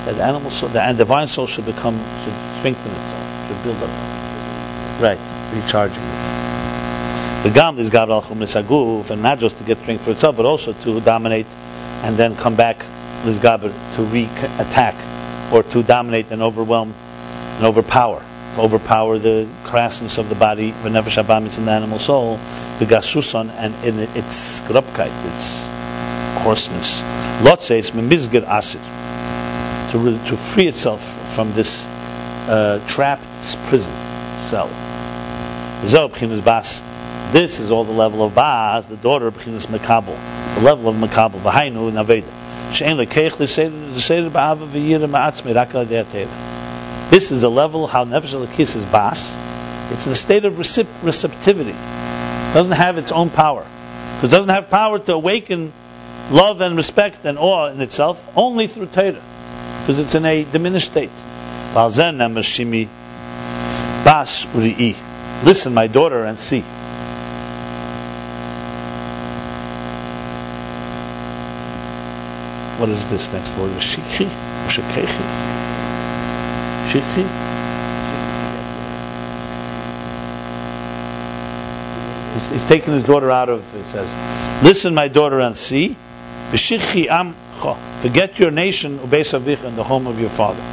that 0.06 0.16
the 0.16 0.24
animal 0.24 0.50
soul, 0.50 0.70
the 0.70 0.94
divine 0.98 1.28
soul 1.28 1.46
should 1.46 1.68
become, 1.68 1.98
should 2.24 2.34
strengthen 2.58 2.92
itself, 2.92 3.48
should 3.48 3.64
build 3.64 3.84
up. 3.84 5.02
Right, 5.02 5.20
recharging 5.54 6.02
it. 6.02 6.31
The 7.44 7.50
gam 7.50 7.80
is 7.80 7.89
gaber 7.89 8.12
al 8.12 8.22
aguf, 8.22 9.10
and 9.10 9.24
not 9.24 9.39
just 9.39 9.58
to 9.58 9.64
get 9.64 9.80
strength 9.80 10.04
for 10.04 10.12
itself, 10.12 10.38
but 10.38 10.46
also 10.46 10.74
to 10.74 11.02
dominate 11.02 11.48
and 12.04 12.16
then 12.16 12.36
come 12.36 12.56
back, 12.56 12.86
Lizgaber, 13.24 13.74
to 13.96 14.04
re-attack 14.04 14.94
or 15.52 15.64
to 15.64 15.82
dominate 15.82 16.30
and 16.30 16.44
overwhelm 16.44 16.94
and 17.56 17.66
overpower, 17.66 18.24
overpower 18.60 19.18
the 19.18 19.48
crassness 19.64 20.20
of 20.20 20.30
the 20.30 20.36
body, 20.36 20.70
the 20.70 20.89
nefesh 20.89 21.18
abamitz 21.18 21.58
in 21.58 21.66
the 21.66 21.72
animal 21.72 21.98
soul, 21.98 22.36
the 22.78 22.86
gasuson, 22.86 23.50
and 23.50 23.74
in 23.84 23.98
its 24.16 24.62
grubkeit, 24.62 25.12
its 25.34 25.66
coarseness. 26.44 27.02
Lot 27.42 27.64
says 27.64 27.89
memizgir 27.89 28.44
asid, 28.44 28.82
to 29.94 30.30
to 30.30 30.38
free 30.38 30.68
itself 30.68 31.02
from 31.36 31.54
this 31.54 31.88
uh, 32.48 32.80
trapped 32.88 33.24
prison 33.68 33.92
cell. 34.44 34.70
This 37.32 37.60
is 37.62 37.72
all 37.72 37.86
the 37.86 37.94
level 37.94 38.24
of 38.24 38.36
Baz, 38.36 38.88
the 38.88 38.98
daughter 38.98 39.28
of 39.28 39.36
B'chinas 39.36 39.68
Mekabel, 39.68 40.18
the 40.56 40.62
level 40.62 40.90
of 40.90 40.98
Mekabel, 40.98 41.40
V'hainu 41.40 41.88
in 41.88 41.96
Aveda. 41.96 42.28
This 47.10 47.32
is 47.32 47.42
the 47.42 47.50
level 47.50 47.88
how 47.88 48.04
Nefesh 48.06 48.34
Elokis 48.34 48.76
is 48.76 48.86
Bas. 48.86 49.36
It's 49.92 50.06
in 50.06 50.12
a 50.12 50.16
state 50.16 50.44
of 50.44 50.58
receptivity. 50.58 51.72
It 51.72 52.54
doesn't 52.54 52.74
have 52.74 52.98
its 52.98 53.14
own 53.14 53.30
power. 53.30 53.66
It 54.24 54.30
doesn't 54.30 54.50
have 54.50 54.70
power 54.70 55.00
to 55.00 55.14
awaken 55.14 55.72
love 56.32 56.60
and 56.60 56.76
respect 56.76 57.24
and 57.26 57.38
awe 57.38 57.68
in 57.68 57.80
itself 57.82 58.30
only 58.38 58.68
through 58.68 58.88
Torah. 58.88 59.22
Because 59.82 60.00
it's 60.00 60.16
in 60.16 60.26
a 60.26 60.44
diminished 60.44 60.92
state. 60.92 61.12
Listen, 65.46 65.74
my 65.74 65.88
daughter, 65.88 66.24
and 66.26 66.38
see. 66.38 66.64
What 72.82 72.90
is 72.90 73.12
this 73.12 73.32
next 73.32 73.56
word? 73.60 73.70
Shikhi? 73.74 74.26
Shikhi? 74.66 75.06
Shikhi? 76.90 77.26
He's, 82.34 82.50
he's 82.50 82.64
taking 82.64 82.96
his 82.96 83.04
daughter 83.04 83.30
out 83.30 83.50
of, 83.50 83.62
he 83.72 83.84
says, 83.84 84.64
Listen, 84.64 84.96
my 84.96 85.10
daughter, 85.10 85.40
and 85.40 85.56
see. 85.56 85.96
Am 86.50 87.36
Kho. 87.60 87.78
Forget 88.02 88.40
your 88.40 88.50
nation, 88.50 88.98
and 88.98 89.78
the 89.78 89.84
home 89.84 90.08
of 90.08 90.20
your 90.20 90.32
father. 90.32 90.64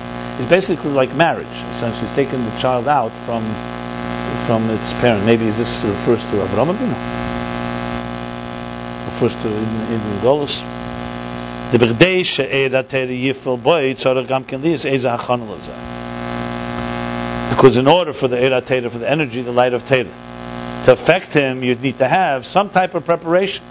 It's 0.40 0.48
basically 0.48 0.92
like 0.92 1.14
marriage. 1.14 1.46
Essentially, 1.46 2.06
he's 2.06 2.14
taking 2.14 2.42
the 2.42 2.56
child 2.58 2.88
out 2.88 3.10
from 3.10 3.44
from 4.46 4.70
its 4.70 4.94
parent. 4.94 5.26
Maybe 5.26 5.44
this 5.50 5.84
refers 5.84 6.22
to 6.30 6.42
Abraham 6.42 6.74
Abinu. 6.74 6.88
Refers 9.12 9.34
to 9.42 9.48
in, 9.48 9.92
in 9.92 10.22
Golos. 15.26 15.68
Because 17.50 17.76
in 17.76 17.86
order 17.86 18.12
for 18.14 18.28
the 18.28 18.36
Eira 18.36 18.62
for 18.90 18.98
the 18.98 19.10
energy, 19.10 19.42
the 19.42 19.52
light 19.52 19.74
of 19.74 19.84
Teda, 19.84 20.10
to 20.84 20.92
affect 20.92 21.34
him, 21.34 21.62
you'd 21.62 21.82
need 21.82 21.98
to 21.98 22.08
have 22.08 22.46
some 22.46 22.70
type 22.70 22.94
of 22.94 23.04
preparation. 23.04 23.62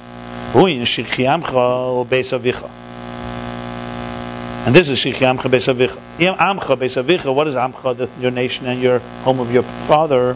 And 4.65 4.75
this 4.75 4.89
is 4.89 4.99
Shikhi 4.99 5.25
Amcha 5.25 5.49
Besavicha. 5.49 5.99
Amcha 6.35 6.77
Besavicha, 6.77 7.33
what 7.33 7.47
is 7.47 7.55
Amcha, 7.55 7.97
the, 7.97 8.09
your 8.19 8.31
nation 8.31 8.67
and 8.67 8.79
your 8.79 8.99
home 9.23 9.39
of 9.39 9.51
your 9.51 9.63
father? 9.63 10.35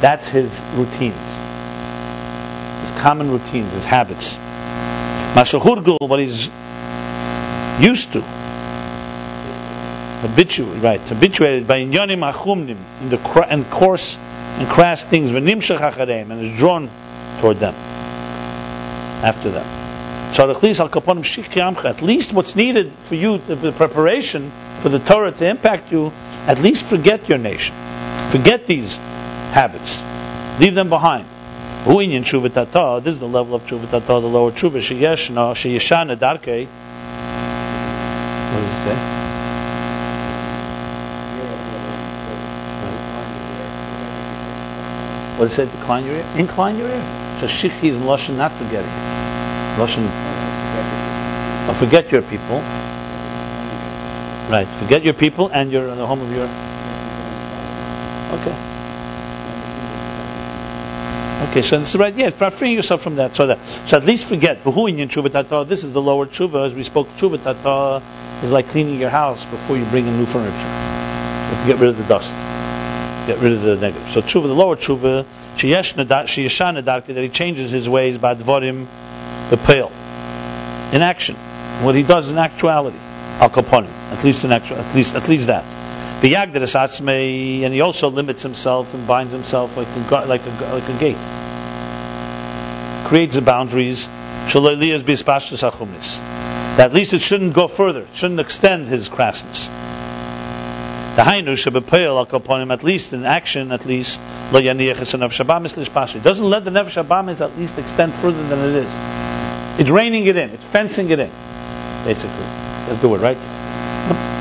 That's 0.00 0.28
his 0.28 0.62
routines. 0.74 1.16
His 2.80 2.90
common 3.02 3.30
routines, 3.30 3.72
his 3.72 3.84
habits. 3.84 4.38
Mashahurgul, 5.36 5.98
what 6.00 6.18
he's 6.18 6.48
used 7.78 8.10
to. 8.14 8.22
Habituated, 10.22 10.82
right, 10.82 11.00
habituated 11.00 11.68
by 11.68 11.82
inyanim 11.82 12.32
achumnim, 12.32 12.78
in 13.02 13.10
the 13.10 13.18
cra- 13.18 13.46
and 13.46 13.68
coarse 13.68 14.16
and 14.16 14.66
crass 14.66 15.04
things, 15.04 15.28
v'nimshach 15.28 15.76
acharem, 15.76 16.30
and 16.30 16.40
is 16.40 16.56
drawn 16.56 16.88
toward 17.40 17.58
them, 17.58 17.74
after 19.22 19.50
them. 19.50 19.66
So 20.32 20.50
at 20.50 20.62
least 22.02 22.32
what's 22.32 22.56
needed 22.56 22.92
for 22.92 23.14
you, 23.14 23.36
to, 23.36 23.54
the 23.56 23.72
preparation 23.72 24.50
for 24.80 24.88
the 24.88 25.00
Torah 25.00 25.32
to 25.32 25.46
impact 25.46 25.92
you, 25.92 26.12
at 26.46 26.62
least 26.62 26.84
forget 26.86 27.28
your 27.28 27.36
nation. 27.36 27.76
Forget 28.30 28.66
these 28.66 28.96
habits. 29.52 30.02
Leave 30.58 30.74
them 30.74 30.88
behind. 30.88 31.26
Hu 31.86 32.02
inyan 32.02 32.24
tshuva 32.24 33.04
This 33.04 33.14
is 33.14 33.20
the 33.20 33.28
level 33.28 33.54
of 33.54 33.64
tshuva 33.64 34.04
the 34.04 34.20
lower 34.20 34.50
tshuva. 34.50 34.78
Sheyeshna 34.78 35.54
sheyeshana 35.54 36.18
darke. 36.18 36.66
What 38.50 38.60
does 38.60 38.72
it 38.72 38.82
say? 38.82 38.96
What 45.38 45.44
does 45.44 45.52
it 45.52 45.54
say? 45.54 45.78
Decline 45.78 46.06
your 46.06 46.16
ear? 46.16 46.26
Incline 46.34 46.76
your 46.76 46.88
ear. 46.88 47.02
So 47.38 47.46
shikhi 47.46 47.84
is 47.84 47.96
lashon 48.02 48.36
not 48.36 48.50
forgetting. 48.50 48.90
Lashon. 49.78 50.08
Oh, 51.68 51.74
forget 51.78 52.10
your 52.10 52.22
people. 52.22 52.58
Right. 54.50 54.66
Forget 54.66 55.04
your 55.04 55.14
people 55.14 55.50
and 55.52 55.70
your 55.70 55.94
the 55.94 56.04
home 56.04 56.20
of 56.20 56.34
your. 56.34 56.48
Okay. 58.40 58.75
Okay, 61.50 61.62
so 61.62 61.78
is 61.80 61.96
right. 61.96 62.14
Yeah, 62.14 62.30
freeing 62.30 62.74
yourself 62.74 63.02
from 63.02 63.16
that. 63.16 63.34
So 63.34 63.46
that 63.46 63.58
so 63.64 63.96
at 63.96 64.04
least 64.04 64.26
forget. 64.26 64.62
This 64.64 65.84
is 65.84 65.92
the 65.92 66.02
lower 66.02 66.26
tshuva, 66.26 66.66
as 66.66 66.74
we 66.74 66.82
spoke 66.82 67.08
tshuva 67.16 67.42
tata 67.42 68.02
is 68.44 68.52
like 68.52 68.68
cleaning 68.68 69.00
your 69.00 69.10
house 69.10 69.44
before 69.44 69.76
you 69.76 69.84
bring 69.86 70.06
in 70.06 70.16
new 70.18 70.26
furniture. 70.26 70.52
You 70.52 71.54
have 71.54 71.62
to 71.62 71.66
get 71.66 71.78
rid 71.78 71.90
of 71.90 71.96
the 71.96 72.04
dust, 72.04 72.30
get 73.26 73.38
rid 73.38 73.52
of 73.52 73.62
the 73.62 73.76
negative. 73.76 74.08
So 74.08 74.20
tshuva, 74.20 74.48
the 74.48 74.54
lower 74.54 74.76
tshuva, 74.76 75.24
sheyeshan 75.56 76.84
that 76.84 77.22
he 77.22 77.28
changes 77.28 77.70
his 77.70 77.88
ways 77.88 78.18
by 78.18 78.34
dvorim 78.34 78.86
the 79.50 79.56
pale 79.56 79.92
in 80.92 81.02
action. 81.02 81.36
What 81.84 81.94
he 81.94 82.02
does 82.02 82.30
in 82.30 82.38
actuality, 82.38 82.98
al 83.38 83.50
kaponim, 83.50 83.92
at 84.12 84.24
least 84.24 84.44
in 84.44 84.52
actual, 84.52 84.76
at 84.78 84.94
least 84.94 85.14
at 85.14 85.28
least 85.28 85.46
that. 85.46 85.64
The 86.20 86.32
Yagdir 86.32 86.62
Sasmei 86.62 87.62
and 87.62 87.74
he 87.74 87.82
also 87.82 88.08
limits 88.10 88.42
himself 88.42 88.94
and 88.94 89.06
binds 89.06 89.32
himself 89.32 89.76
like 89.76 89.86
a, 89.86 90.26
like 90.26 90.40
a, 90.46 90.50
like 90.72 90.88
a 90.88 90.98
gate. 90.98 91.18
Creates 93.08 93.34
the 93.34 93.42
boundaries. 93.42 94.08
That 96.76 96.86
at 96.86 96.92
least 96.92 97.12
it 97.12 97.20
shouldn't 97.20 97.52
go 97.54 97.68
further. 97.68 98.00
It 98.00 98.14
shouldn't 98.14 98.40
extend 98.40 98.86
his 98.86 99.08
crassness. 99.08 99.66
The 101.16 101.22
Hainu 101.22 101.54
Shabbapoil 101.56 102.32
upon 102.32 102.60
him, 102.60 102.70
at 102.70 102.84
least 102.84 103.12
in 103.14 103.24
action, 103.24 103.72
at 103.72 103.86
least, 103.86 104.20
lo 104.52 104.60
lishpashi. 104.60 106.22
Doesn't 106.22 106.44
let 106.44 106.64
the 106.64 106.70
nefesh 106.70 107.02
Shabbamis 107.02 107.40
at 107.40 107.56
least 107.58 107.78
extend 107.78 108.12
further 108.14 108.42
than 108.48 108.58
it 108.58 108.74
is. 108.84 109.80
It's 109.80 109.90
reining 109.90 110.26
it 110.26 110.36
in. 110.36 110.50
It's 110.50 110.64
fencing 110.64 111.08
it 111.10 111.18
in, 111.18 111.30
basically. 112.04 112.44
That's 112.86 113.00
the 113.00 113.08
word, 113.08 113.22
right? 113.22 114.32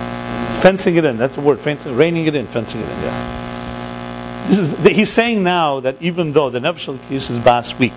Fencing 0.65 0.95
it 0.95 1.05
in. 1.05 1.17
That's 1.17 1.35
the 1.35 1.41
word. 1.41 1.59
Fencing, 1.59 1.95
reining 1.95 2.25
it 2.25 2.33
in. 2.33 2.47
Fencing 2.47 2.81
it 2.81 2.89
in. 2.89 3.01
Yeah. 3.03 4.45
This 4.47 4.57
is. 4.57 4.83
He's 4.83 5.11
saying 5.11 5.43
now 5.43 5.81
that 5.81 6.01
even 6.01 6.33
though 6.33 6.49
the 6.49 6.57
nefesh 6.57 7.11
is 7.11 7.29
bas 7.29 7.77
weak, 7.77 7.93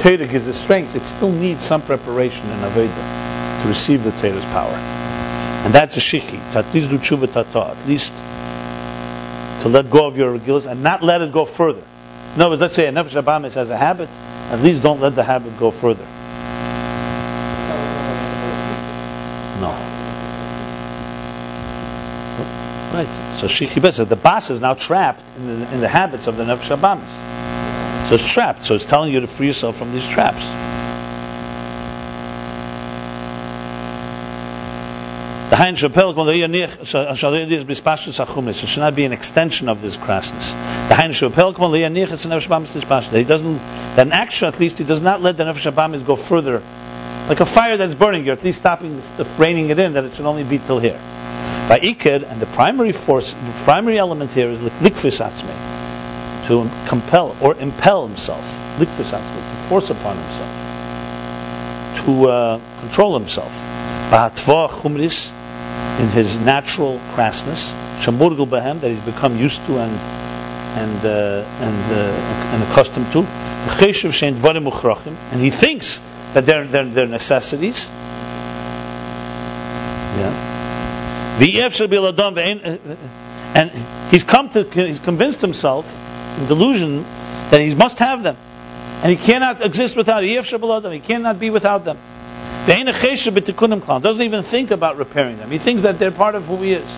Torah 0.00 0.26
gives 0.26 0.46
the 0.46 0.52
strength. 0.52 0.96
It 0.96 1.02
still 1.02 1.30
needs 1.30 1.62
some 1.62 1.82
preparation 1.82 2.50
in 2.50 2.58
Aveda 2.58 3.62
to 3.62 3.68
receive 3.68 4.02
the 4.02 4.10
Torah's 4.10 4.44
power. 4.46 4.74
And 5.64 5.72
that's 5.72 5.96
a 5.96 6.00
shiki. 6.00 6.40
Do 6.72 6.98
tshuva 6.98 7.32
tata. 7.32 7.80
At 7.80 7.86
least 7.86 8.12
to 9.62 9.68
let 9.68 9.88
go 9.88 10.06
of 10.06 10.16
your 10.16 10.36
regilas 10.36 10.66
and 10.68 10.82
not 10.82 11.04
let 11.04 11.22
it 11.22 11.30
go 11.30 11.44
further. 11.44 11.84
In 12.34 12.40
other 12.40 12.50
words, 12.50 12.62
let's 12.62 12.74
say 12.74 12.88
a 12.88 12.90
nefesh 12.90 13.54
has 13.54 13.70
a 13.70 13.76
habit. 13.76 14.08
At 14.50 14.60
least 14.60 14.82
don't 14.82 15.00
let 15.00 15.14
the 15.14 15.22
habit 15.22 15.56
go 15.56 15.70
further. 15.70 16.04
No. 19.60 19.92
Right. 22.96 23.06
So 23.36 23.46
shiki 23.46 23.82
besa. 23.82 24.06
The 24.08 24.16
bas 24.16 24.48
is 24.48 24.62
now 24.62 24.72
trapped 24.72 25.20
in 25.36 25.46
the, 25.46 25.74
in 25.74 25.80
the 25.80 25.88
habits 25.88 26.28
of 26.28 26.38
the 26.38 26.44
nefesh 26.44 26.74
abamis. 26.74 28.08
So 28.08 28.14
it's 28.14 28.32
trapped. 28.32 28.64
So 28.64 28.74
it's 28.74 28.86
telling 28.86 29.12
you 29.12 29.20
to 29.20 29.26
free 29.26 29.48
yourself 29.48 29.76
from 29.76 29.92
these 29.92 30.08
traps. 30.08 30.42
The 35.50 35.56
Hein 35.56 35.74
Shapel 35.74 36.18
It 38.48 38.56
should 38.56 38.80
not 38.80 38.96
be 38.96 39.04
an 39.04 39.12
extension 39.12 39.68
of 39.68 39.82
this 39.82 39.98
crassness. 39.98 40.52
The 40.88 40.94
Hein 40.94 41.12
Shapel 41.12 41.52
He 43.12 43.24
doesn't, 43.24 43.58
then 43.96 44.12
actually 44.12 44.48
at 44.48 44.58
least 44.58 44.78
he 44.78 44.84
does 44.84 45.02
not 45.02 45.20
let 45.20 45.36
the 45.36 45.44
Nefesh 45.44 45.70
Abamis 45.70 46.06
go 46.06 46.16
further. 46.16 46.62
Like 47.28 47.40
a 47.40 47.46
fire 47.46 47.76
that's 47.76 47.94
burning, 47.94 48.24
you're 48.24 48.36
at 48.36 48.42
least 48.42 48.60
stopping, 48.60 49.02
reining 49.36 49.68
it 49.68 49.78
in, 49.78 49.92
that 49.92 50.04
it 50.04 50.14
should 50.14 50.24
only 50.24 50.44
be 50.44 50.56
till 50.58 50.78
here. 50.78 50.98
By 51.68 51.80
Iked, 51.80 52.22
and 52.22 52.40
the 52.40 52.46
primary 52.46 52.92
force, 52.92 53.32
the 53.32 53.52
primary 53.64 53.98
element 53.98 54.32
here 54.32 54.48
is 54.48 54.60
Likfis 54.60 55.20
Atzme, 55.20 55.50
to 56.46 56.70
compel 56.88 57.36
or 57.40 57.56
impel 57.56 58.06
himself, 58.06 58.44
Likfis 58.78 59.10
Atzme, 59.10 59.34
to 59.34 59.56
force 59.68 59.90
upon 59.90 60.16
himself, 60.16 62.04
to 62.04 62.28
uh, 62.28 62.60
control 62.82 63.18
himself. 63.18 63.52
Ba'atva 64.12 64.68
Chumris, 64.68 65.32
in 66.00 66.08
his 66.10 66.38
natural 66.38 67.00
crassness, 67.14 67.72
shamurgul 67.98 68.46
behem 68.46 68.80
that 68.80 68.90
he's 68.90 69.00
become 69.00 69.36
used 69.36 69.66
to 69.66 69.80
and 69.80 69.98
and 70.76 71.04
uh, 71.04 71.44
and 71.66 71.92
uh, 71.92 72.54
and 72.54 72.62
accustomed 72.62 73.10
to, 73.10 73.26
and 75.32 75.40
he 75.40 75.50
thinks 75.50 76.00
that 76.34 76.46
they're 76.46 76.64
they're, 76.64 76.84
they're 76.84 77.08
necessities. 77.08 77.90
Yeah. 80.18 80.45
Uh, 82.64 82.78
uh, 82.92 82.96
and 83.54 83.70
he's 84.10 84.24
come 84.24 84.48
to 84.50 84.64
he's 84.64 84.98
convinced 84.98 85.40
himself 85.40 85.86
in 86.38 86.46
delusion 86.46 87.04
that 87.50 87.60
he 87.60 87.74
must 87.74 87.98
have 87.98 88.22
them, 88.22 88.36
and 89.02 89.10
he 89.10 89.16
cannot 89.16 89.64
exist 89.64 89.96
without 89.96 90.22
them. 90.82 90.92
He 90.92 91.00
cannot 91.00 91.38
be 91.38 91.50
without 91.50 91.84
them. 91.84 91.98
Doesn't 92.66 94.22
even 94.22 94.42
think 94.42 94.70
about 94.70 94.96
repairing 94.96 95.36
them. 95.38 95.50
He 95.50 95.58
thinks 95.58 95.82
that 95.82 95.98
they're 95.98 96.10
part 96.10 96.34
of 96.34 96.46
who 96.46 96.56
he 96.56 96.72
is. 96.72 96.96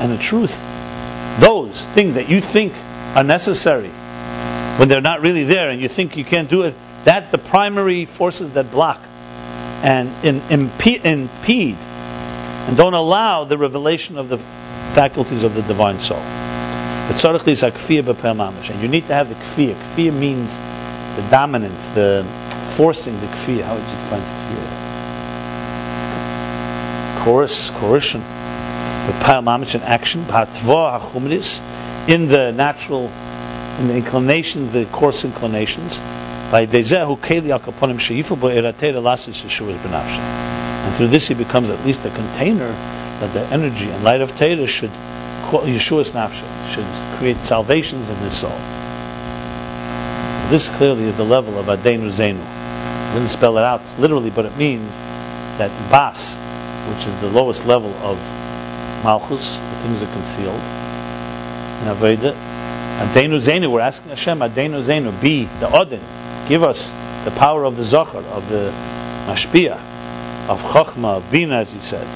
And 0.00 0.12
the 0.12 0.18
truth, 0.18 0.60
those 1.40 1.86
things 1.94 2.14
that 2.14 2.28
you 2.28 2.40
think 2.40 2.72
are 3.14 3.24
necessary 3.24 3.90
when 4.78 4.88
they're 4.88 5.00
not 5.00 5.20
really 5.20 5.44
there 5.44 5.70
and 5.70 5.80
you 5.80 5.88
think 5.88 6.16
you 6.16 6.24
can't 6.24 6.48
do 6.48 6.62
it, 6.62 6.74
that's 7.04 7.28
the 7.28 7.38
primary 7.38 8.04
forces 8.04 8.52
that 8.52 8.70
block 8.70 9.00
and 9.82 10.10
impede 10.50 11.04
and 11.04 12.76
don't 12.76 12.94
allow 12.94 13.44
the 13.44 13.58
revelation 13.58 14.18
of 14.18 14.28
the 14.28 14.38
faculties 14.38 15.42
of 15.42 15.54
the 15.54 15.62
divine 15.62 15.98
soul. 15.98 16.20
And 16.20 17.20
you 18.82 18.88
need 18.88 19.06
to 19.08 19.14
have 19.14 19.28
the 19.28 19.34
kfiyah. 19.34 19.74
Kfiyah 19.74 20.14
means 20.18 20.56
the 21.16 21.22
dominance, 21.28 21.88
the 21.88 22.24
forcing 22.76 23.18
the 23.18 23.26
kfiyah. 23.26 23.62
How 23.62 23.74
would 23.74 23.82
you 23.82 23.90
define 23.90 24.22
kfiyah? 24.22 24.70
Chorus, 27.24 27.70
coercion. 27.70 28.20
B'pel 28.20 29.42
mamash, 29.42 29.74
in 29.74 29.82
action. 29.82 30.20
In 32.08 32.26
the 32.28 32.52
natural, 32.52 33.10
in 33.80 33.88
the 33.88 33.96
inclinations, 33.96 34.72
the 34.72 34.86
coarse 34.86 35.24
inclinations. 35.24 35.98
And 36.52 36.68
through 40.94 41.08
this 41.08 41.28
he 41.28 41.34
becomes 41.34 41.70
at 41.70 41.82
least 41.86 42.04
a 42.04 42.10
container 42.10 42.66
that 42.66 43.32
the 43.32 43.40
energy 43.46 43.88
and 43.88 44.04
light 44.04 44.20
of 44.20 44.36
Torah 44.36 44.66
should 44.66 44.90
Yeshua's 44.90 46.10
nafshe 46.10 46.44
should 46.74 46.84
create 47.18 47.38
salvations 47.38 48.08
in 48.08 48.16
his 48.16 48.34
soul. 48.34 48.56
This 50.50 50.68
clearly 50.68 51.04
is 51.04 51.16
the 51.16 51.24
level 51.24 51.58
of 51.58 51.66
Adenu 51.66 52.10
Zenu. 52.10 52.40
I 52.42 53.14
didn't 53.14 53.30
spell 53.30 53.56
it 53.56 53.64
out 53.64 53.82
literally, 53.98 54.30
but 54.30 54.44
it 54.44 54.56
means 54.56 54.90
that 55.56 55.70
Bas, 55.90 56.36
which 56.88 57.06
is 57.06 57.20
the 57.20 57.30
lowest 57.30 57.66
level 57.66 57.94
of 58.02 58.18
Malchus, 59.04 59.56
the 59.56 59.76
things 59.76 60.02
are 60.02 60.12
concealed, 60.12 60.60
in 61.80 61.88
Aveda, 61.88 62.34
Adenu 62.98 63.40
Zenu, 63.40 63.70
we're 63.70 63.80
asking 63.80 64.10
Hashem, 64.10 64.40
Adenu 64.40 64.82
Zenu, 64.82 65.18
be 65.22 65.44
the 65.44 65.70
Odin, 65.74 66.00
give 66.48 66.62
us 66.62 66.90
the 67.24 67.30
power 67.30 67.64
of 67.64 67.76
the 67.76 67.84
Zohar, 67.84 68.22
of 68.22 68.48
the 68.48 68.72
Mashpia, 69.26 69.74
of 70.48 70.62
Chokhmah, 70.62 71.18
of 71.18 71.30
Bina, 71.30 71.56
as 71.56 71.70
he 71.70 71.80
said. 71.80 72.06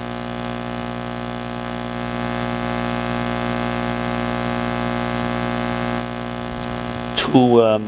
to 7.16 7.62
um, 7.62 7.82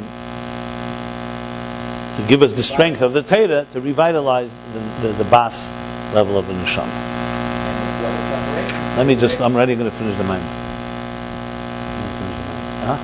to 2.17 2.27
give 2.27 2.43
us 2.43 2.53
the 2.53 2.63
strength 2.63 3.03
of 3.03 3.13
the 3.13 3.23
Torah 3.23 3.65
to 3.73 3.81
revitalize 3.81 4.51
the, 4.73 4.79
the, 5.07 5.13
the 5.23 5.31
bas 5.31 5.71
level 6.13 6.37
of 6.37 6.49
the 6.49 6.55
neshama. 6.55 7.19
Let 8.99 9.07
me 9.07 9.15
just, 9.15 9.41
I'm 9.41 9.55
already 9.55 9.77
going 9.77 9.89
to 9.89 9.97
finish 9.97 10.17
the 10.17 10.25
mind. 10.25 10.43
Huh? 12.83 12.99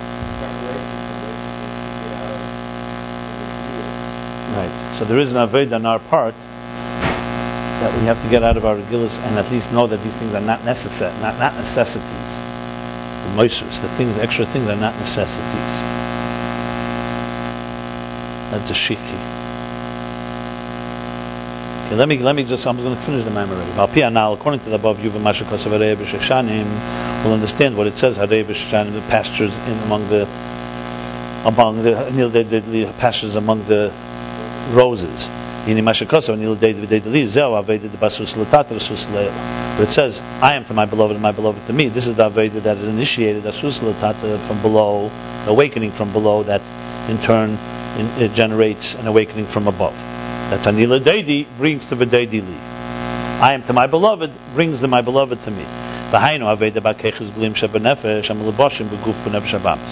Right. 4.57 4.93
So 5.05 5.09
there 5.09 5.18
is 5.18 5.34
an 5.34 5.36
aved 5.36 5.70
on 5.74 5.84
our 5.84 5.98
part 5.98 6.34
that 6.34 7.94
we 7.94 8.07
have 8.07 8.22
to 8.22 8.30
get 8.30 8.42
out 8.42 8.57
of 8.57 8.64
our 8.64 8.76
regulars 8.76 9.18
and 9.18 9.36
at 9.36 9.50
least 9.50 9.70
know 9.70 9.86
that 9.86 10.00
these 10.00 10.16
things 10.16 10.32
are 10.32 10.40
not 10.40 10.64
necessary, 10.64 11.12
not, 11.20 11.38
not 11.38 11.55
necessities. 11.57 12.09
The 12.09 13.36
moisures, 13.36 13.80
the 13.80 13.88
things, 13.88 14.14
the 14.16 14.22
extra 14.22 14.46
things 14.46 14.66
are 14.66 14.76
not 14.76 14.96
necessities. 14.98 15.52
That's 18.48 18.70
a 18.70 18.72
shiki. 18.72 18.96
Okay, 21.84 21.96
let 21.96 22.09
me 22.09 22.16
let 22.20 22.34
me 22.34 22.44
just. 22.44 22.66
I'm 22.66 22.78
going 22.78 22.96
to 22.96 23.02
finish 23.02 23.24
the 23.24 23.30
memory. 23.30 23.59
already. 23.76 24.11
now, 24.14 24.32
according 24.32 24.61
to 24.61 24.70
the 24.70 24.76
above, 24.76 25.00
Yuva 25.00 25.20
Mashakos 25.20 25.66
will 27.24 27.32
understand 27.34 27.76
what 27.76 27.86
it 27.86 27.96
says. 27.96 28.16
Harei 28.16 28.42
b'sheshanim, 28.42 28.94
the 28.94 29.02
pastures 29.02 29.55
in 29.68 29.78
among 29.80 30.09
the 30.09 30.26
among 31.44 31.82
the, 31.82 31.92
the, 31.92 32.42
the, 32.42 32.61
the 32.61 32.92
pastures 32.98 33.36
among 33.36 33.64
the 33.64 33.92
roses. 34.73 35.29
It 35.67 35.79
says, 39.91 40.21
I 40.43 40.55
am 40.55 40.65
for 40.65 40.75
my 40.75 40.85
beloved 40.85 41.15
and 41.15 41.23
my 41.23 41.33
beloved 41.33 41.67
to 41.67 41.73
me. 41.73 41.89
This 41.89 42.07
is 42.07 42.17
the 42.17 42.29
Aveda 42.29 42.62
that 42.65 42.77
is 42.77 42.87
initiated, 42.87 43.47
uh, 43.47 43.53
from 43.53 44.61
below, 44.61 45.11
awakening 45.47 45.91
from 45.91 46.12
below, 46.12 46.43
that 46.43 46.61
in 47.09 47.17
turn 47.19 47.57
it 48.19 48.35
generates 48.35 48.95
an 48.95 49.07
awakening 49.07 49.47
from 49.47 49.69
above. 49.69 49.95
That's 50.51 50.67
Anila 50.67 51.01
Deidi 51.01 51.47
brings 51.57 51.87
to 51.87 51.97
V'Deidi 51.97 52.47
Li. 52.47 52.57
I 53.41 53.55
am 53.55 53.62
to 53.62 53.73
my 53.73 53.87
beloved 53.87 54.33
brings 54.55 54.83
the 54.83 54.89
my 54.89 55.01
beloved 55.01 55.41
to 55.43 55.51
me. 55.51 55.65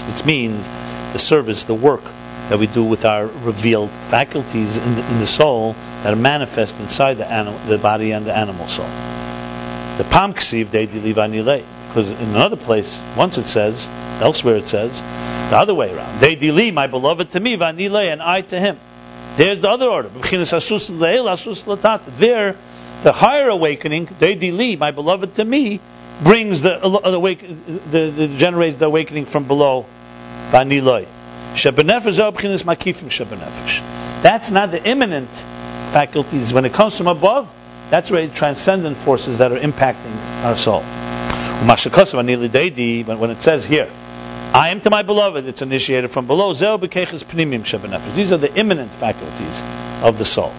This 0.07 0.25
means 0.25 0.69
the 1.13 1.19
service, 1.19 1.65
the 1.65 1.75
work 1.75 2.03
that 2.53 2.59
we 2.59 2.67
do 2.67 2.85
with 2.85 3.07
our 3.07 3.27
revealed 3.27 3.91
faculties 3.91 4.77
in 4.77 4.95
the, 4.95 5.13
in 5.13 5.21
the 5.21 5.27
soul 5.27 5.73
that 6.03 6.13
are 6.13 6.17
manifest 6.17 6.79
inside 6.81 7.15
the, 7.15 7.27
animal, 7.27 7.59
the 7.61 7.79
body 7.79 8.13
and 8.13 8.27
the 8.27 8.37
animal 8.37 8.69
soul. 8.69 8.85
The 9.97 10.05
Pam 10.11 10.35
Ksiv 10.35 10.67
Deidi 10.67 11.65
because 11.89 12.11
in 12.11 12.29
another 12.29 12.57
place, 12.57 13.01
once 13.17 13.39
it 13.39 13.47
says, 13.47 13.89
elsewhere 14.21 14.57
it 14.57 14.69
says, 14.69 15.01
the 15.01 15.57
other 15.57 15.75
way 15.75 15.97
around. 15.97 16.21
Deidi 16.21 16.75
my 16.75 16.89
beloved 16.89 17.31
to 17.31 17.41
me, 17.41 17.57
Vanile, 17.57 18.13
and 18.13 18.21
I 18.21 18.43
to 18.43 18.61
him. 18.61 18.79
There's 19.37 19.63
the 19.63 19.71
other 19.71 19.87
order. 19.87 20.11
There, 20.11 20.45
the 23.03 23.13
higher 23.13 23.49
awakening, 23.49 24.09
Deidi 24.09 24.79
my 24.79 24.91
beloved 24.91 25.37
to 25.37 25.45
me, 25.47 25.81
brings 26.23 26.61
the, 26.61 26.79
the, 26.79 27.79
the, 27.91 28.11
the 28.11 28.29
generates 28.37 28.77
the 28.77 28.85
awakening 28.85 29.25
from 29.25 29.45
below. 29.45 29.87
Vaniloi. 30.51 31.07
That's 34.23 34.51
not 34.51 34.71
the 34.71 34.81
immanent 34.85 35.29
faculties. 35.29 36.53
When 36.53 36.65
it 36.65 36.73
comes 36.73 36.97
from 36.97 37.07
above, 37.07 37.49
that's 37.91 38.11
really 38.11 38.29
transcendent 38.29 38.97
forces 38.97 39.39
that 39.39 39.53
are 39.53 39.59
impacting 39.59 40.17
our 40.45 40.57
soul. 40.57 40.83
When 41.63 43.31
it 43.31 43.41
says 43.41 43.65
here, 43.67 43.89
I 44.55 44.69
am 44.71 44.81
to 44.81 44.91
my 44.91 45.03
beloved, 45.03 45.47
it's 45.47 45.63
initiated 45.63 46.11
from 46.11 46.27
below. 46.27 46.53
These 46.53 46.63
are 46.63 46.79
the 48.39 48.53
immanent 48.55 48.91
faculties 48.91 49.63
of 50.03 50.19
the 50.19 50.25
soul. 50.25 50.53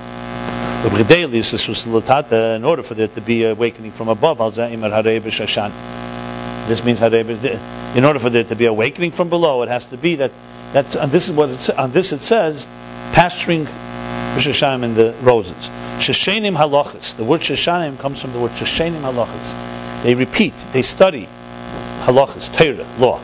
In 0.86 2.66
order 2.66 2.84
for 2.84 2.94
there 2.94 3.08
to 3.08 3.22
be 3.22 3.44
awakening 3.46 3.92
from 3.92 4.10
above, 4.10 4.56
this 6.68 6.84
means 6.84 7.02
in 7.02 8.06
order 8.06 8.20
for 8.20 8.30
there 8.30 8.44
to 8.44 8.56
be 8.56 8.66
awakening 8.66 9.12
from 9.12 9.30
below, 9.30 9.64
it 9.64 9.70
has 9.70 9.86
to 9.88 9.98
be 9.98 10.16
that 10.16 10.32
that's 10.74 10.94
this 11.12 11.30
is 11.30 11.36
what 11.36 11.50
it's, 11.50 11.70
on 11.70 11.92
this 11.92 12.12
it 12.12 12.22
says, 12.22 12.68
pasturing 13.14 13.66
Rishashanim 13.66 14.84
in 14.84 14.96
the 14.96 15.14
roses. 15.22 15.70
Sheshenim 16.00 16.58
halachas. 16.58 17.16
The 17.16 17.24
word 17.24 17.42
Sheshanim 17.42 18.00
comes 18.00 18.20
from 18.20 18.34
the 18.34 18.40
word 18.40 18.52
Sheshenim 18.52 19.02
halachas. 19.02 20.04
They 20.04 20.16
repeat, 20.16 20.54
they 20.74 20.82
study 20.82 21.28
halachas, 22.06 22.52
Torah, 22.58 22.88
law. 23.00 23.20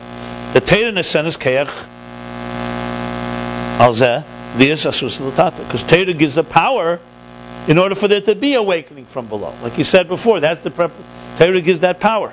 The 0.52 0.60
Torah 0.60 0.92
Nesen 0.92 1.26
is 1.26 1.36
keach 1.36 1.66
alzeh 3.78 4.24
lias 4.56 4.84
asus 4.84 5.20
l'tata. 5.20 5.64
Because 5.64 5.82
Torah 5.82 6.12
gives 6.12 6.36
the 6.36 6.44
power 6.44 7.00
in 7.66 7.78
order 7.78 7.94
for 7.96 8.08
there 8.08 8.20
to 8.20 8.34
be 8.34 8.54
awakening 8.54 9.06
from 9.06 9.26
below. 9.26 9.52
Like 9.62 9.76
you 9.76 9.84
said 9.84 10.06
before, 10.06 10.40
that's 10.40 10.62
the 10.62 10.70
prep. 10.70 10.92
Torah 11.38 11.60
gives 11.60 11.80
that 11.80 11.98
power. 11.98 12.32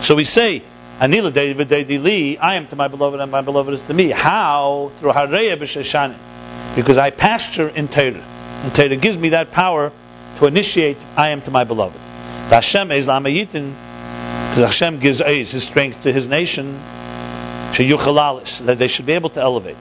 So 0.00 0.14
we 0.14 0.24
say, 0.24 0.62
Anila 1.00 1.32
David 1.32 1.90
li, 2.02 2.38
I 2.38 2.54
am 2.54 2.66
to 2.68 2.76
my 2.76 2.88
beloved 2.88 3.20
and 3.20 3.30
my 3.30 3.40
beloved 3.40 3.74
is 3.74 3.82
to 3.82 3.94
me. 3.94 4.10
How? 4.10 4.92
Through 4.98 5.12
Hareya 5.12 5.56
b'sheshanim. 5.56 6.16
Because 6.76 6.98
I 6.98 7.10
pasture 7.10 7.68
in 7.68 7.88
Torah. 7.88 8.22
And 8.62 8.74
Torah 8.74 8.96
gives 8.96 9.18
me 9.18 9.30
that 9.30 9.50
power 9.52 9.92
to 10.36 10.46
initiate 10.46 10.96
I 11.16 11.30
am 11.30 11.40
to 11.42 11.50
my 11.50 11.64
beloved. 11.64 12.00
Hashem 12.50 12.92
is 12.92 13.06
lamayitin, 13.06 13.72
because 14.50 14.64
Hashem 14.64 14.98
gives 15.00 15.20
his 15.20 15.64
strength 15.64 16.02
to 16.04 16.12
his 16.12 16.26
nation 16.28 16.78
that 17.76 18.76
they 18.78 18.86
should 18.86 19.06
be 19.06 19.14
able 19.14 19.30
to 19.30 19.40
elevate. 19.40 19.76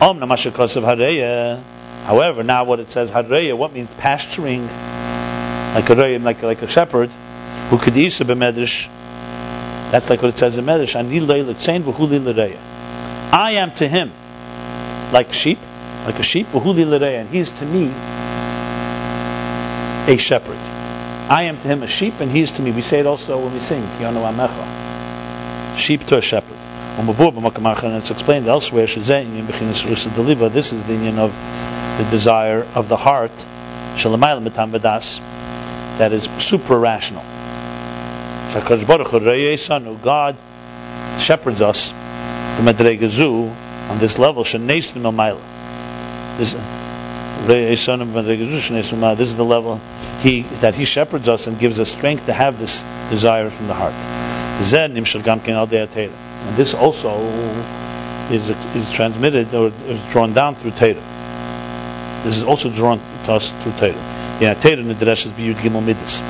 Om 0.00 0.18
Namashakos 0.18 0.76
of 0.76 0.82
Hareya. 0.84 1.62
However, 2.04 2.42
now 2.42 2.64
what 2.64 2.80
it 2.80 2.90
says 2.90 3.10
Hareya, 3.12 3.56
what 3.56 3.72
means 3.72 3.92
pasturing, 3.94 4.66
like 4.66 5.88
a 5.88 6.18
like, 6.18 6.42
like 6.42 6.62
a 6.62 6.68
shepherd, 6.68 7.10
who 7.70 7.78
could 7.78 7.96
isa 7.96 8.24
b'medrash. 8.24 8.88
That's 9.90 10.10
like 10.10 10.22
what 10.22 10.28
it 10.28 10.38
says 10.38 10.58
in 10.58 10.64
Medrash. 10.66 10.96
I 13.32 13.50
am 13.52 13.70
to 13.76 13.88
him 13.88 14.10
like 15.12 15.32
sheep, 15.32 15.58
like 16.04 16.18
a 16.18 16.22
sheep, 16.22 16.46
and 16.54 17.28
he 17.28 17.38
is 17.38 17.50
to 17.52 17.64
me 17.64 17.90
a 20.12 20.16
shepherd. 20.18 20.58
I 21.30 21.44
am 21.44 21.56
to 21.58 21.68
him 21.68 21.82
a 21.82 21.86
sheep, 21.86 22.20
and 22.20 22.30
he 22.30 22.40
is 22.40 22.52
to 22.52 22.62
me. 22.62 22.72
We 22.72 22.80
say 22.82 23.00
it 23.00 23.06
also 23.06 23.38
when 23.38 23.52
we 23.52 23.60
sing, 23.60 23.82
Sheep 25.78 26.06
to 26.06 26.16
a 26.16 26.22
shepherd. 26.22 26.56
And 26.98 27.08
it's 27.96 28.10
explained 28.10 28.46
elsewhere, 28.48 28.86
this 28.86 30.72
is 30.72 30.82
the 30.84 30.94
union 30.94 31.18
of 31.18 31.32
the 31.98 32.04
desire 32.10 32.66
of 32.74 32.88
the 32.88 32.96
heart, 32.96 33.30
that 35.98 36.12
is 36.12 36.24
super 36.38 36.78
rational. 36.78 37.22
God 40.02 40.36
shepherds 41.18 41.60
us 41.60 41.90
the 41.90 42.64
Madregazu, 42.64 43.54
on 43.88 43.98
this 43.98 44.18
level. 44.18 44.42
This, 44.42 44.92
this 47.46 49.28
is 49.28 49.36
the 49.36 49.44
level 49.44 49.80
he, 50.20 50.42
that 50.60 50.74
He 50.74 50.84
shepherds 50.84 51.28
us 51.28 51.46
and 51.46 51.58
gives 51.58 51.78
us 51.78 51.92
strength 51.92 52.26
to 52.26 52.32
have 52.32 52.58
this 52.58 52.82
desire 53.10 53.50
from 53.50 53.68
the 53.68 53.74
heart. 53.74 53.94
And 56.46 56.56
this 56.56 56.74
also 56.74 57.10
is, 58.32 58.50
is 58.50 58.92
transmitted 58.92 59.54
or 59.54 59.68
is 59.68 60.10
drawn 60.10 60.32
down 60.32 60.56
through 60.56 60.72
Torah. 60.72 60.94
This 62.24 62.36
is 62.36 62.42
also 62.42 62.70
drawn 62.70 62.98
to 62.98 63.32
us 63.32 63.50
through 63.62 63.72
Torah. 63.72 64.38
Yeah, 64.40 64.54
Torah 64.54 64.76
Nidrash 64.76 65.26
is 65.26 65.32
Biyud 65.32 65.54
Gimel 65.54 65.84
Midas. 65.84 66.20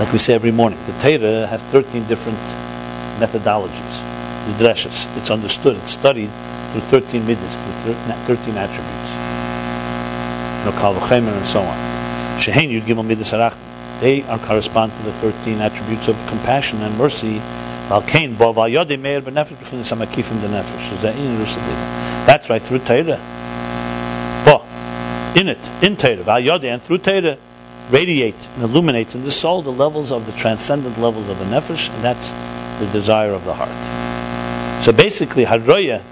Like 0.00 0.12
we 0.14 0.18
say 0.18 0.32
every 0.32 0.50
morning, 0.50 0.78
the 0.86 0.92
Torah 0.92 1.46
has 1.46 1.62
13 1.62 2.04
different 2.04 2.38
methodologies, 3.20 4.00
Nidrashas. 4.48 5.14
It's 5.18 5.30
understood, 5.30 5.76
it's 5.76 5.92
studied 5.92 6.30
through 6.72 6.80
13 6.80 7.26
Midas, 7.26 7.58
through 7.84 7.92
13 7.92 8.56
attributes. 8.56 9.10
You 10.64 10.72
know, 10.72 10.78
and 11.36 11.46
so 11.46 11.60
on. 11.60 11.76
Shehein 12.40 12.72
Yud 12.72 12.88
Gimel 12.88 13.04
Midas 13.06 13.30
They 14.00 14.22
are 14.22 14.38
correspond 14.38 14.92
to 14.92 15.02
the 15.02 15.12
13 15.12 15.60
attributes 15.60 16.08
of 16.08 16.16
compassion 16.28 16.80
and 16.80 16.96
mercy 16.96 17.38
that's 17.90 18.14
right, 22.48 22.62
through 22.62 22.78
Torah. 22.78 23.20
In 25.36 25.48
it, 25.48 25.70
in 25.82 25.96
Torah, 25.96 26.24
and 26.72 26.82
through 26.82 26.98
Torah, 26.98 27.36
radiate 27.90 28.48
and 28.54 28.62
illuminates 28.64 29.14
in 29.14 29.24
the 29.24 29.30
soul 29.30 29.62
the 29.62 29.72
levels 29.72 30.12
of 30.12 30.26
the 30.26 30.32
transcendent 30.32 30.98
levels 30.98 31.28
of 31.28 31.38
the 31.38 31.44
nefesh, 31.44 31.92
and 31.94 32.02
that's 32.02 32.30
the 32.80 32.86
desire 32.92 33.32
of 33.32 33.44
the 33.44 33.54
heart. 33.54 34.84
So 34.84 34.92
basically, 34.92 35.44
Hadroya 35.44 36.02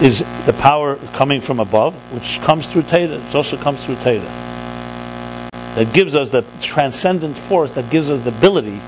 is 0.00 0.20
the 0.46 0.52
power 0.52 0.96
coming 0.96 1.40
from 1.40 1.60
above, 1.60 1.94
which 2.12 2.40
comes 2.40 2.66
through 2.70 2.82
Torah. 2.82 3.18
It 3.18 3.34
also 3.34 3.56
comes 3.56 3.84
through 3.84 3.96
Torah. 3.96 4.20
That 5.76 5.92
gives 5.92 6.14
us 6.14 6.30
the 6.30 6.42
transcendent 6.60 7.38
force 7.38 7.74
that 7.74 7.90
gives 7.90 8.10
us 8.10 8.22
the 8.22 8.30
ability 8.30 8.80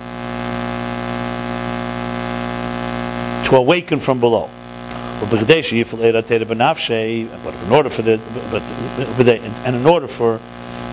to 3.49 3.57
awaken 3.57 4.01
from 4.01 4.21
below. 4.21 4.49
But 5.21 5.33
in 5.33 5.39
order 7.73 7.91
for 7.91 8.03
the, 8.03 8.21
but, 8.51 8.63
and 9.29 9.77
in 9.77 9.87
order 9.87 10.07
for 10.07 10.41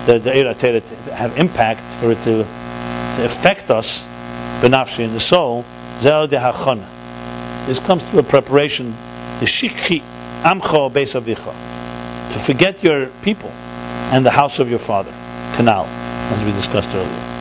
the, 0.06 0.18
the 0.18 0.54
to 0.54 0.80
have 1.12 1.38
impact, 1.38 1.80
for 2.00 2.12
it 2.12 2.22
to, 2.22 2.44
to 2.44 3.24
affect 3.24 3.70
us, 3.70 4.04
benafshi 4.60 5.00
in 5.00 5.12
the 5.12 5.20
soul, 5.20 5.64
this 7.66 7.80
comes 7.80 8.08
through 8.08 8.20
a 8.20 8.22
preparation, 8.22 8.94
the 9.40 9.46
shikhi 9.46 10.00
amcho 10.42 10.90
besavicha, 10.90 11.52
to 12.32 12.38
forget 12.38 12.84
your 12.84 13.08
people 13.22 13.50
and 14.12 14.24
the 14.24 14.30
house 14.30 14.60
of 14.60 14.70
your 14.70 14.78
father, 14.78 15.12
canal, 15.56 15.84
as 15.84 16.44
we 16.44 16.52
discussed 16.52 16.94
earlier. 16.94 17.32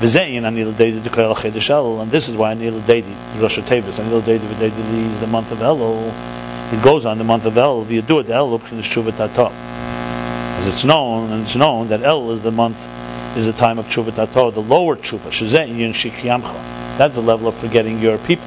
And 0.00 0.06
this 0.06 0.14
is 2.28 2.36
why 2.36 2.54
Anil 2.54 2.80
Dedi, 2.82 3.40
Rosh 3.40 3.58
Tevis, 3.58 3.98
Anil 3.98 4.20
Dedi 4.20 5.10
is 5.10 5.20
the 5.20 5.26
month 5.26 5.50
of 5.50 5.58
Elul. 5.58 6.12
It 6.72 6.80
goes 6.84 7.04
on 7.06 7.18
the 7.18 7.24
month 7.24 7.46
of 7.46 7.56
El. 7.56 7.84
You 7.86 8.02
do 8.02 8.20
it 8.20 8.26
Elul 8.26 8.60
Tshuva 8.60 9.10
As 10.58 10.66
it's 10.66 10.84
known, 10.84 11.30
and 11.30 11.44
it's 11.44 11.56
known 11.56 11.88
that 11.88 12.02
El 12.02 12.30
is 12.32 12.42
the 12.42 12.50
month, 12.50 12.86
is 13.36 13.46
the 13.46 13.52
time 13.52 13.78
of 13.78 13.86
Tshuva 13.86 14.14
Tato, 14.14 14.50
the 14.50 14.60
lower 14.60 14.96
Tshuva. 14.96 15.30
That's 16.98 17.14
the 17.14 17.22
level 17.22 17.48
of 17.48 17.54
forgetting 17.54 18.00
your 18.00 18.18
people. 18.18 18.46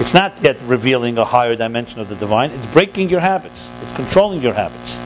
It's 0.00 0.14
not 0.14 0.42
yet 0.42 0.56
revealing 0.62 1.18
a 1.18 1.24
higher 1.24 1.56
dimension 1.56 2.00
of 2.00 2.08
the 2.08 2.16
divine. 2.16 2.52
It's 2.52 2.66
breaking 2.66 3.10
your 3.10 3.20
habits. 3.20 3.68
It's 3.82 3.96
controlling 3.96 4.40
your 4.40 4.54
habits. 4.54 4.96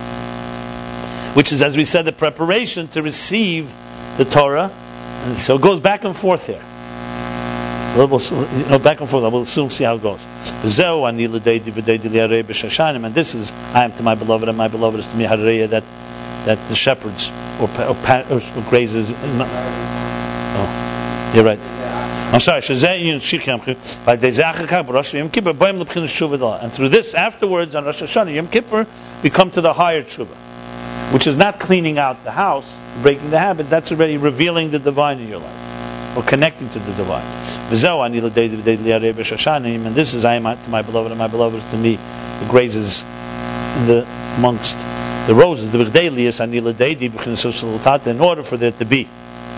Which 1.34 1.52
is, 1.52 1.62
as 1.62 1.76
we 1.76 1.84
said, 1.84 2.04
the 2.04 2.12
preparation 2.12 2.88
to 2.88 3.02
receive 3.02 3.74
the 4.18 4.24
Torah 4.24 4.70
and 5.24 5.38
so 5.38 5.56
it 5.56 5.62
goes 5.62 5.80
back 5.80 6.04
and 6.04 6.14
forth 6.14 6.46
here. 6.46 6.62
We'll, 7.96 8.20
you 8.20 8.66
know, 8.66 8.78
back 8.78 9.00
and 9.00 9.08
forth. 9.08 9.32
We'll 9.32 9.44
soon 9.44 9.70
see 9.70 9.84
how 9.84 9.94
it 9.94 10.02
goes. 10.02 10.20
And 10.44 10.70
this 13.14 13.34
is, 13.34 13.52
I 13.52 13.84
am 13.84 13.92
to 13.92 14.02
my 14.02 14.14
beloved, 14.16 14.48
and 14.48 14.58
my 14.58 14.68
beloved 14.68 14.98
is 14.98 15.06
to 15.06 15.16
me 15.16 15.26
that 15.26 15.84
that 16.44 16.58
the 16.68 16.74
shepherds 16.74 17.30
or, 17.60 17.68
or, 17.80 17.96
or 18.34 18.62
grazes. 18.68 19.12
Uh, 19.12 19.46
oh, 20.56 21.32
you're 21.34 21.44
right. 21.44 21.58
I'm 22.32 22.40
sorry. 22.40 22.60
And 26.62 26.72
through 26.72 26.88
this, 26.88 27.14
afterwards 27.14 27.74
on 27.76 27.84
Rosh 27.84 28.02
Hashanah 28.02 28.34
Yom 28.34 28.48
Kippur, 28.48 28.86
we 29.22 29.30
come 29.30 29.50
to 29.52 29.60
the 29.60 29.72
higher 29.72 30.02
tshuva, 30.02 30.34
which 31.12 31.26
is 31.26 31.36
not 31.36 31.60
cleaning 31.60 31.98
out 31.98 32.24
the 32.24 32.32
house, 32.32 32.76
breaking 33.02 33.30
the 33.30 33.38
habit. 33.38 33.70
That's 33.70 33.92
already 33.92 34.16
revealing 34.16 34.70
the 34.70 34.78
divine 34.78 35.20
in 35.20 35.28
your 35.28 35.38
life, 35.38 35.63
or 36.16 36.22
connecting 36.22 36.68
to 36.70 36.78
the 36.78 36.92
divine. 36.92 37.24
And 39.86 39.94
this 39.94 40.14
is 40.14 40.24
I 40.24 40.34
am 40.36 40.44
to 40.44 40.70
my 40.70 40.82
beloved, 40.82 41.10
and 41.10 41.18
my 41.18 41.26
beloved 41.28 41.58
is 41.58 41.70
to 41.70 41.76
me, 41.76 41.98
the 42.40 42.46
grazes 42.48 43.04
the 43.86 44.06
amongst 44.36 44.76
the 45.26 45.34
roses. 45.34 45.70
In 48.06 48.20
order 48.20 48.42
for 48.42 48.56
there 48.56 48.72
to 48.72 48.84
be, 48.84 49.08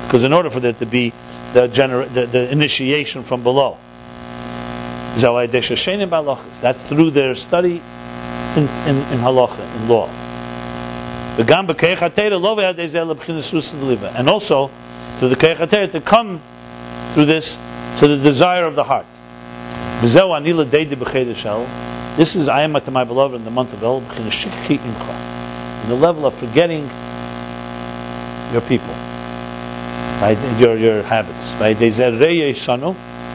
because 0.07 0.25
in 0.25 0.33
order 0.33 0.51
for 0.51 0.61
there 0.61 0.73
to 0.73 0.87
be 0.87 1.13
the, 1.53 1.69
gener- 1.69 2.09
the, 2.13 2.27
the 2.27 2.51
initiation 2.51 3.23
from 3.23 3.43
below. 3.43 3.77
That's 6.63 6.83
through 6.89 7.11
their 7.11 7.35
study 7.35 7.81
in, 8.57 8.63
in, 8.87 8.97
in 8.97 9.19
halacha, 9.21 9.65
in 9.77 9.89
law. 9.89 10.09
And 14.17 14.29
also 14.29 14.71
through 15.17 15.31
the 15.31 15.37
keichatera 15.37 15.91
to 15.93 16.01
come 16.01 16.41
through 17.13 17.27
this 17.27 17.57
to 17.99 18.09
the 18.09 18.19
desire 18.19 18.65
of 18.65 18.75
the 18.75 18.85
heart. 18.85 19.07
This 20.03 20.17
is 22.37 22.49
I 22.49 22.63
am 22.63 22.75
to 22.75 22.91
my 22.91 23.05
beloved 23.05 23.35
in 23.35 23.45
the 23.45 23.51
month 23.51 23.73
of 23.73 23.83
El, 23.83 23.99
in 23.99 25.89
the 25.89 25.95
level 25.95 26.27
of 26.27 26.35
forgetting 26.35 26.83
your 28.53 28.61
people, 28.63 28.95
your 30.61 30.77
your 30.77 31.03
habits. 31.03 31.53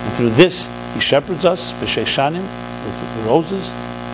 And 0.01 0.13
through 0.13 0.31
this, 0.31 0.67
He 0.93 0.99
shepherds 0.99 1.45
us 1.45 1.71
with 1.73 1.95
the 1.95 3.23
roses, 3.25 3.69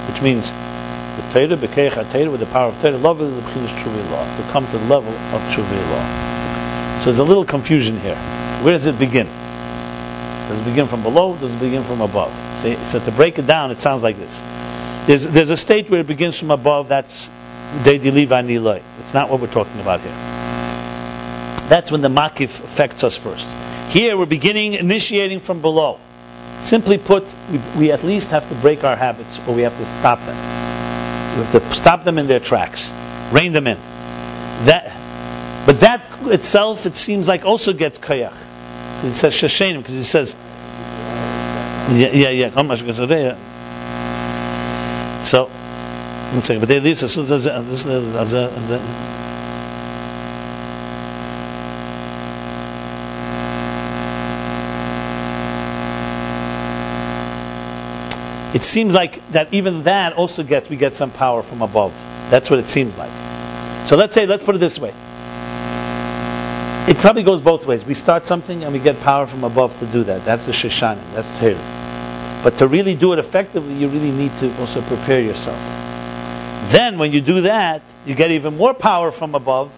which 0.07 0.21
means 0.21 0.51
the 0.51 1.23
Torah, 1.33 1.55
with 2.29 2.39
the 2.39 2.45
power 2.47 2.69
of 2.69 2.81
Torah, 2.81 2.97
love 2.97 3.19
the 3.19 3.25
B'chinas 3.25 3.73
to 4.37 4.43
come 4.51 4.67
to 4.67 4.77
the 4.77 4.85
level 4.85 5.11
of 5.11 5.41
law. 5.89 6.36
There's 7.07 7.19
a 7.19 7.23
little 7.23 7.45
confusion 7.45 7.97
here. 8.01 8.17
Where 8.63 8.73
does 8.73 8.85
it 8.85 8.99
begin? 8.99 9.27
Does 9.27 10.59
it 10.59 10.65
begin 10.65 10.87
from 10.87 11.03
below? 11.03 11.37
Does 11.37 11.53
it 11.53 11.59
begin 11.61 11.83
from 11.83 12.01
above? 12.01 12.33
So, 12.59 12.75
so 12.83 12.99
to 12.99 13.11
break 13.13 13.39
it 13.39 13.47
down, 13.47 13.71
it 13.71 13.77
sounds 13.77 14.03
like 14.03 14.17
this. 14.17 14.37
There's, 15.05 15.25
there's 15.25 15.49
a 15.49 15.55
state 15.55 15.89
where 15.89 16.01
it 16.01 16.07
begins 16.07 16.37
from 16.37 16.51
above. 16.51 16.89
That's 16.89 17.29
Deidili 17.83 18.27
Vanilai. 18.27 18.81
It's 18.99 19.13
not 19.13 19.29
what 19.29 19.39
we're 19.39 19.47
talking 19.47 19.79
about 19.79 20.01
here. 20.01 20.11
That's 21.69 21.91
when 21.91 22.01
the 22.01 22.09
makif 22.09 22.61
affects 22.61 23.05
us 23.05 23.15
first. 23.15 23.47
Here 23.87 24.17
we're 24.17 24.25
beginning, 24.25 24.73
initiating 24.73 25.39
from 25.39 25.61
below. 25.61 25.99
Simply 26.59 26.97
put, 26.97 27.23
we, 27.49 27.61
we 27.77 27.91
at 27.93 28.03
least 28.03 28.31
have 28.31 28.49
to 28.49 28.55
break 28.55 28.83
our 28.83 28.97
habits, 28.97 29.39
or 29.47 29.55
we 29.55 29.61
have 29.61 29.77
to 29.77 29.85
stop 29.85 30.19
them. 30.25 30.35
We 31.37 31.45
have 31.45 31.51
to 31.53 31.73
stop 31.73 32.03
them 32.03 32.17
in 32.17 32.27
their 32.27 32.41
tracks, 32.41 32.91
rein 33.31 33.53
them 33.53 33.67
in. 33.67 33.77
That, 34.65 34.91
but 35.67 35.81
that 35.81 36.01
itself, 36.21 36.85
it 36.85 36.95
seems 36.95 37.27
like 37.27 37.43
also 37.43 37.73
gets 37.73 37.99
kayach. 37.99 38.31
It 39.03 39.11
says 39.11 39.33
Shoshanim 39.33 39.79
because 39.79 39.95
it 39.95 40.05
says, 40.05 40.33
yeah, 41.91 42.07
yeah, 42.07 42.29
yeah. 42.29 42.49
So, 45.25 45.45
one 45.45 46.43
second. 46.43 46.61
But 46.61 46.69
this 46.69 47.03
is 47.03 47.15
this 47.27 47.45
It 58.55 58.63
seems 58.63 58.93
like 58.93 59.27
that 59.31 59.53
even 59.53 59.83
that 59.83 60.13
also 60.13 60.43
gets 60.43 60.69
we 60.69 60.77
get 60.77 60.95
some 60.95 61.11
power 61.11 61.43
from 61.43 61.61
above. 61.61 61.93
That's 62.29 62.49
what 62.49 62.59
it 62.59 62.69
seems 62.69 62.97
like. 62.97 63.11
So 63.87 63.97
let's 63.97 64.13
say 64.13 64.25
let's 64.25 64.45
put 64.45 64.55
it 64.55 64.59
this 64.59 64.79
way. 64.79 64.93
It 66.87 66.95
probably 66.99 67.23
goes 67.23 67.41
both 67.41 67.65
ways. 67.65 67.83
We 67.83 67.95
start 67.95 68.27
something 68.27 68.63
and 68.63 68.71
we 68.71 68.79
get 68.79 69.01
power 69.01 69.25
from 69.25 69.43
above 69.43 69.77
to 69.79 69.85
do 69.87 70.05
that. 70.05 70.23
That's 70.23 70.45
the 70.45 70.53
Shoshanim. 70.53 71.13
That's 71.13 71.39
Torah. 71.39 72.43
But 72.45 72.59
to 72.59 72.67
really 72.67 72.95
do 72.95 73.11
it 73.11 73.19
effectively, 73.19 73.73
you 73.73 73.89
really 73.89 74.11
need 74.11 74.31
to 74.37 74.57
also 74.57 74.81
prepare 74.81 75.19
yourself. 75.19 75.59
Then, 76.71 76.97
when 76.97 77.11
you 77.11 77.19
do 77.19 77.41
that, 77.41 77.81
you 78.05 78.15
get 78.15 78.31
even 78.31 78.55
more 78.55 78.73
power 78.73 79.11
from 79.11 79.35
above. 79.35 79.73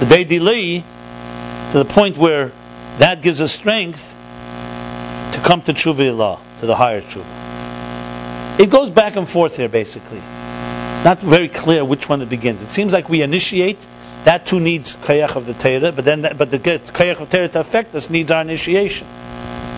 The 0.00 0.06
day 0.06 0.24
delay 0.24 0.80
to 0.80 1.78
the 1.78 1.84
point 1.84 2.16
where 2.16 2.50
that 2.98 3.20
gives 3.20 3.42
us 3.42 3.52
strength 3.52 4.10
to 5.34 5.40
come 5.40 5.60
to 5.62 5.74
Tshuva 5.74 6.38
to 6.60 6.66
the 6.66 6.74
higher 6.74 7.02
Tshuva. 7.02 8.58
It 8.58 8.70
goes 8.70 8.88
back 8.88 9.16
and 9.16 9.28
forth 9.28 9.58
here, 9.58 9.68
basically. 9.68 10.22
Not 11.04 11.18
very 11.20 11.48
clear 11.48 11.84
which 11.84 12.08
one 12.08 12.22
it 12.22 12.30
begins. 12.30 12.62
It 12.62 12.70
seems 12.70 12.94
like 12.94 13.10
we 13.10 13.20
initiate 13.20 13.84
that 14.24 14.46
too 14.46 14.58
needs 14.58 14.96
kayach 14.96 15.36
of 15.36 15.46
the 15.46 15.54
Torah, 15.54 15.92
but 15.92 16.04
then 16.04 16.22
but 16.22 16.50
the 16.50 16.58
kayach 16.58 17.20
of 17.20 17.30
Torah 17.30 17.48
to 17.48 17.60
affect 17.60 17.94
us 17.94 18.10
needs 18.10 18.30
our 18.30 18.40
initiation. 18.40 19.06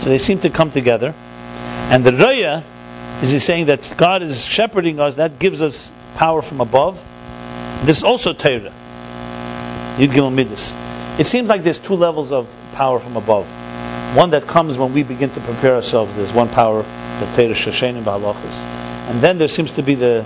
So 0.00 0.10
they 0.10 0.18
seem 0.18 0.40
to 0.40 0.50
come 0.50 0.70
together. 0.70 1.14
And 1.90 2.04
the 2.04 2.12
raya 2.12 2.62
is 3.22 3.30
he 3.30 3.38
saying 3.38 3.66
that 3.66 3.94
God 3.96 4.22
is 4.22 4.44
shepherding 4.44 5.00
us, 5.00 5.16
that 5.16 5.38
gives 5.38 5.62
us 5.62 5.90
power 6.16 6.42
from 6.42 6.60
above. 6.60 6.96
This 7.84 7.98
is 7.98 8.04
also 8.04 8.32
Torah. 8.32 8.72
Yud 9.96 10.08
Gimel 10.08 10.32
Midas. 10.32 10.74
It 11.18 11.26
seems 11.26 11.48
like 11.48 11.62
there's 11.62 11.78
two 11.78 11.94
levels 11.94 12.30
of 12.30 12.48
power 12.74 13.00
from 13.00 13.16
above. 13.16 13.46
One 14.14 14.30
that 14.30 14.46
comes 14.46 14.76
when 14.76 14.92
we 14.92 15.02
begin 15.02 15.30
to 15.30 15.40
prepare 15.40 15.74
ourselves. 15.76 16.14
There's 16.16 16.32
one 16.32 16.48
power, 16.48 16.82
the 16.82 17.26
Torah 17.34 17.54
Shoshanim 17.54 18.02
Ba'alachas. 18.02 19.10
And 19.10 19.20
then 19.20 19.38
there 19.38 19.48
seems 19.48 19.72
to 19.72 19.82
be 19.82 19.94
the 19.94 20.24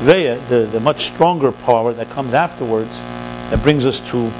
Reya, 0.00 0.48
the, 0.48 0.60
the 0.60 0.80
much 0.80 1.04
stronger 1.06 1.52
power 1.52 1.92
that 1.92 2.08
comes 2.10 2.32
afterwards, 2.32 2.98
that 3.50 3.62
brings 3.62 3.84
us 3.84 3.98
to 4.10 4.30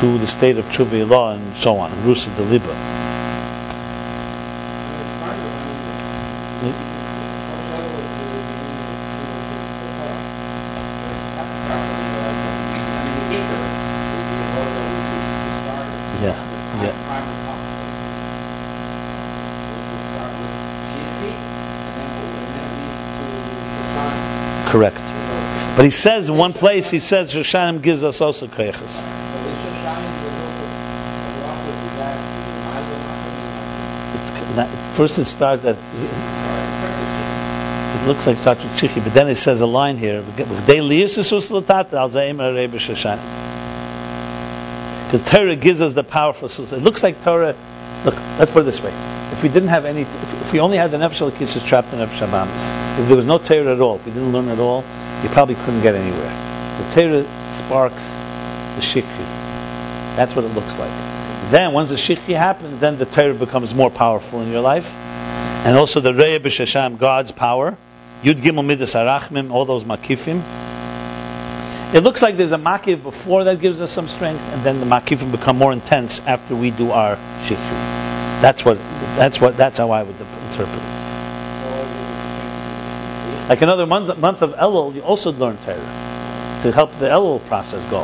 to 0.00 0.18
the 0.18 0.26
state 0.26 0.56
of 0.56 0.64
law 1.04 1.32
and 1.32 1.56
so 1.56 1.76
on, 1.76 1.90
Rusa 2.08 2.30
Deliba. 2.30 2.74
Yeah, 16.20 16.36
yeah. 16.84 16.92
Correct. 24.70 25.02
But 25.80 25.86
he 25.86 25.92
says 25.92 26.28
in 26.28 26.36
one 26.36 26.52
place, 26.52 26.90
he 26.90 26.98
says 26.98 27.32
Shoshanim 27.32 27.80
gives 27.80 28.04
us 28.04 28.20
also 28.20 28.46
koyches. 28.46 29.00
First 34.94 35.18
it 35.18 35.24
starts 35.24 35.62
that 35.62 35.76
it 37.96 38.06
looks 38.06 38.26
like 38.26 38.36
with 38.44 38.78
Chichi, 38.78 39.00
but 39.00 39.14
then 39.14 39.28
it 39.28 39.36
says 39.36 39.62
a 39.62 39.66
line 39.66 39.96
here. 39.96 40.20
Because 40.20 40.52
Torah 45.30 45.56
gives 45.56 45.80
us 45.80 45.94
the 45.94 46.04
power 46.04 46.34
for 46.34 46.50
sus. 46.50 46.72
It 46.74 46.82
looks 46.82 47.02
like 47.02 47.22
Torah. 47.22 47.54
Look, 48.04 48.16
let's 48.38 48.50
put 48.50 48.60
it 48.60 48.64
this 48.64 48.82
way: 48.82 48.92
if 49.32 49.42
we 49.42 49.48
didn't 49.48 49.70
have 49.70 49.86
any, 49.86 50.02
if 50.02 50.52
we 50.52 50.60
only 50.60 50.76
had 50.76 50.90
the 50.90 50.98
nefesh 50.98 51.66
trapped 51.66 51.90
in 51.94 52.00
nefesh 52.00 52.98
if 52.98 53.08
there 53.08 53.16
was 53.16 53.24
no 53.24 53.38
Torah 53.38 53.72
at 53.72 53.80
all, 53.80 53.96
if 53.96 54.04
we 54.04 54.12
didn't 54.12 54.32
learn 54.34 54.48
at 54.48 54.58
all, 54.58 54.84
you 55.22 55.28
probably 55.30 55.54
couldn't 55.54 55.82
get 55.82 55.94
anywhere. 55.94 56.32
The 56.78 56.94
Torah 56.94 57.24
sparks 57.52 58.08
the 58.76 58.80
shikhi. 58.80 59.26
That's 60.16 60.34
what 60.34 60.44
it 60.44 60.54
looks 60.54 60.78
like. 60.78 60.90
Then, 61.50 61.72
once 61.72 61.90
the 61.90 61.96
shikhi 61.96 62.36
happens, 62.36 62.80
then 62.80 62.98
the 62.98 63.06
Torah 63.06 63.34
becomes 63.34 63.74
more 63.74 63.90
powerful 63.90 64.40
in 64.42 64.50
your 64.50 64.60
life. 64.60 64.94
And 65.64 65.76
also 65.76 66.00
the 66.00 66.12
Reya 66.12 66.38
B'Shasham, 66.38 66.98
God's 66.98 67.32
power. 67.32 67.76
Yud 68.22 68.34
Gimel 68.34 68.64
Midas 68.64 68.94
Arachmim, 68.94 69.50
all 69.50 69.64
those 69.64 69.84
makifim. 69.84 70.42
It 71.94 72.00
looks 72.00 72.22
like 72.22 72.36
there's 72.36 72.52
a 72.52 72.58
makif 72.58 73.02
before 73.02 73.44
that 73.44 73.60
gives 73.60 73.80
us 73.80 73.90
some 73.90 74.08
strength, 74.08 74.52
and 74.52 74.62
then 74.62 74.78
the 74.78 74.86
makifim 74.86 75.32
become 75.32 75.58
more 75.58 75.72
intense 75.72 76.20
after 76.26 76.54
we 76.54 76.70
do 76.70 76.90
our 76.90 77.16
shikhi. 77.44 78.00
That's 78.40 78.64
what. 78.64 78.78
That's 79.16 79.40
what. 79.40 79.56
That's 79.56 79.78
how 79.78 79.90
I 79.90 80.02
would 80.02 80.20
interpret 80.20 80.82
it. 80.82 80.99
Like 83.50 83.62
another 83.62 83.84
month, 83.84 84.16
month 84.16 84.42
of 84.42 84.54
Elul, 84.54 84.94
you 84.94 85.02
also 85.02 85.32
learn 85.32 85.56
Torah 85.56 86.60
to 86.62 86.70
help 86.70 86.96
the 87.00 87.06
Elul 87.06 87.44
process 87.48 87.84
go. 87.90 88.02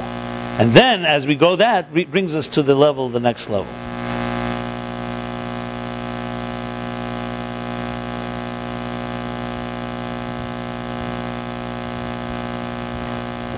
And 0.59 0.72
then, 0.72 1.05
as 1.05 1.24
we 1.24 1.36
go, 1.36 1.55
that 1.55 1.86
re- 1.92 2.05
brings 2.05 2.34
us 2.34 2.49
to 2.49 2.64
the 2.64 2.74
level, 2.74 3.11
the 3.11 3.20
next 3.20 3.49
level. 3.49 3.70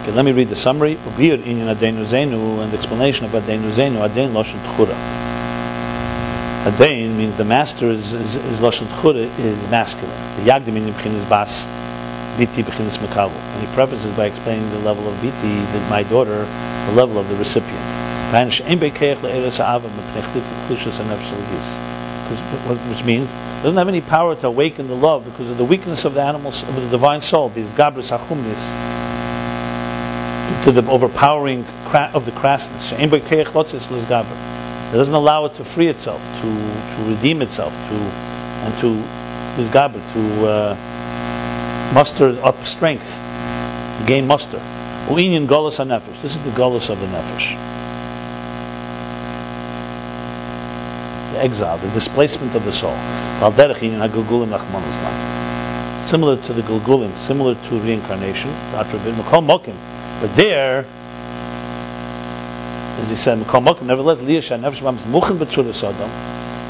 Okay, 0.03 0.12
let 0.12 0.26
me 0.26 0.32
read 0.32 0.49
the 0.51 0.57
summary. 0.57 0.97
And 0.97 1.14
the 1.16 2.74
explanation 2.74 3.24
about 3.24 3.45
Adenu 3.45 3.72
Zenu, 3.72 4.05
Aden 4.05 4.32
Loshen 4.34 4.61
Tchura. 4.61 5.28
Adain 6.68 7.16
means 7.16 7.34
the 7.36 7.46
master 7.46 7.86
is, 7.86 8.12
is, 8.12 8.36
is 8.36 8.60
Loshen 8.60 8.86
Tchura 8.88 9.24
is 9.38 9.70
masculine. 9.70 10.14
The 10.36 10.42
Yagdim 10.50 10.76
in 10.76 10.88
is 10.88 11.24
Bas 11.24 11.64
Biti 12.36 12.62
B'chinis 12.62 12.98
Mekavu. 12.98 13.32
And 13.32 13.66
he 13.66 13.74
prefaces 13.74 14.14
by 14.14 14.26
explaining 14.26 14.68
the 14.70 14.80
level 14.80 15.08
of 15.08 15.14
Biti, 15.16 15.64
that 15.72 15.88
my 15.88 16.02
daughter, 16.02 16.44
the 16.86 16.92
level 16.92 17.16
of 17.18 17.26
the 17.30 17.36
recipient. 17.36 17.80
Which 22.90 23.04
means 23.04 23.32
doesn't 23.62 23.78
have 23.78 23.88
any 23.88 24.02
power 24.02 24.34
to 24.34 24.48
awaken 24.48 24.88
the 24.88 24.94
love 24.94 25.24
because 25.24 25.48
of 25.48 25.56
the 25.56 25.64
weakness 25.64 26.04
of 26.04 26.12
the 26.12 26.22
animals 26.22 26.62
of 26.64 26.74
the 26.74 26.86
divine 26.90 27.22
soul, 27.22 27.48
these 27.48 27.72
gabris 27.72 28.12
achumnis, 28.12 28.62
to 30.64 30.72
the 30.72 30.86
overpowering 30.90 31.64
of 32.12 32.26
the 32.26 32.32
crassness. 32.32 32.92
It 34.89 34.97
doesn't 34.97 35.14
allow 35.14 35.45
it 35.47 35.55
to 35.57 35.64
free 35.64 35.89
itself, 35.89 36.22
to, 36.41 36.47
to 36.47 37.14
redeem 37.14 37.43
itself, 37.43 37.72
to 37.91 37.95
and 37.95 38.78
to 38.80 39.03
to 40.14 40.47
uh, 40.47 40.76
muster 41.95 42.39
up 42.43 42.66
strength, 42.66 43.20
gain 44.07 44.26
muster. 44.26 44.61
This 45.09 46.36
is 46.36 46.41
the 46.45 46.51
golus 46.51 46.91
of 46.91 47.01
the 47.01 47.07
nefesh. 47.07 47.57
the 51.39 51.45
exile, 51.45 51.78
the 51.78 51.91
displacement 51.91 52.55
of 52.55 52.64
the 52.64 52.72
soul. 52.72 52.97
Similar 56.01 56.36
to 56.36 56.53
the 56.53 56.62
Gilgulim, 56.62 57.12
similar 57.16 57.55
to 57.55 57.78
reincarnation, 57.80 58.51
but 58.72 60.34
there, 60.34 60.84
as 62.99 63.09
he 63.09 63.16
said, 63.16 63.38
nevertheless, 63.38 64.20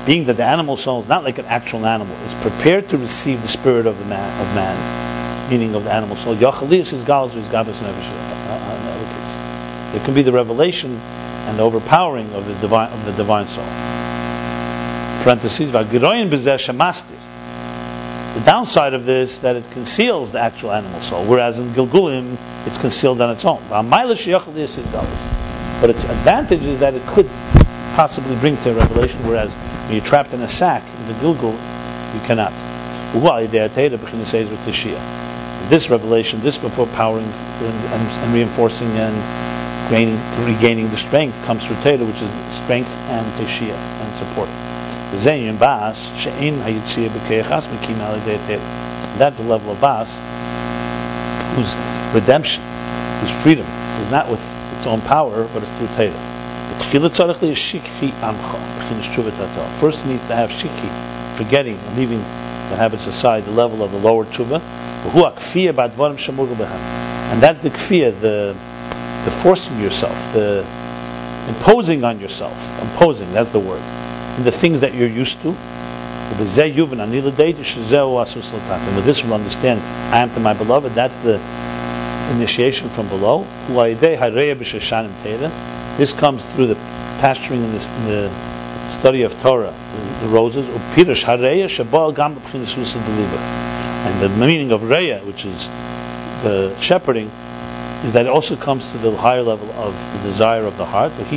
being 0.07 0.25
that 0.25 0.37
the 0.37 0.45
animal 0.45 0.77
soul 0.77 1.01
is 1.01 1.09
not 1.09 1.25
like 1.25 1.39
an 1.39 1.47
actual 1.47 1.87
animal, 1.87 2.15
is 2.27 2.35
prepared 2.35 2.91
to 2.91 2.99
receive 2.99 3.41
the 3.43 3.49
spirit 3.49 3.87
of 3.87 3.99
the 3.99 4.05
man, 4.05 4.41
of 4.41 4.55
man, 4.55 5.51
meaning 5.51 5.75
of 5.75 5.83
the 5.85 5.93
animal 5.93 6.15
soul. 6.17 6.35
Uh, 6.35 6.41
uh, 6.41 6.51
there 9.93 10.05
can 10.05 10.15
be 10.15 10.23
the 10.23 10.33
revelation 10.33 10.99
and 11.47 11.59
the 11.59 11.63
overpowering 11.63 12.33
of 12.35 12.47
the 12.47 12.55
divine 12.55 12.93
of 12.93 13.05
the 13.07 13.13
divine 13.13 13.47
soul. 13.47 13.65
Parentheses, 15.25 15.73
the 15.73 15.85
downside 18.45 18.95
of 18.95 19.07
this 19.07 19.39
that 19.39 19.57
it 19.57 19.65
conceals 19.71 20.33
the 20.33 20.39
actual 20.39 20.73
animal 20.73 21.01
soul, 21.01 21.25
whereas 21.25 21.59
in 21.59 21.69
Gilgulim 21.69 22.37
it's 22.67 22.79
concealed 22.79 23.21
on 23.21 23.31
its 23.31 23.45
own. 23.45 23.61
But 25.81 25.91
its 25.91 26.05
advantage 26.05 26.65
is 26.65 26.81
that 26.81 26.95
it 26.95 27.03
could 27.07 27.29
possibly 27.95 28.37
bring 28.37 28.57
to 28.59 28.71
a 28.71 28.75
revelation, 28.75 29.21
whereas 29.27 29.53
when 29.55 29.95
you're 29.95 30.05
trapped 30.05 30.33
in 30.33 30.41
a 30.43 30.49
sack 30.49 30.83
in 30.83 31.07
the 31.09 31.15
Gilgul, 31.15 31.53
you 32.15 32.21
cannot. 32.27 32.53
This 35.69 35.91
revelation, 35.91 36.41
this 36.41 36.59
before 36.59 36.87
powering 36.89 37.25
and, 37.25 37.85
and, 37.93 38.11
and 38.11 38.35
reinforcing 38.35 38.89
and 38.89 39.17
gaining, 39.91 40.19
regaining 40.45 40.91
the 40.91 40.97
strength 40.97 41.37
comes 41.45 41.65
through 41.65 41.77
Teda, 41.77 42.07
which 42.07 42.23
is 42.23 42.31
strength 42.55 42.91
and 43.09 43.27
Teshia 43.35 43.75
and 43.75 44.15
support. 44.17 44.49
That's 49.19 49.39
the 49.39 49.45
level 49.45 49.73
of 49.73 49.81
Bas, 49.81 50.21
whose 51.57 51.75
redemption, 52.15 52.63
whose 53.21 53.43
freedom, 53.43 53.67
is 54.01 54.11
not 54.11 54.29
with 54.29 54.58
its 54.79 54.87
own 54.87 55.01
power, 55.03 55.47
but 55.53 55.63
it's 55.63 55.73
through 55.73 55.89
Teda. 55.89 56.17
First, 59.81 60.05
you 60.05 60.13
need 60.13 60.21
to 60.29 60.35
have 60.35 60.51
shikhi, 60.51 60.91
forgetting, 61.37 61.79
leaving 61.97 62.19
the 62.19 62.77
habits 62.77 63.07
aside, 63.07 63.45
the 63.45 63.51
level 63.51 63.83
of 63.83 63.91
the 63.91 63.99
lower 63.99 64.25
tshuva. 64.25 64.61
And 67.33 67.43
that's 67.43 67.59
the 67.61 67.71
kfiyah, 67.71 68.21
the, 68.21 68.57
the 69.25 69.31
forcing 69.31 69.81
yourself, 69.81 70.33
the 70.33 70.65
imposing 71.49 72.05
on 72.05 72.21
yourself. 72.21 72.81
Imposing, 72.83 73.33
that's 73.33 73.51
the 73.51 73.61
word 73.61 73.83
in 74.37 74.45
the 74.45 74.53
things 74.53 74.81
that 74.83 74.95
you're 74.95 75.09
used 75.09 75.43
to. 75.43 75.49
And 75.49 76.39
with 78.97 79.05
this 79.07 79.25
we'll 79.25 79.35
understand, 79.35 79.81
I 80.13 80.19
am 80.19 80.31
to 80.35 80.41
my 80.41 80.53
beloved, 80.55 80.93
that's 80.93 81.17
the 81.23 81.41
initiation 82.31 82.89
from 82.89 83.09
below. 83.09 83.47
This 85.99 86.13
comes 86.13 86.45
through 86.45 86.67
the 86.69 86.75
pasturing 87.21 87.63
in, 87.63 87.73
this, 87.73 87.89
in 87.99 88.05
the 88.07 88.31
study 88.91 89.23
of 89.23 89.41
Torah, 89.41 89.73
the, 89.73 90.27
the 90.27 90.29
roses. 90.29 90.69
And 94.07 94.21
the 94.21 94.29
meaning 94.29 94.73
of 94.73 94.83
Reya, 94.83 95.25
which 95.25 95.45
is 95.45 95.69
the 96.43 96.77
shepherding, 96.81 97.31
is 98.05 98.13
that 98.13 98.27
it 98.27 98.29
also 98.29 98.55
comes 98.57 98.93
to 98.93 98.99
the 98.99 99.17
higher 99.17 99.43
level 99.43 99.71
of 99.73 99.95
the 100.13 100.29
desire 100.29 100.65
of 100.65 100.77
the 100.77 100.85
heart. 100.85 101.13
The 101.15 101.25
the 101.25 101.35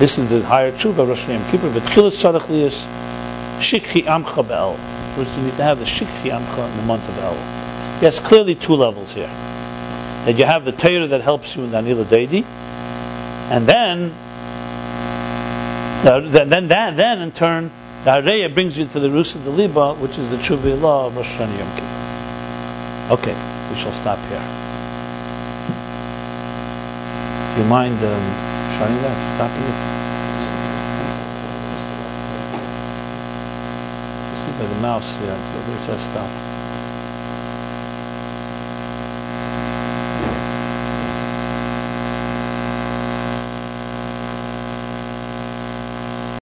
this 0.00 0.18
is 0.18 0.28
the 0.28 0.42
higher 0.42 0.72
tshuva 0.72 0.98
of 0.98 1.08
Rosh 1.08 1.24
Hashanah 1.24 1.50
Kippur. 1.50 1.70
But 1.70 1.84
Shikhi. 3.60 4.04
First, 5.14 5.36
you 5.36 5.44
need 5.44 5.56
to 5.56 5.62
have 5.62 5.78
the 5.78 5.84
Shikhi 5.84 6.30
Amcha 6.30 6.68
in 6.70 6.76
the 6.76 6.82
month 6.82 7.08
of 7.08 7.16
El. 7.18 7.63
Yes, 8.00 8.20
clearly 8.20 8.54
two 8.54 8.74
levels 8.74 9.12
here. 9.12 9.30
That 10.24 10.36
you 10.36 10.44
have 10.44 10.64
the 10.64 10.72
Torah 10.72 11.06
that 11.08 11.20
helps 11.20 11.54
you 11.54 11.64
in 11.64 11.70
the 11.70 11.78
Anila 11.78 12.04
Deidi, 12.04 12.44
and 13.50 13.66
then, 13.66 14.12
then, 16.02 16.68
then, 16.68 16.96
then, 16.96 17.22
in 17.22 17.32
turn, 17.32 17.70
the 18.04 18.10
Hareya 18.10 18.52
brings 18.52 18.76
you 18.78 18.86
to 18.86 19.00
the 19.00 19.08
Rusa 19.08 19.42
the 19.44 19.50
Liba, 19.50 19.94
which 19.94 20.18
is 20.18 20.30
the 20.30 20.36
Tshuva 20.36 20.80
law 20.80 21.06
of 21.06 21.16
Rosh 21.16 21.30
Hashanah 21.36 21.58
Yom 21.58 21.68
Kippur. 21.74 22.04
Okay, 23.14 23.34
we 23.70 23.76
shall 23.76 23.92
stop 23.92 24.18
here. 24.28 24.40
Do 27.54 27.62
you 27.62 27.68
mind? 27.68 27.94
Um, 28.02 28.24
shutting 28.76 29.00
that, 29.02 29.16
stopping 29.36 29.62
it. 29.62 29.78
See 34.42 34.52
by 34.58 34.66
the 34.74 34.80
mouse, 34.80 35.20
yeah, 35.20 35.36
there's 35.66 35.86
that 35.86 36.00
stop. 36.00 36.53